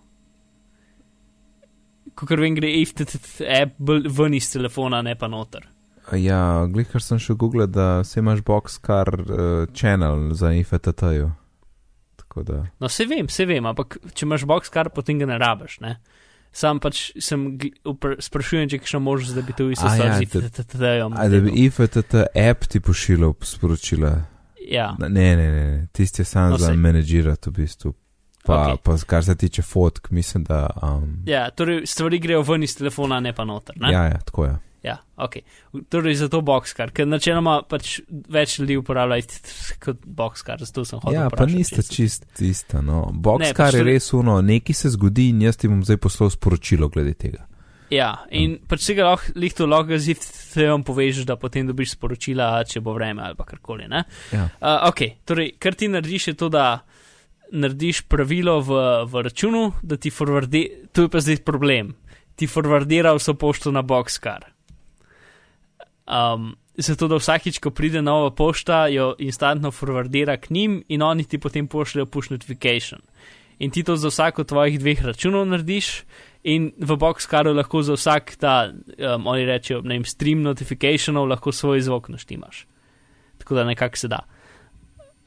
Ko 2.16 2.28
vem, 2.30 2.56
gre 2.56 2.70
app 2.80 3.80
ven 4.18 4.36
iz 4.38 4.52
telefona, 4.54 5.02
ne 5.04 5.16
pa 5.20 5.28
noter. 5.28 5.66
Ja, 6.14 6.68
glikar 6.70 7.02
sem 7.02 7.18
še 7.20 7.34
googlal, 7.34 7.68
da 7.68 8.04
se 8.06 8.22
imaš 8.22 8.44
box 8.46 8.78
kar 8.84 9.10
uh, 9.10 9.66
channel 9.74 10.30
za 10.38 10.54
IFTT-ju. 10.54 11.32
No, 12.84 12.90
se 12.92 13.06
vem, 13.08 13.30
se 13.32 13.46
vem, 13.48 13.64
ampak 13.64 13.96
če 14.12 14.26
imaš 14.28 14.44
box 14.44 14.70
kar, 14.74 14.90
potem 14.92 15.22
ga 15.22 15.28
ne 15.30 15.38
rabiš, 15.40 15.80
ne? 15.80 15.96
Sam 16.56 16.80
pač 16.84 17.10
sem 17.24 17.46
sprašujem, 18.24 18.70
če 18.72 18.78
je 18.78 18.84
kakšna 18.84 19.00
možnost, 19.04 19.36
da 19.36 19.44
bi 19.44 19.56
to 19.56 19.68
isto 19.72 19.88
stvar 19.88 20.14
ja, 20.14 20.18
z 20.20 20.28
IFTT-jem. 20.28 21.16
Da 21.16 21.42
bi 21.44 21.54
IFTT 21.66 22.16
app 22.28 22.68
ti 22.72 22.80
pošiljal 22.84 23.36
sporočila. 23.44 24.14
Ja. 24.68 24.94
Ne, 25.00 25.10
ne, 25.10 25.28
ne, 25.36 25.50
ne. 25.52 25.88
tisti 25.96 26.24
je 26.24 26.28
sam 26.28 26.56
no, 26.56 26.60
za 26.60 26.74
menedžirati 26.74 27.52
v 27.52 27.60
bistvu. 27.60 27.94
Pa, 28.46 28.60
okay. 28.62 28.78
pa 28.84 28.98
kar 29.10 29.26
se 29.26 29.36
tiče 29.36 29.62
fotk, 29.66 30.12
mislim, 30.12 30.44
da. 30.44 30.70
Um... 30.84 31.24
Ja, 31.26 31.50
torej 31.50 31.86
stvari 31.90 32.20
grejo 32.20 32.44
ven 32.46 32.64
iz 32.64 32.78
telefona, 32.78 33.20
ne 33.20 33.34
pa 33.34 33.46
noter. 33.46 33.76
Ne? 33.82 33.94
Ja, 33.94 34.04
ja, 34.06 34.22
tako 34.26 34.46
je. 34.46 34.56
Ja, 34.86 35.00
ok. 35.18 35.40
Torej 35.90 36.20
za 36.20 36.28
to 36.30 36.44
boxkar, 36.46 36.92
ker 36.94 37.08
načeloma 37.10 37.56
pač 37.66 37.96
več 38.30 38.60
ljudi 38.60 38.78
uporablja 38.78 39.24
kot 39.84 40.04
boxkar, 40.06 40.62
zato 40.62 40.86
sem 40.86 41.02
hodil. 41.02 41.18
Ja, 41.18 41.32
pa 41.34 41.48
niste 41.50 41.82
čist 41.82 42.30
ista, 42.46 42.84
no. 42.86 43.08
Boxkar 43.10 43.74
pač 43.74 43.80
je 43.80 43.88
res 43.88 44.12
uno, 44.14 44.38
nekaj 44.46 44.78
se 44.78 44.94
zgodi 44.94 45.32
in 45.34 45.42
jaz 45.48 45.58
ti 45.58 45.72
bom 45.72 45.82
zdaj 45.86 45.98
poslal 46.06 46.30
sporočilo 46.34 46.92
glede 46.94 47.16
tega. 47.18 47.48
Ja, 47.94 48.12
in 48.34 48.56
hmm. 48.56 48.68
pač 48.70 48.86
se 48.86 48.96
ga 48.98 49.10
lahko 49.10 49.34
lihto 49.42 49.66
logo 49.70 49.98
zif, 50.02 50.22
te 50.54 50.66
vam 50.70 50.86
povežeš, 50.86 51.26
da 51.30 51.38
potem 51.42 51.66
dobiš 51.70 51.96
sporočila, 51.98 52.52
če 52.70 52.82
bo 52.86 52.94
vreme 52.98 53.26
ali 53.26 53.38
karkoli, 53.42 53.90
ne? 53.90 54.06
Ja. 54.34 54.48
Uh, 54.58 54.88
ok, 54.92 55.04
torej, 55.26 55.56
kar 55.62 55.78
ti 55.78 55.90
narediš 55.90 56.32
je 56.32 56.36
to, 56.38 56.50
da 56.54 56.68
narediš 57.56 58.04
pravilo 58.12 58.60
v, 58.62 58.82
v 59.08 59.24
računu, 59.26 59.72
da 59.82 59.98
ti 59.98 60.12
forwardira, 60.12 60.90
to 60.92 61.06
je 61.06 61.12
pa 61.12 61.22
zdaj 61.24 61.42
problem, 61.48 61.96
ti 62.36 62.48
forwardira 62.48 63.16
vso 63.16 63.34
pošto 63.34 63.72
na 63.72 63.82
boxkar. 63.82 64.52
Um, 66.06 66.54
zato, 66.78 67.08
da 67.08 67.18
vsakič, 67.18 67.60
ko 67.64 67.72
pride 67.72 68.04
nova 68.04 68.30
pošta, 68.36 68.86
jo 68.94 69.14
instantno 69.20 69.72
forwardira 69.72 70.38
k 70.38 70.52
njim 70.54 70.84
in 70.88 71.02
oni 71.02 71.24
ti 71.24 71.40
potem 71.40 71.68
pošljajo 71.68 72.06
push 72.06 72.32
notification. 72.32 73.02
In 73.60 73.72
ti 73.72 73.84
to 73.84 73.96
za 73.96 74.12
vsako 74.12 74.44
tvojih 74.44 74.80
dveh 74.80 75.06
računov 75.06 75.48
narediš, 75.48 76.04
in 76.46 76.70
v 76.78 76.98
boxkaru 77.00 77.56
lahko 77.58 77.82
za 77.82 77.96
vsak 77.98 78.36
ta, 78.38 78.70
um, 78.70 79.28
oni 79.28 79.46
rečejo, 79.50 79.82
ne 79.82 79.98
vem, 79.98 80.06
stream 80.06 80.44
notificationov, 80.46 81.26
lahko 81.26 81.52
svoj 81.52 81.82
zvok 81.82 82.12
naštimaš. 82.14 82.68
Tako 83.42 83.56
da 83.56 83.64
nekako 83.66 83.98
se 83.98 84.08
da. 84.08 84.20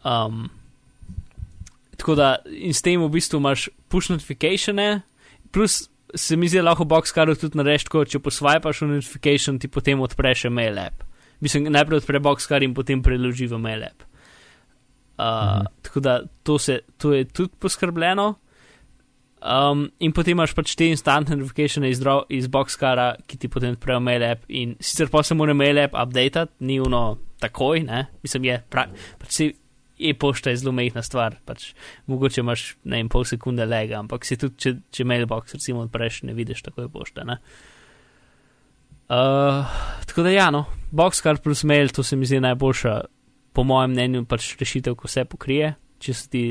Um, 0.05 0.47
tako 1.99 2.15
da 2.15 2.37
in 2.47 2.75
s 2.75 2.83
tem 2.83 3.03
v 3.03 3.11
bistvu 3.11 3.41
imaš 3.43 3.69
push 3.91 4.13
notificatione, 4.13 5.03
plus 5.53 5.89
se 6.15 6.37
mi 6.37 6.49
zdi, 6.49 6.63
lahko 6.65 6.87
boxkaru 6.89 7.37
tudi 7.37 7.59
narediš 7.59 7.89
tako, 7.89 8.05
če 8.09 8.21
posvajaš 8.23 8.83
v 8.85 8.91
notification, 8.95 9.59
ti 9.61 9.69
potem 9.69 10.01
odpreš 10.01 10.47
mail 10.53 10.79
app. 10.81 11.05
Mislim, 11.45 11.69
najprej 11.73 12.03
odpre 12.03 12.21
boxkar 12.23 12.65
in 12.65 12.75
potem 12.75 13.03
preloži 13.05 13.47
v 13.51 13.61
mail 13.63 13.85
app. 13.87 14.07
Uh, 15.19 15.25
mhm. 15.25 15.73
Tako 15.83 16.01
da 16.01 16.21
to, 16.43 16.59
se, 16.59 16.81
to 16.97 17.13
je 17.13 17.25
tudi 17.25 17.53
poskrbljeno. 17.59 18.35
Um, 19.39 19.85
in 20.03 20.11
potem 20.13 20.35
imaš 20.35 20.51
pač 20.55 20.73
te 20.75 20.89
instant 20.91 21.29
notification 21.31 21.85
iz, 21.87 22.01
iz 22.35 22.49
boxkara, 22.51 23.13
ki 23.27 23.39
ti 23.39 23.51
potem 23.51 23.77
odprejo 23.77 24.01
mail 24.03 24.25
app. 24.27 24.47
In 24.49 24.77
sicer 24.81 25.11
pa 25.11 25.23
se 25.23 25.37
mora 25.39 25.55
mail 25.55 25.79
app 25.85 25.95
update, 25.95 26.49
ni 26.61 26.81
uno 26.81 27.19
takoj, 27.39 27.85
ne? 27.87 28.07
mislim, 28.23 28.49
je 28.51 28.63
pač 28.71 29.43
e-pošta 29.99 30.51
je 30.51 30.61
zelo 30.63 30.73
mehna 30.73 31.03
stvar, 31.03 31.37
pač 31.45 31.73
mogoče 32.07 32.41
imaš 32.41 32.69
ne 32.85 33.01
vem, 33.01 33.11
pol 33.13 33.27
sekunde 33.29 33.67
lega, 33.67 33.99
ampak 33.99 34.27
si 34.27 34.39
tudi, 34.41 34.57
če, 34.63 34.75
če 34.95 35.07
mailbox 35.09 35.59
recimo 35.59 35.83
odpreš, 35.87 36.23
ne 36.29 36.37
vidiš 36.37 36.63
tako 36.69 36.87
je 36.87 36.93
pošta. 36.95 37.27
Ne? 37.29 37.39
Uh, 39.09 39.65
tako 40.07 40.27
da 40.27 40.35
ja, 40.35 40.51
no, 40.55 40.67
boxcar 40.93 41.41
plus 41.43 41.65
mail, 41.65 41.89
to 41.95 42.05
se 42.05 42.17
mi 42.17 42.29
zdi 42.29 42.43
najboljša, 42.45 42.97
po 43.57 43.65
mojem 43.65 43.95
mnenju, 43.97 44.25
pač 44.29 44.53
rešitev, 44.61 44.95
ko 44.95 45.09
se 45.11 45.25
pokrije, 45.25 45.73
če 45.99 46.15
se 46.15 46.29
ti 46.31 46.43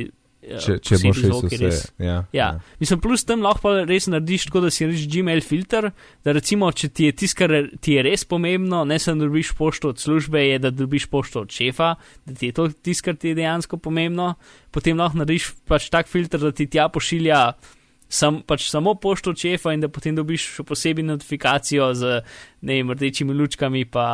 če, 0.48 0.78
če 0.84 1.00
boš 1.04 1.20
šel 1.22 1.36
vse. 1.44 1.60
Res, 1.62 1.80
ja, 2.00 2.06
ja. 2.08 2.18
ja. 2.36 2.48
Mislim, 2.82 3.02
plus 3.04 3.26
tem 3.28 3.44
lahko 3.44 3.74
res 3.88 4.10
narediš 4.12 4.48
tako, 4.50 4.64
da 4.66 4.72
si 4.74 4.86
narediš 4.86 5.08
Gmail 5.12 5.44
filter, 5.46 5.90
da 6.26 6.36
recimo, 6.38 6.70
če 6.72 6.90
ti 6.90 7.10
je 7.10 7.16
tisto, 7.22 7.42
kar 7.44 7.56
ti 7.84 7.98
je 7.98 8.06
res 8.08 8.26
pomembno, 8.30 8.84
ne 8.88 9.00
samo 9.02 9.22
da 9.22 9.30
dobiš 9.30 9.54
pošto 9.60 9.94
od 9.94 10.04
službe, 10.04 10.44
je 10.46 10.60
da 10.64 10.74
dobiš 10.74 11.08
pošto 11.14 11.46
od 11.46 11.54
šefa, 11.54 11.94
da 12.26 12.38
ti 12.38 12.52
je 12.52 12.58
to 12.58 12.70
tisto, 12.72 13.10
kar 13.10 13.20
ti 13.20 13.34
je 13.34 13.40
dejansko 13.42 13.80
pomembno, 13.82 14.34
potem 14.74 15.00
lahko 15.00 15.24
narediš 15.24 15.52
pač 15.68 15.90
tak 15.94 16.12
filter, 16.12 16.42
da 16.44 16.54
ti 16.56 16.70
tja 16.72 16.88
pošilja 16.94 17.42
sam, 18.10 18.42
pač 18.48 18.70
samo 18.72 18.96
pošto 18.96 19.34
od 19.34 19.42
šefa 19.42 19.74
in 19.76 19.84
da 19.84 19.90
potem 19.92 20.16
dobiš 20.16 20.46
še 20.56 20.66
posebej 20.68 21.06
notifikacijo 21.08 21.92
z 21.98 22.22
ne 22.64 22.80
vem, 22.80 22.94
rdečimi 22.96 23.36
lučkami 23.36 23.84
pa 23.92 24.08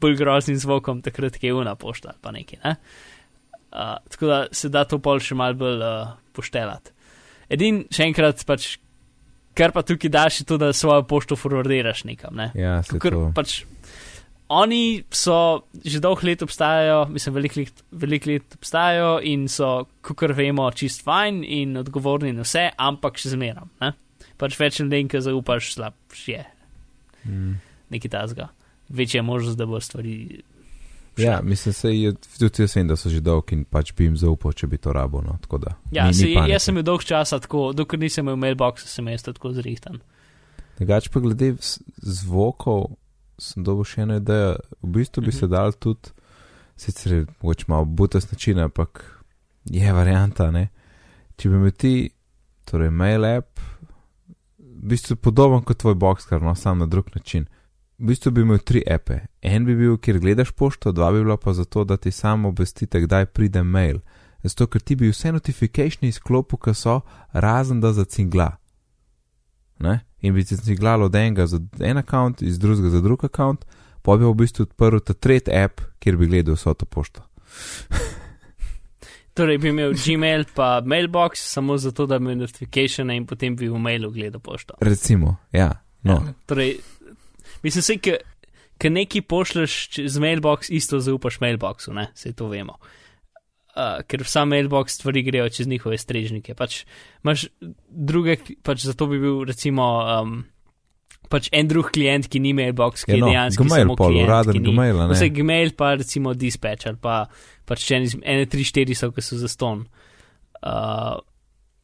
bolj 0.00 0.16
groznim 0.16 0.56
zvokom, 0.60 1.02
takrat 1.04 1.36
je 1.42 1.52
una 1.54 1.74
pošta 1.76 2.14
ali 2.14 2.22
pa 2.22 2.32
nekaj. 2.32 2.60
Ne? 2.64 2.76
Uh, 3.76 3.96
tako 4.08 4.26
da 4.26 4.40
se 4.56 4.70
da 4.72 4.86
to 4.88 4.98
pol 5.04 5.20
še 5.20 5.36
mal 5.36 5.56
bolj 5.58 5.82
uh, 5.84 6.14
poštelati. 6.32 6.94
Edin, 7.52 7.84
še 7.92 8.08
enkrat, 8.08 8.40
pač, 8.48 8.76
kar 9.56 9.74
pa 9.74 9.84
tukaj 9.86 10.10
daš, 10.12 10.40
je 10.40 10.46
to, 10.48 10.56
da 10.58 10.72
svojo 10.74 11.04
pošto 11.06 11.36
forwardiraš 11.38 12.06
nekam. 12.08 12.34
Ne? 12.40 12.48
Ja, 12.58 12.80
Kukor, 12.88 13.18
pač, 13.36 13.60
oni 14.48 15.04
so 15.10 15.66
že 15.84 16.00
dolgo 16.00 16.26
let 16.26 16.42
obstajajo, 16.42 17.04
mislim, 17.10 17.34
veliko 17.34 17.60
let, 17.60 17.84
velik 17.90 18.26
let 18.26 18.58
obstajajo 18.58 19.20
in 19.26 19.46
so, 19.50 19.86
kot 20.06 20.34
vemo, 20.38 20.70
čist 20.70 21.04
fajn 21.06 21.42
in 21.44 21.76
odgovorni 21.82 22.32
na 22.34 22.46
vse, 22.46 22.68
ampak 22.78 23.18
še 23.18 23.34
zmeram. 23.34 23.70
Ne? 23.82 23.92
Pač 24.38 24.58
več 24.60 24.80
ljudem, 24.80 25.08
ki 25.10 25.22
zaupaš, 25.24 25.72
slab 25.74 26.18
je. 26.26 26.42
Mm. 27.24 27.56
Nekaj 27.90 28.12
tazga. 28.12 28.50
Večja 28.88 29.22
možnost, 29.26 29.58
da 29.58 29.66
bo 29.66 29.80
stvari 29.82 30.42
Ja, 31.16 31.40
mislim, 31.42 31.72
se 31.74 32.00
je 32.00 32.12
tudi 32.38 32.62
jaz 32.62 32.76
vem, 32.76 32.88
da 32.88 32.96
so 32.96 33.08
že 33.08 33.20
dolgi 33.24 33.56
in 33.56 33.64
pač 33.64 33.92
bi 33.96 34.04
jim 34.04 34.16
zaupal, 34.20 34.52
če 34.52 34.68
bi 34.68 34.78
to 34.78 34.92
rabo. 34.92 35.22
No, 35.24 35.38
da, 35.58 35.72
ja, 35.90 36.06
ni, 36.10 36.14
se, 36.14 36.28
ni 36.28 36.50
jaz 36.52 36.66
sem 36.66 36.76
imel 36.76 36.84
dolg 36.84 37.06
časa, 37.08 37.38
tako, 37.40 37.70
dokler 37.76 38.02
nisem 38.04 38.26
imel 38.26 38.36
mailbox, 38.36 38.84
sem 38.90 39.08
jaz 39.08 39.24
tako 39.24 39.54
zrihtan. 39.56 40.02
Drugač 40.76 41.08
pa 41.08 41.22
glede 41.24 41.54
zvokov, 42.02 42.90
sem 43.40 43.64
dobil 43.64 43.88
še 43.88 44.04
eno 44.04 44.20
idejo. 44.20 44.58
V 44.82 44.92
bistvu 44.98 45.22
bi 45.22 45.28
mm 45.28 45.30
-hmm. 45.30 45.40
se 45.40 45.46
dal 45.46 45.72
tudi, 45.72 46.12
sicer 46.76 47.26
mogoče 47.40 47.64
malo 47.68 47.84
butas 47.84 48.30
način, 48.32 48.58
ampak 48.58 49.22
je 49.64 49.92
varianta, 49.92 50.50
ne. 50.50 50.68
Če 51.36 51.48
bi 51.48 51.54
imel 51.54 51.70
ti, 51.70 52.10
torej 52.64 52.90
mail 52.90 53.24
app, 53.24 53.60
v 54.58 54.88
bistvu 54.92 55.16
podoben 55.16 55.62
kot 55.62 55.78
tvoj 55.78 55.94
box, 55.94 56.28
kar 56.28 56.42
no, 56.42 56.54
sam 56.54 56.78
na 56.78 56.86
drug 56.86 57.08
način 57.14 57.46
v 57.98 58.10
bistvu 58.10 58.30
bi 58.30 58.40
imel 58.44 58.58
tri 58.58 58.82
epe. 58.86 59.20
En 59.42 59.64
bi 59.64 59.76
bil, 59.76 59.96
kjer 59.96 60.18
gledaš 60.20 60.52
pošto, 60.52 60.92
dva 60.92 61.12
bi 61.12 61.22
bila 61.24 61.36
pa 61.36 61.52
zato, 61.52 61.84
da 61.84 61.96
ti 61.96 62.10
samo 62.10 62.48
obvestite, 62.48 63.00
kdaj 63.00 63.26
pride 63.26 63.62
mail. 63.62 64.00
Zato, 64.42 64.66
ker 64.66 64.82
ti 64.82 64.96
bi 64.96 65.10
vse 65.10 65.32
notifikacije 65.32 66.08
izklopil, 66.08 66.58
ki 66.58 66.74
so, 66.74 67.00
razen 67.32 67.80
da 67.80 67.92
zacingla. 67.92 68.50
Ne? 69.78 70.00
In 70.20 70.34
bi 70.34 70.44
ti 70.44 70.56
cinglalo 70.56 71.06
od 71.06 71.14
enega 71.14 71.46
za 71.46 71.60
en 71.80 71.96
račun, 71.96 72.34
iz 72.40 72.58
drugega 72.58 72.88
za 72.88 73.00
drug 73.00 73.22
račun, 73.22 73.56
pa 74.02 74.16
bi 74.16 74.24
v 74.24 74.34
bistvu 74.34 74.68
odprl 74.68 74.98
ta 74.98 75.14
tretji 75.14 75.54
app, 75.54 75.80
kjer 75.98 76.16
bi 76.16 76.26
gledal 76.26 76.54
vso 76.54 76.74
to 76.74 76.86
pošto. 76.86 77.24
torej 79.36 79.58
bi 79.58 79.68
imel 79.68 79.92
Gmail 79.92 80.44
pa 80.54 80.80
mailbox, 80.84 81.30
samo 81.36 81.76
zato, 81.78 82.06
da 82.06 82.18
bi 82.18 82.24
imel 82.24 82.38
notifikacije 82.38 83.16
in 83.16 83.26
potem 83.26 83.56
bi 83.56 83.68
v 83.68 83.78
mailu 83.78 84.10
gledal 84.10 84.40
pošto. 84.40 84.74
Recimo, 84.80 85.36
ja. 85.52 85.72
No. 86.02 86.12
ja 86.12 86.32
torej, 86.46 86.76
Mislim, 87.62 87.82
se, 87.82 87.96
ki 87.98 88.90
nekaj 88.90 89.22
pošleš 89.22 89.74
z 90.04 90.18
mailbox, 90.18 90.68
isto 90.70 91.00
zaupaš 91.00 91.40
mailboxu, 91.40 91.92
ne, 91.92 92.10
se 92.14 92.32
to 92.32 92.48
vemo. 92.48 92.76
Uh, 93.76 94.00
ker 94.08 94.22
vsa 94.22 94.44
mailbox 94.44 94.96
stvari 94.96 95.20
grejo 95.22 95.48
čez 95.48 95.66
njihove 95.66 95.98
strežnike. 95.98 96.54
Pač 96.54 96.84
imaš 97.24 97.46
druge, 97.86 98.36
pač 98.62 98.86
zato 98.88 99.06
bi 99.06 99.18
bil 99.20 99.42
recimo 99.44 99.84
um, 100.00 100.38
pač 101.28 101.50
en 101.52 101.68
drug 101.68 101.90
klient, 101.92 102.28
ki 102.28 102.40
ni 102.40 102.54
mailbox, 102.56 103.04
ki 103.04 103.12
Ja, 103.12 103.16
je 103.16 103.20
no, 103.20 103.28
dejansko 103.28 103.64
Gmail 103.64 103.82
samo 103.82 103.96
pol, 103.96 104.12
klient, 104.14 104.28
uraden 104.28 104.52
ki 104.52 104.58
ni- 104.60 104.72
Gmail, 104.72 104.96
ne? 104.96 105.08
Vse 105.10 105.28
Gmail, 105.28 105.74
pa 105.76 105.94
recimo 105.94 106.32
dispatch 106.34 106.86
ali 106.86 106.96
pa 106.96 107.26
pač 107.68 107.84
ene, 107.92 108.08
ene 108.22 108.46
tri, 108.46 108.64
štiri 108.64 108.96
so, 108.96 109.10
ki 109.12 109.20
so 109.20 109.36
za 109.36 109.48
ston, 109.48 109.84
uh, 110.62 111.18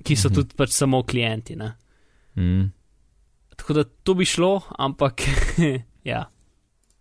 ki 0.02 0.16
so 0.16 0.28
Mhm. 0.30 0.34
tudi 0.34 0.56
pač 0.56 0.72
samo 0.72 1.02
klienti. 1.04 1.56
Ne? 1.56 1.74
Mm. 2.36 2.70
Tako 3.62 3.72
da 3.78 3.84
to 3.84 4.14
bi 4.18 4.24
šlo, 4.24 4.60
ampak 4.78 5.22
ja. 6.04 6.24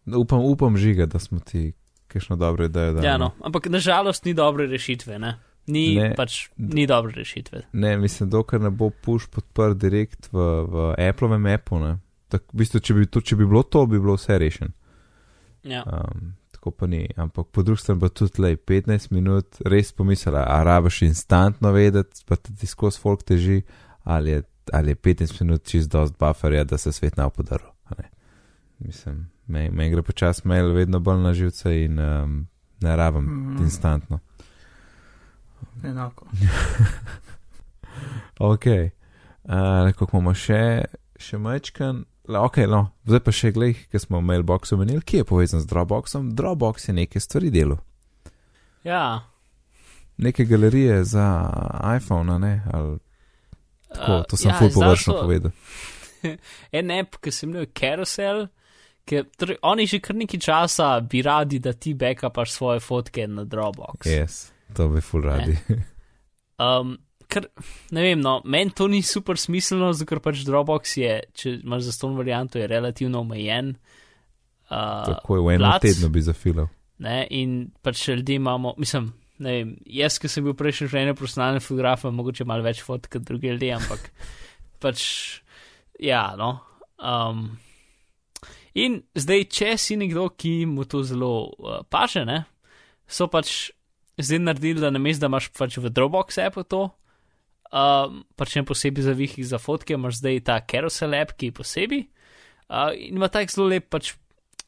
Upam, 0.06 0.40
upam 0.46 0.78
žiga, 0.78 1.06
da 1.06 1.20
smo 1.20 1.40
ti 1.40 1.72
kakšno 2.08 2.36
dobro 2.36 2.66
idejo 2.66 2.94
dali. 2.94 3.06
ja 3.06 3.18
no. 3.18 3.32
Ampak 3.44 3.66
nažalost 3.66 4.26
ni 4.26 4.34
dobre 4.34 4.68
rešitve. 4.68 5.20
Ne? 5.20 5.40
Ni, 5.68 5.96
Ne. 5.96 6.14
Pač, 6.16 6.50
ni 6.58 6.86
dobre 6.88 7.14
rešitve. 7.16 7.62
Ne, 7.74 7.98
mislim, 7.98 8.30
dokler 8.30 8.62
ne 8.62 8.70
bo 8.70 8.90
push 8.90 9.30
podprt 9.30 9.78
direkt 9.78 10.30
v, 10.32 10.38
v 10.68 10.94
Appleovem 11.10 11.46
appu. 11.46 11.80
Ne. 11.80 11.96
Tak, 12.30 12.46
v 12.54 12.62
bistvu, 12.62 12.80
če, 12.80 12.94
bi 12.94 13.10
to, 13.10 13.22
če 13.26 13.40
bi 13.42 13.48
bilo 13.50 13.64
to, 13.64 13.86
bi 13.90 14.00
bilo 14.00 14.20
vse 14.20 14.38
rešeno. 14.38 14.72
Ja. 15.64 15.82
Um, 15.86 16.34
tako 16.52 16.76
pa 16.78 16.88
ni. 16.88 17.08
Ampak 17.18 17.50
po 17.50 17.66
drugi 17.66 17.82
strani 17.82 18.06
pa 18.06 18.10
tudi 18.14 18.42
le 18.42 18.54
15 18.56 19.10
minut, 19.18 19.58
res 19.66 19.90
pomislila, 19.98 20.46
a 20.46 20.62
rabiš 20.64 21.02
instantno 21.10 21.74
vedeti, 21.74 22.22
pa 22.30 22.38
ti 22.38 22.70
skozi 22.70 23.02
folk 23.02 23.26
teži, 23.26 23.64
ali 24.04 24.38
je, 24.38 24.44
ali 24.72 24.92
je 24.92 24.96
15 24.96 25.42
minut 25.42 25.64
čist 25.64 25.92
dost 25.92 26.18
bufferja, 26.20 26.64
da 26.64 26.78
se 26.78 26.92
svet 26.92 27.18
ne 27.18 27.26
opodaril. 27.26 27.68
Mislim, 28.80 29.30
meni 29.48 29.70
me 29.70 29.90
gre 29.90 30.02
počas 30.02 30.44
mail 30.44 30.74
vedno 30.74 31.00
bolj 31.00 31.20
na 31.22 31.34
živce 31.34 31.84
in 31.84 32.00
um, 32.00 32.48
ne 32.82 32.96
rabim 32.96 33.24
mm. 33.24 33.64
Instantno. 33.64 34.20
Enako. 35.84 36.26
Ok, 38.40 38.66
uh, 38.66 39.92
kako 39.98 40.18
imamo 40.18 40.34
še, 40.34 40.86
še 41.20 41.38
majčkan. 41.38 42.00
Ok, 42.26 42.64
no, 42.70 42.80
zdaj 43.06 43.20
pa 43.22 43.34
še 43.36 43.52
glej, 43.54 43.76
ki 43.92 44.00
smo 44.02 44.18
v 44.18 44.26
mailboxu 44.32 44.80
menili, 44.80 45.04
ki 45.06 45.22
je 45.22 45.28
povezan 45.30 45.62
z 45.62 45.70
Dropboxom. 45.70 46.32
Dropbox 46.38 46.88
je 46.90 46.96
neke 46.96 47.22
stvari 47.22 47.52
delo. 47.54 47.78
ja. 48.84 49.28
Neke 50.18 50.46
galerije 50.46 51.04
za 51.04 51.26
iPhone, 51.98 52.34
a 52.34 52.38
ne? 52.42 52.54
Ali, 52.74 52.98
tako, 53.94 54.12
Uh, 54.20 54.24
to 54.30 54.38
sem 54.38 54.50
ja, 54.52 54.58
ful 54.60 54.70
površno 54.74 55.14
so- 55.14 55.22
povedal. 55.22 55.52
en 56.78 56.92
app, 56.92 57.16
ki 57.22 57.32
se 57.32 57.46
imenuje 57.46 57.72
Carousel, 57.76 58.48
ki 59.06 59.24
torej, 59.38 59.58
oni 59.66 59.88
že 59.90 60.00
kar 60.00 60.16
nekaj 60.16 60.40
časa 60.40 60.90
bi 61.02 61.22
radi, 61.26 61.60
da 61.60 61.74
ti 61.74 61.94
backupaš 61.94 62.52
svoje 62.52 62.80
fotke 62.80 63.28
na 63.28 63.44
Dropbox. 63.44 64.06
Yes, 64.06 64.52
to 64.78 64.88
bi 64.90 65.02
ful 65.02 65.22
radi. 65.26 65.58
Um, 66.62 66.92
ker, 67.26 67.48
ne 67.90 68.02
vem, 68.06 68.20
no, 68.22 68.36
meni 68.46 68.70
to 68.70 68.86
ni 68.88 69.00
super 69.02 69.34
smiselno, 69.34 69.88
zato 69.98 70.06
ker 70.12 70.20
pač 70.22 70.44
Dropbox 70.46 70.92
je, 71.00 71.16
če 71.34 71.54
imaš 71.64 71.88
za 71.88 71.96
ston 71.96 72.14
varianto, 72.14 72.60
je 72.62 72.68
relativno 72.70 73.24
omejen. 73.24 73.72
Uh, 74.70 75.02
Tako 75.08 75.40
je, 75.40 75.42
v 75.48 75.56
enem 75.56 75.74
tednu 75.82 76.10
bi 76.14 76.22
zafilal. 76.22 76.68
ne, 77.02 77.24
in 77.34 77.72
pač 77.82 78.04
ljudje 78.12 78.36
imamo, 78.38 78.76
mislim, 78.78 79.10
ne 79.42 79.56
vem, 79.56 79.74
jaz, 79.90 80.20
ki 80.22 80.30
sem 80.32 80.46
bil 80.46 80.56
prejšnji 80.58 80.90
življenje 80.92 81.18
profesionalni 81.18 81.64
fotograf, 81.64 82.06
mogoče 82.06 82.48
malo 82.50 82.66
več 82.66 82.84
fotk 82.86 83.10
kot 83.16 83.26
drugi 83.28 83.52
ljudje, 83.52 83.74
ampak 83.78 84.08
pač, 84.84 85.04
ja, 86.02 86.24
no. 86.40 86.54
Um, 87.02 87.46
in 88.78 89.02
zdaj, 89.18 89.48
če 89.52 89.76
si 89.82 89.98
nekdo, 90.00 90.30
ki 90.38 90.66
mu 90.70 90.86
to 90.90 91.04
zelo 91.08 91.34
uh, 91.50 91.82
paše, 91.90 92.26
ne, 92.30 92.44
so 93.10 93.28
pač 93.32 93.72
zdaj 94.22 94.44
naredili, 94.46 94.82
da 94.84 94.94
namesto 94.94 95.26
da 95.26 95.32
imaš 95.32 95.50
pač 95.58 95.78
v 95.82 95.90
Dropbox 95.90 96.38
appu 96.46 96.64
to, 96.64 96.86
um, 97.72 98.22
pač 98.38 98.56
ne 98.56 98.66
posebej 98.68 99.08
za 99.10 99.16
vihih 99.18 99.48
za 99.48 99.60
fotke, 99.62 99.98
imaš 99.98 100.22
zdaj 100.22 100.44
ta 100.48 100.60
Carousel 100.62 101.18
app, 101.18 101.36
ki 101.38 101.52
je 101.52 101.58
posebej. 101.62 102.04
Uh, 102.72 102.94
in 102.96 103.18
ima 103.20 103.28
tak 103.28 103.52
zelo 103.52 103.68
lep 103.68 103.90
pač 103.92 104.14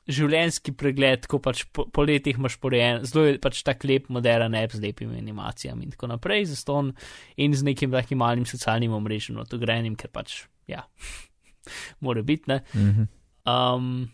življenjski 0.09 0.73
pregled, 0.75 1.27
ko 1.31 1.39
pač 1.43 1.63
po, 1.71 1.85
po 1.87 2.03
letih 2.03 2.39
imaš 2.39 2.57
porejen, 2.61 3.03
zelo 3.07 3.25
je 3.27 3.37
pač 3.43 3.61
tak 3.63 3.85
lep, 3.87 4.09
moderen 4.11 4.55
app 4.59 4.75
z 4.75 4.83
lepimi 4.83 5.19
animacijami 5.21 5.87
in 5.87 5.93
tako 5.95 6.11
naprej, 6.11 6.49
zaston 6.51 6.91
in 7.39 7.55
z 7.55 7.67
nekim 7.69 7.93
takim 7.93 8.19
malim 8.19 8.47
socialnim 8.49 8.95
omrežjem, 8.97 9.39
odogrenim, 9.45 9.95
ker 9.99 10.11
pač, 10.11 10.43
ja, 10.67 10.83
mora 12.05 12.25
biti, 12.25 12.51
ne. 12.51 12.59
Mhm. 12.75 13.07
Um, 13.43 14.09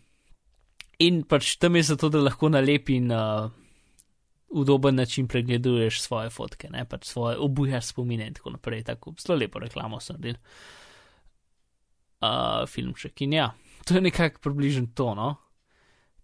in 1.02 1.24
pač 1.30 1.56
tam 1.62 1.78
je 1.78 1.88
zato, 1.94 2.10
da 2.14 2.22
lahko 2.22 2.52
na 2.54 2.62
lep 2.62 2.90
in 2.94 3.10
uh, 3.14 3.50
udoben 4.50 4.96
način 4.96 5.28
pregleduješ 5.28 6.02
svoje 6.02 6.30
fotke, 6.30 6.70
ne 6.70 6.86
pač 6.90 7.10
svoje 7.10 7.38
obujaš 7.38 7.94
spomine 7.94 8.28
in 8.28 8.34
tako 8.34 8.56
naprej. 8.58 8.84
Tako 8.84 9.14
zelo 9.22 9.38
lepo 9.38 9.62
reklamo 9.62 10.00
sem 10.02 10.18
naredil. 10.18 10.42
Uh, 12.20 12.66
filmček 12.68 13.22
in 13.24 13.34
ja, 13.38 13.46
to 13.88 13.96
je 13.96 14.02
nekako 14.02 14.42
približno 14.44 14.90
to, 14.94 15.14
no. 15.16 15.36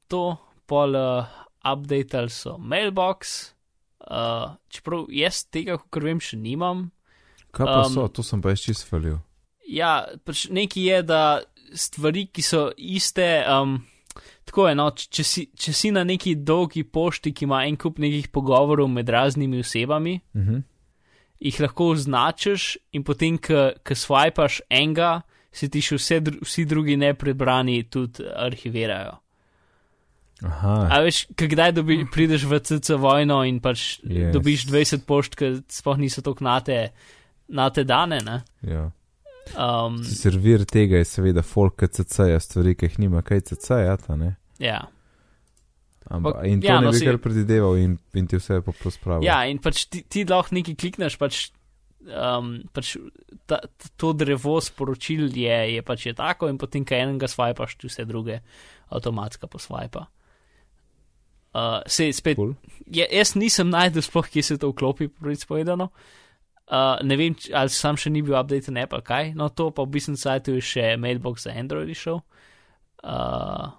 To, 0.08 0.38
pol 0.70 0.96
uh, 0.96 1.26
updateali 1.66 2.30
so 2.30 2.58
mailbox, 2.62 3.54
uh, 4.06 4.54
čeprav 4.70 5.08
jaz 5.10 5.44
tega, 5.50 5.80
kot 5.82 6.04
vem, 6.06 6.20
še 6.22 6.38
nimam. 6.38 6.92
Kaj 7.56 7.66
pa 7.66 7.80
Um, 7.88 7.94
so, 7.94 8.08
to 8.14 8.24
sem 8.24 8.42
pa 8.44 8.54
jaz 8.54 8.62
čist 8.68 8.86
falil. 8.90 9.18
Ja, 9.66 10.06
pač 10.26 10.46
nekaj 10.54 10.84
je, 10.84 11.02
da 11.10 11.22
stvari, 11.74 12.28
ki 12.30 12.44
so 12.46 12.68
iste, 12.78 13.26
um, 13.50 13.80
tako 14.46 14.68
je, 14.70 14.76
no, 14.78 14.92
če 14.94 15.24
si, 15.26 15.48
če 15.58 15.74
si 15.74 15.92
na 15.96 16.04
neki 16.06 16.36
dolgi 16.46 16.84
pošti, 16.86 17.34
ki 17.34 17.48
ima 17.48 17.64
en 17.66 17.78
kup 17.82 17.98
nekih 17.98 18.30
pogovorov 18.30 18.92
med 18.92 19.10
raznimi 19.10 19.64
osebami, 19.66 20.20
Mhm. 20.38 20.62
jih 21.40 21.60
lahko 21.60 21.90
označiš 21.96 22.78
in 22.94 23.04
potem, 23.04 23.38
ko 23.38 23.94
swipaš 23.98 24.62
enega, 24.70 25.24
se 25.52 25.68
ti 25.70 25.82
še 25.82 25.98
vse, 25.98 26.22
vsi 26.46 26.66
drugi 26.66 26.96
neprebrani 26.98 27.84
tudi 27.90 28.24
arhivirajo. 28.24 29.18
Aha, 30.44 30.90
A 30.92 31.00
veš, 31.06 31.26
kdaj 31.32 31.72
dobi, 31.78 32.02
prideš 32.12 32.44
v 32.44 32.60
CC 32.60 32.98
vojno 33.00 33.38
in 33.48 33.62
pač 33.64 34.02
Yes. 34.04 34.34
dobiš 34.36 34.66
20 34.68 35.06
pošt, 35.08 35.36
ki 35.40 35.52
sploh 35.72 35.96
niso 35.98 36.20
tako 36.22 36.44
nate, 36.44 36.90
nate 37.48 37.86
dane, 37.88 38.20
ne? 38.20 38.42
ja. 38.62 38.90
Um, 39.56 40.02
Servir 40.04 40.66
tega 40.66 40.98
je 40.98 41.06
seveda 41.06 41.44
folk 41.46 41.78
CC-ja, 41.88 42.40
stvari, 42.42 42.74
ki 42.76 42.90
jih 42.90 43.00
nima 43.06 43.22
kaj 43.22 43.46
CC-ja, 43.52 43.96
ta 44.02 44.16
ne. 44.18 44.36
ja. 44.60 44.82
Ampak, 46.06 46.44
in 46.46 46.60
to 46.62 46.68
ja, 46.68 46.80
ne 46.82 46.86
no, 46.86 46.92
bi 46.94 47.00
si- 47.00 47.06
kar 47.08 47.18
predideval 47.18 47.80
in, 47.82 47.96
in 48.14 48.28
ti 48.30 48.38
vse 48.38 48.60
pa 48.62 48.74
prospravil. 48.78 49.26
Ja, 49.26 49.40
in 49.50 49.58
pač 49.58 49.88
ti, 49.90 50.04
ti 50.06 50.22
lahko 50.30 50.54
nekaj 50.54 50.76
klikneš, 50.78 51.16
pač, 51.18 51.40
um, 52.06 52.60
pač 52.76 52.92
ta, 53.50 53.58
to 53.98 54.12
drevo 54.14 54.60
sporočil 54.62 55.32
je, 55.34 55.58
je 55.74 55.82
pač 55.82 56.06
je 56.06 56.14
tako, 56.14 56.52
in 56.52 56.60
potem, 56.62 56.86
ko 56.86 56.94
enega 56.94 57.26
swipaš, 57.32 57.74
ti 57.82 57.90
vse 57.90 58.06
druge 58.06 58.38
avtomatsko 58.94 59.50
poswipa. 59.50 60.06
Uh, 61.56 61.80
sej, 61.88 62.12
spet, 62.12 62.36
Cool. 62.36 62.52
ja, 62.92 63.06
jaz 63.08 63.32
nisem 63.40 63.70
najdel 63.72 64.04
sploh, 64.04 64.28
kje 64.28 64.44
se 64.44 64.58
to 64.60 64.74
vklopi, 64.74 65.08
pravic 65.08 65.46
povedano. 65.48 65.88
Uh, 66.66 66.98
ne 67.06 67.16
vem, 67.16 67.36
ali 67.54 67.72
sam 67.72 67.96
še 67.96 68.10
ni 68.12 68.24
bil 68.26 68.36
update 68.36 68.74
na 68.74 68.84
Apple, 68.84 69.00
kaj. 69.06 69.32
No, 69.40 69.48
to 69.54 69.70
pa 69.72 69.86
v 69.86 69.94
bistvu 69.96 70.18
sajtu 70.20 70.58
je 70.58 70.66
še 70.66 70.86
mailbox 71.00 71.46
za 71.48 71.54
Android 71.56 71.94
šel. 71.96 72.20
Uh, 73.06 73.70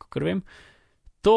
kakor 0.00 0.24
vem. 0.30 0.40
To 1.26 1.36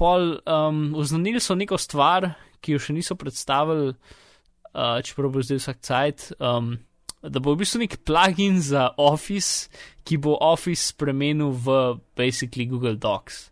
pol, 0.00 0.40
um, 0.48 0.96
oznanili 0.98 1.38
so 1.44 1.54
neko 1.54 1.78
stvar, 1.78 2.32
ki 2.64 2.74
jo 2.74 2.82
še 2.82 2.96
niso 2.96 3.14
predstavili, 3.20 3.92
uh, 3.92 4.98
čeprav 5.04 5.30
bo 5.36 5.44
zdaj 5.44 5.60
vsak 5.60 5.84
cajt, 5.86 6.26
um, 6.40 6.74
da 7.20 7.38
bo 7.38 7.54
v 7.54 7.60
bistvu 7.62 7.84
nek 7.84 8.00
plugin 8.08 8.58
za 8.64 8.88
Office, 8.98 9.68
ki 10.08 10.18
bo 10.18 10.34
Office 10.40 10.90
spremenil 10.94 11.52
v 11.52 11.78
basically 12.16 12.66
Google 12.66 12.96
Docs. 12.96 13.50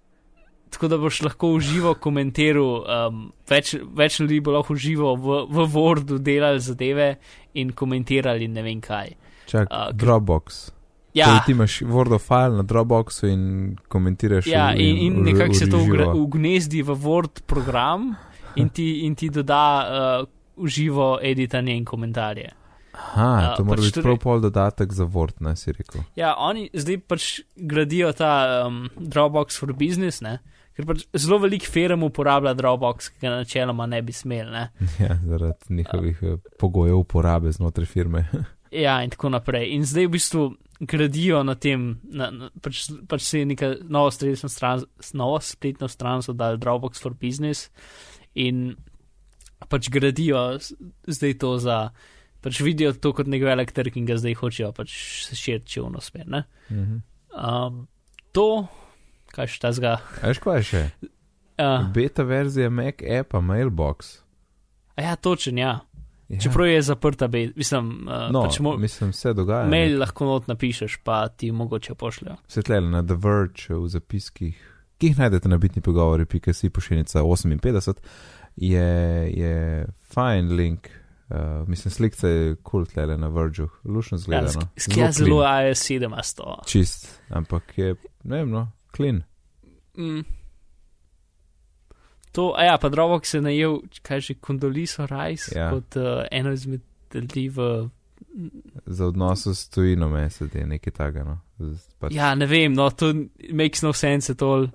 Tako 0.71 0.89
da 0.89 0.99
boš 0.99 1.23
lahko 1.23 1.49
uživo 1.51 1.95
komentiral, 1.95 2.85
um, 3.09 3.21
več, 3.49 3.71
več 3.91 4.21
ljudi 4.21 4.41
bo 4.41 4.53
lahko 4.53 4.75
v, 5.17 5.39
v 5.49 5.67
Wordu 5.67 6.19
delali 6.19 6.61
zadeve 6.61 7.17
in 7.55 7.73
komentirali 7.73 8.49
ne 8.49 8.63
vem 8.63 8.81
kaj. 8.81 9.15
Čak, 9.47 9.67
uh, 9.67 9.89
Dropbox. 9.93 10.71
Ja, 11.15 11.27
Torej, 11.27 11.41
ti 11.41 11.53
imaš 11.53 11.79
Word 11.83 12.13
of 12.13 12.23
file 12.23 12.53
na 12.53 12.63
Dropboxu 12.63 13.27
in 13.27 13.43
komentiraš. 13.89 14.47
ja 14.47 14.69
v- 14.69 14.79
in, 14.79 14.97
in 14.99 15.15
v- 15.15 15.33
nekako 15.33 15.55
se 15.55 15.67
to 15.67 15.79
v 15.79 15.85
živo. 15.87 16.13
ugnezdi 16.15 16.83
v 16.83 16.93
Word 16.95 17.43
program 17.43 18.15
in 18.55 18.69
ti, 18.69 19.07
in 19.07 19.15
ti 19.15 19.31
doda 19.31 19.65
uh, 19.81 20.27
uživo 20.57 21.19
editanje 21.23 21.73
in 21.73 21.85
komentarje. 21.85 22.53
Aha, 22.93 23.55
to 23.57 23.65
mora 23.65 23.77
pač 23.77 23.85
biti 23.87 23.95
torej- 23.95 24.05
prav 24.05 24.19
pol 24.19 24.41
dodatek 24.41 24.93
za 24.93 25.05
Word, 25.07 25.41
ne 25.41 25.57
si 25.57 25.73
rekel. 25.73 26.03
Ja, 26.15 26.35
oni 26.37 26.69
zdaj 26.75 26.99
pač 27.01 27.23
gradijo 27.57 28.13
ta 28.13 28.33
um, 28.67 28.89
Dropbox 28.97 29.57
for 29.57 29.73
business, 29.73 30.21
ne? 30.21 30.39
Ker 30.79 30.87
pač 30.87 31.03
zelo 31.19 31.41
velik 31.43 31.67
firm 31.67 32.07
uporablja 32.07 32.55
Dropbox, 32.55 33.11
ki 33.11 33.25
ga 33.25 33.35
načeloma 33.41 33.89
ne 33.91 33.99
bi 34.07 34.15
smel. 34.15 34.53
Ne? 34.55 34.69
Ja, 35.03 35.19
zaradi 35.27 35.75
njihovih 35.81 36.23
eh, 36.23 36.39
pogojev 36.61 37.03
uporabe 37.03 37.53
znotraj 37.53 37.91
firme. 37.91 38.29
Ja, 38.69 38.99
in 39.01 39.09
tako 39.09 39.31
naprej. 39.33 39.71
In 39.73 39.87
zdaj 39.89 40.05
v 40.05 40.13
bistvu 40.13 40.43
gradijo 40.85 41.39
na 41.43 41.55
tem, 41.57 41.87
na, 42.05 42.27
na, 42.29 42.51
pač, 42.61 42.83
pač 43.09 43.23
se 43.25 43.41
je 43.41 43.47
neka 43.49 43.71
nova 43.89 44.13
stran, 44.13 44.85
nova 45.17 45.39
spletna 45.41 45.89
stran 45.89 46.21
so 46.21 46.35
dali 46.37 46.61
Dropbox 46.61 47.01
for 47.01 47.17
business 47.17 47.71
in 48.37 48.77
pač 49.73 49.89
gradijo 49.89 50.59
zdaj 51.09 51.39
to 51.41 51.55
za 51.65 51.79
pač 52.45 52.61
vidijo 52.61 52.93
to 52.93 53.15
kot 53.17 53.27
nek 53.27 53.43
velik 53.49 53.73
trg 53.73 53.97
in 53.97 54.05
ga 54.07 54.19
zdaj 54.21 54.37
hočejo 54.37 54.71
pač 54.77 54.93
se 55.25 55.39
širiti 55.41 55.79
čovno 55.79 56.05
smer. 56.05 56.29
ne. 56.29 56.45
Mhm. 56.69 57.01
Um, 57.33 57.87
to, 58.37 58.69
kaj 59.39 59.47
še 59.49 59.61
ta 59.61 59.71
zga. 59.73 59.93
Veš, 60.19 60.41
kaj 60.41 60.65
še? 60.65 60.83
Uh, 61.59 61.87
Beta 61.91 62.23
verzija 62.23 62.71
Mac 62.71 63.03
appa 63.03 63.39
Mailbox. 63.41 64.19
a 64.97 65.03
ja, 65.03 65.15
točen, 65.17 65.59
ja. 65.59 65.79
Ja. 66.29 66.37
Čeprav 66.39 66.67
je 66.67 66.83
zaprta, 66.83 67.25
be, 67.27 67.47
mislim, 67.57 68.05
uh, 68.05 68.27
no, 68.29 68.43
pač 68.45 68.59
mo 68.61 68.75
mislim, 68.77 69.15
vse 69.15 69.31
dogaja. 69.33 69.65
ne. 69.65 69.71
mail 69.71 69.95
lahko 69.99 70.27
not 70.27 70.47
napišeš, 70.47 70.99
pa 71.01 71.29
ti 71.29 71.49
mogoče 71.49 71.95
pošljajo. 71.95 72.37
Svetlele 72.47 72.91
na 72.91 73.01
The 73.03 73.17
Verge 73.17 73.73
v 73.73 73.89
zapiskih, 73.89 74.59
ki 74.99 75.07
jih 75.07 75.19
najdete 75.19 75.49
na 75.49 75.57
bitni 75.57 75.81
pogovori, 75.81 76.27
pika 76.27 76.53
si 76.53 76.69
pošiljica 76.69 77.23
58, 77.23 78.03
je, 78.57 78.89
je 79.33 79.55
fajn 80.13 80.53
link. 80.53 80.91
Uh, 81.29 81.65
mislim, 81.65 81.93
slikce 81.93 82.29
je 82.29 82.55
kul 82.57 82.85
cool 82.85 82.87
tlele 82.87 83.17
na 83.17 83.29
Vergeu, 83.29 83.69
lušno 83.85 84.17
Ja, 84.17 84.21
zgleda. 84.21 84.49
sk- 84.49 84.61
no. 84.61 84.69
Skja 84.77 85.11
zelo 85.13 85.41
AS7 85.45 86.13
a 86.13 86.23
sto. 86.23 86.59
Čist, 86.67 87.09
ampak 87.31 87.73
je, 87.77 87.95
ne 88.25 88.37
vem, 88.37 88.51
no, 88.51 88.67
clean. 88.93 89.23
Mm. 89.99 90.23
To, 92.33 92.53
a 92.55 92.63
ja, 92.65 92.79
pa 92.79 92.89
Dropbox 92.89 93.35
je 93.35 93.41
najel, 93.41 93.73
kaj 94.01 94.21
že, 94.21 94.35
Kondoliso 94.37 95.07
Rice 95.07 95.53
Ja. 95.53 95.71
kot 95.71 95.97
uh, 95.97 96.05
eno 96.31 96.53
izmed 96.53 96.81
ljudi 97.15 97.49
v. 97.49 97.89
Za 98.87 99.07
odnose 99.07 99.55
s 99.55 99.69
tujino 99.69 100.09
mesed 100.09 100.55
je 100.55 100.67
nekaj 100.67 100.93
takega. 100.93 101.25
No. 101.25 101.39
Pač, 101.99 102.13
Ja, 102.13 102.35
ne 102.35 102.47
vem, 102.47 102.73
no, 102.73 102.91
to 102.91 103.15
makes 103.51 103.83
no 103.83 103.93
sense 103.93 104.31
at 104.31 104.43
all. 104.43 104.69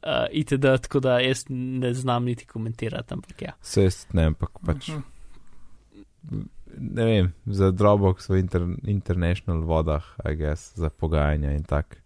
Uh, 0.00 0.26
itd., 0.32 0.64
tako 0.80 1.00
da 1.00 1.18
jaz 1.20 1.44
ne 1.48 1.94
znam 1.94 2.24
niti 2.24 2.46
komentirati, 2.46 3.14
ampak 3.14 3.42
ja. 3.42 3.52
Vse 3.62 3.82
jaz 3.82 4.06
ne, 4.12 4.24
ampak 4.26 4.50
pač, 4.66 4.88
Mhm. 4.88 6.42
ne 6.78 7.04
vem, 7.04 7.32
za 7.46 7.70
Dropbox 7.70 8.28
v 8.28 8.38
inter, 8.38 8.64
international 8.84 9.60
vodah, 9.60 10.04
I 10.24 10.34
guess, 10.34 10.72
za 10.74 10.90
pogajanja 10.90 11.52
in 11.52 11.62
tak. 11.64 11.99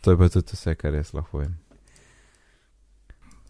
To 0.00 0.10
je 0.10 0.16
pa 0.16 0.28
tudi 0.28 0.52
vse, 0.52 0.74
kar 0.74 0.94
jaz 0.94 1.12
lahko 1.12 1.38
vem. 1.38 1.56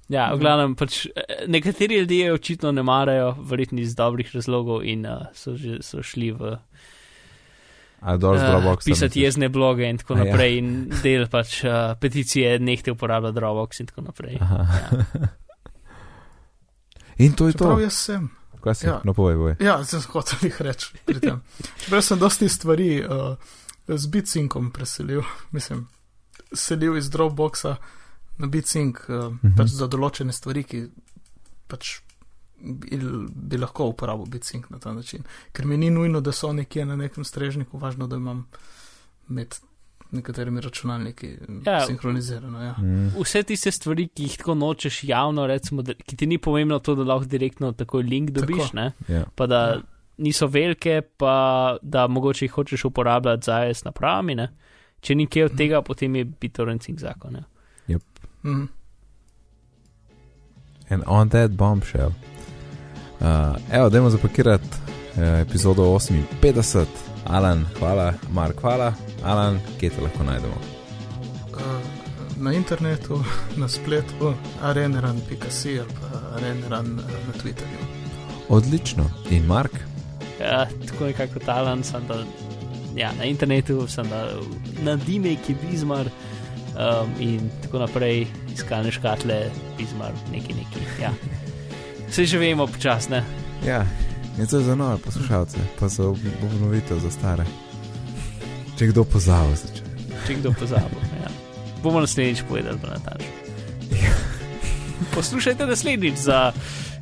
Ja, 0.09 0.29
v 0.29 0.33
Mhm. 0.33 0.41
glavnem, 0.41 0.75
pač 0.75 1.07
eh, 1.07 1.11
nekateri 1.47 1.99
ljudje 1.99 2.33
očitno 2.33 2.73
ne 2.73 2.83
marajo, 2.83 3.35
verjetno 3.41 3.81
iz 3.81 3.95
dobrih 3.95 4.31
razlogov 4.33 4.81
in 4.83 5.05
uh, 5.05 5.27
so, 5.35 5.53
že, 5.55 5.83
so 5.83 6.01
šli 6.03 6.31
v 6.33 6.57
A 8.01 8.17
dol 8.17 8.39
Dropboxa. 8.39 8.87
pisati 8.87 9.21
jezne 9.21 9.49
bloge 9.49 9.85
in 9.85 9.99
tako 9.99 10.15
A 10.15 10.19
ja. 10.19 10.25
naprej 10.25 10.57
in 10.57 10.69
del 11.03 11.27
pač 11.27 11.61
uh, 11.61 11.71
peticije 11.95 12.59
nehte 12.59 12.89
uporabljati 12.91 13.35
Dropbox 13.35 13.81
in 13.81 13.87
tako 13.87 14.01
naprej. 14.03 14.39
Aha. 14.41 14.57
Ja. 14.57 15.29
In 17.19 17.33
to 17.33 17.47
je 17.47 17.53
Čeprav 17.53 17.75
to. 17.75 17.81
jaz 17.81 17.93
sem. 17.95 18.29
Kaj 18.61 18.75
si? 18.75 18.87
Ja. 18.87 19.01
No, 19.05 19.11
povej, 19.13 19.35
povej. 19.35 19.55
Ja, 19.61 19.83
sem 19.83 20.01
hotel 20.05 20.39
jih 20.41 20.61
reči 20.61 20.95
pri 21.05 21.19
tem. 21.19 21.41
Čeprav 21.79 22.01
sem 22.01 22.15
dosti 22.17 22.49
stvari 22.49 22.89
uh, 23.01 23.35
z 23.89 24.07
bitsinkom 24.07 24.71
preselil, 24.71 25.23
mislim, 25.51 25.89
selil 26.53 26.97
iz 26.97 27.11
Dropboxa 27.11 27.77
na 28.39 28.47
bitsink 28.47 29.05
uh, 29.09 29.33
Mhm. 29.35 29.57
pač 29.57 29.69
za 29.69 29.87
določene 29.87 30.33
stvari, 30.33 30.65
ki 30.65 30.87
pač 31.69 32.01
bi, 32.61 32.99
bi 33.31 33.57
lahko 33.57 33.89
uporabil 33.89 34.27
bitsink 34.27 34.71
na 34.71 34.79
ta 34.79 34.93
način. 34.93 35.25
Ker 35.53 35.67
mi 35.67 35.77
ni 35.77 35.91
nujno, 35.91 36.21
da 36.21 36.33
so 36.33 36.53
nekje 36.53 36.85
na 36.85 36.97
nekem 36.97 37.25
strežniku, 37.25 37.79
važno, 37.79 38.07
da 38.07 38.17
imam 38.17 38.47
med 39.29 39.55
nekaterimi 40.11 40.61
računalniki 40.61 41.27
Ja. 41.67 41.73
ja. 41.73 41.87
sinhronizirano. 41.87 42.63
Ja. 42.63 42.75
Mm. 42.79 43.11
Vse 43.19 43.43
tiste 43.43 43.71
stvari, 43.71 44.09
ki 44.09 44.23
jih 44.23 44.37
tako 44.39 44.55
nočeš 44.55 45.05
javno, 45.05 45.47
recimo, 45.47 45.83
da, 45.83 45.95
ki 45.95 46.17
ti 46.17 46.27
ni 46.27 46.39
pomembno 46.39 46.79
to, 46.79 46.95
da 46.95 47.03
lahko 47.05 47.27
direktno 47.27 47.73
takoj 47.73 48.03
link 48.03 48.31
dobiš, 48.31 48.57
Tako. 48.65 48.77
ne? 48.77 48.93
Ja. 49.09 49.25
pa 49.37 49.47
da 49.47 49.55
Ja. 49.59 49.75
ja. 49.75 49.81
niso 50.19 50.47
velike, 50.47 51.03
pa 51.17 51.35
da 51.83 52.07
mogoče 52.09 52.45
jih 52.45 52.53
hočeš 52.53 52.85
uporabljati 52.85 53.45
za 53.45 53.61
AS 53.61 53.85
napravami. 53.85 54.35
Ne? 54.35 54.49
Če 55.01 55.15
ni 55.15 55.27
kaj 55.27 55.45
od 55.45 55.57
tega, 55.57 55.83
potem 55.83 56.17
je 56.17 56.25
BitTorrenting 56.25 56.99
zakon. 56.99 57.33
Ne? 57.33 57.45
Mhm. 58.45 58.69
And 60.91 61.03
on 61.07 61.29
that 61.29 61.51
bombshell. 61.51 62.13
Uh, 63.21 63.57
evo, 63.73 63.91
dajmo 63.91 64.11
zapakirati 64.11 64.69
uh, 65.17 65.23
epizodo 65.41 65.83
58. 65.83 66.87
Alan, 67.27 67.67
hvala, 67.79 68.15
Mark, 68.33 68.61
hvala. 68.61 68.95
Alan, 69.25 69.61
kje 69.81 69.91
te 69.91 70.03
lahko 70.03 70.25
najdemo? 70.25 70.55
Uh, 71.53 71.61
na 72.39 72.53
internetu, 72.53 73.25
na 73.61 73.69
spletu, 73.69 74.35
areneran.si 74.63 75.81
ali 75.81 75.89
pa 76.01 76.37
areneran 76.37 76.87
uh, 76.87 77.05
na 77.27 77.43
Twitterju. 77.43 77.79
Odlično. 78.49 79.11
In 79.31 79.47
Mark? 79.47 79.73
Ja, 80.41 80.67
tako 80.89 81.05
nekako 81.05 81.39
talen 81.39 81.85
sem, 81.85 82.07
da 82.09 82.25
ja, 82.97 83.13
na 83.19 83.25
internetu 83.25 83.87
sem 83.89 84.09
da 84.09 84.29
na 84.83 84.97
Dimek 84.97 85.49
je 85.49 85.57
Bizmar 85.71 86.07
um, 86.07 87.11
in 87.21 87.51
tako 87.63 87.79
naprej, 87.79 88.27
iskalne 88.55 88.93
škatle, 88.93 89.51
Bizmar, 89.79 90.13
neki 90.33 90.55
neki. 90.55 90.85
Ja. 91.03 91.13
Vse 92.09 92.25
že 92.25 92.39
vemo 92.39 92.67
počasne. 92.67 93.25
Ja, 93.67 93.87
in 94.39 94.47
to 94.47 94.59
je 94.59 94.65
za 94.65 94.75
nove 94.75 94.99
poslušalce, 94.99 95.59
pa 95.81 95.89
za 95.89 96.03
ob- 96.03 96.43
obnovitev 96.43 96.99
za 96.99 97.11
stare. 97.11 97.45
Če 98.79 98.87
kdo 98.87 99.05
pozabi, 99.05 99.57
začne. 99.57 99.91
če 100.27 100.35
kdo 100.35 100.53
pozabi. 100.59 101.03
Ja. 101.23 101.31
Bomo 101.83 102.01
naslednjič 102.01 102.43
povedali, 102.49 102.79
pa 102.83 102.95
natančno. 102.95 103.29
Poslušajte 105.15 105.67
naslednjič 105.67 106.15
za 106.15 106.53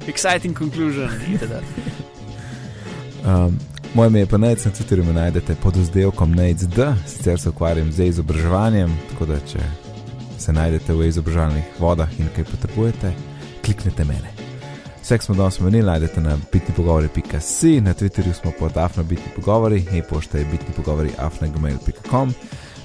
exciting 0.06 0.58
conclusion. 0.58 1.08
Um, 3.24 3.58
moje 3.96 4.08
ime 4.08 4.18
je 4.18 4.26
pa 4.26 4.36
Nec, 4.36 4.64
na 4.64 4.70
Twitterju 4.70 5.04
me 5.04 5.12
najdete 5.12 5.54
pod 5.54 5.76
oddelkom 5.76 6.34
NECD, 6.34 6.78
sicer 7.06 7.40
se 7.40 7.48
ukvarjam 7.48 7.92
z 7.92 8.04
izobraževanjem, 8.06 8.98
tako 9.10 9.26
da 9.26 9.38
če 9.40 9.58
se 10.38 10.52
najdete 10.52 10.92
v 10.92 11.06
izobraževalnih 11.08 11.64
vodah 11.78 12.20
in 12.20 12.28
kaj 12.36 12.44
potrebujete, 12.44 13.12
kliknite 13.64 14.04
mene. 14.04 14.34
Vse, 15.00 15.16
kar 15.16 15.24
smo 15.24 15.34
danes 15.34 15.60
omenili, 15.60 15.86
najdete 15.86 16.20
na 16.20 16.36
bitnipogovori.si, 16.52 17.80
na 17.80 17.94
Twitterju 17.94 18.34
smo 18.36 18.52
pod 18.58 18.76
afna 18.76 19.02
bitni 19.02 19.32
pogovori, 19.36 19.84
e-pošta 19.92 20.38
je 20.38 20.44
bitni 20.44 20.76
pogovori 20.76 21.10
afnagmail.com, 21.18 22.34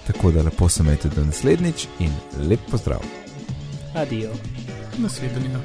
tako 0.07 0.31
da 0.31 0.43
lepo 0.43 0.69
se 0.69 0.83
imejte 0.83 1.09
do 1.09 1.25
naslednjič 1.25 1.87
in 1.99 2.11
lep 2.47 2.59
pozdrav. 2.71 3.03
Adijo. 3.95 4.31
Nasvidenja. 4.97 5.59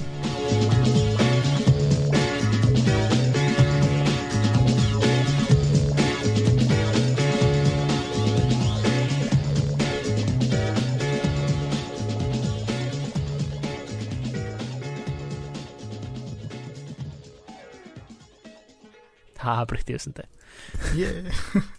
Ha, 19.56 19.64
prehtel 19.64 19.98
sem 20.02 20.12
te. 20.16 20.26
Je. 20.98 21.10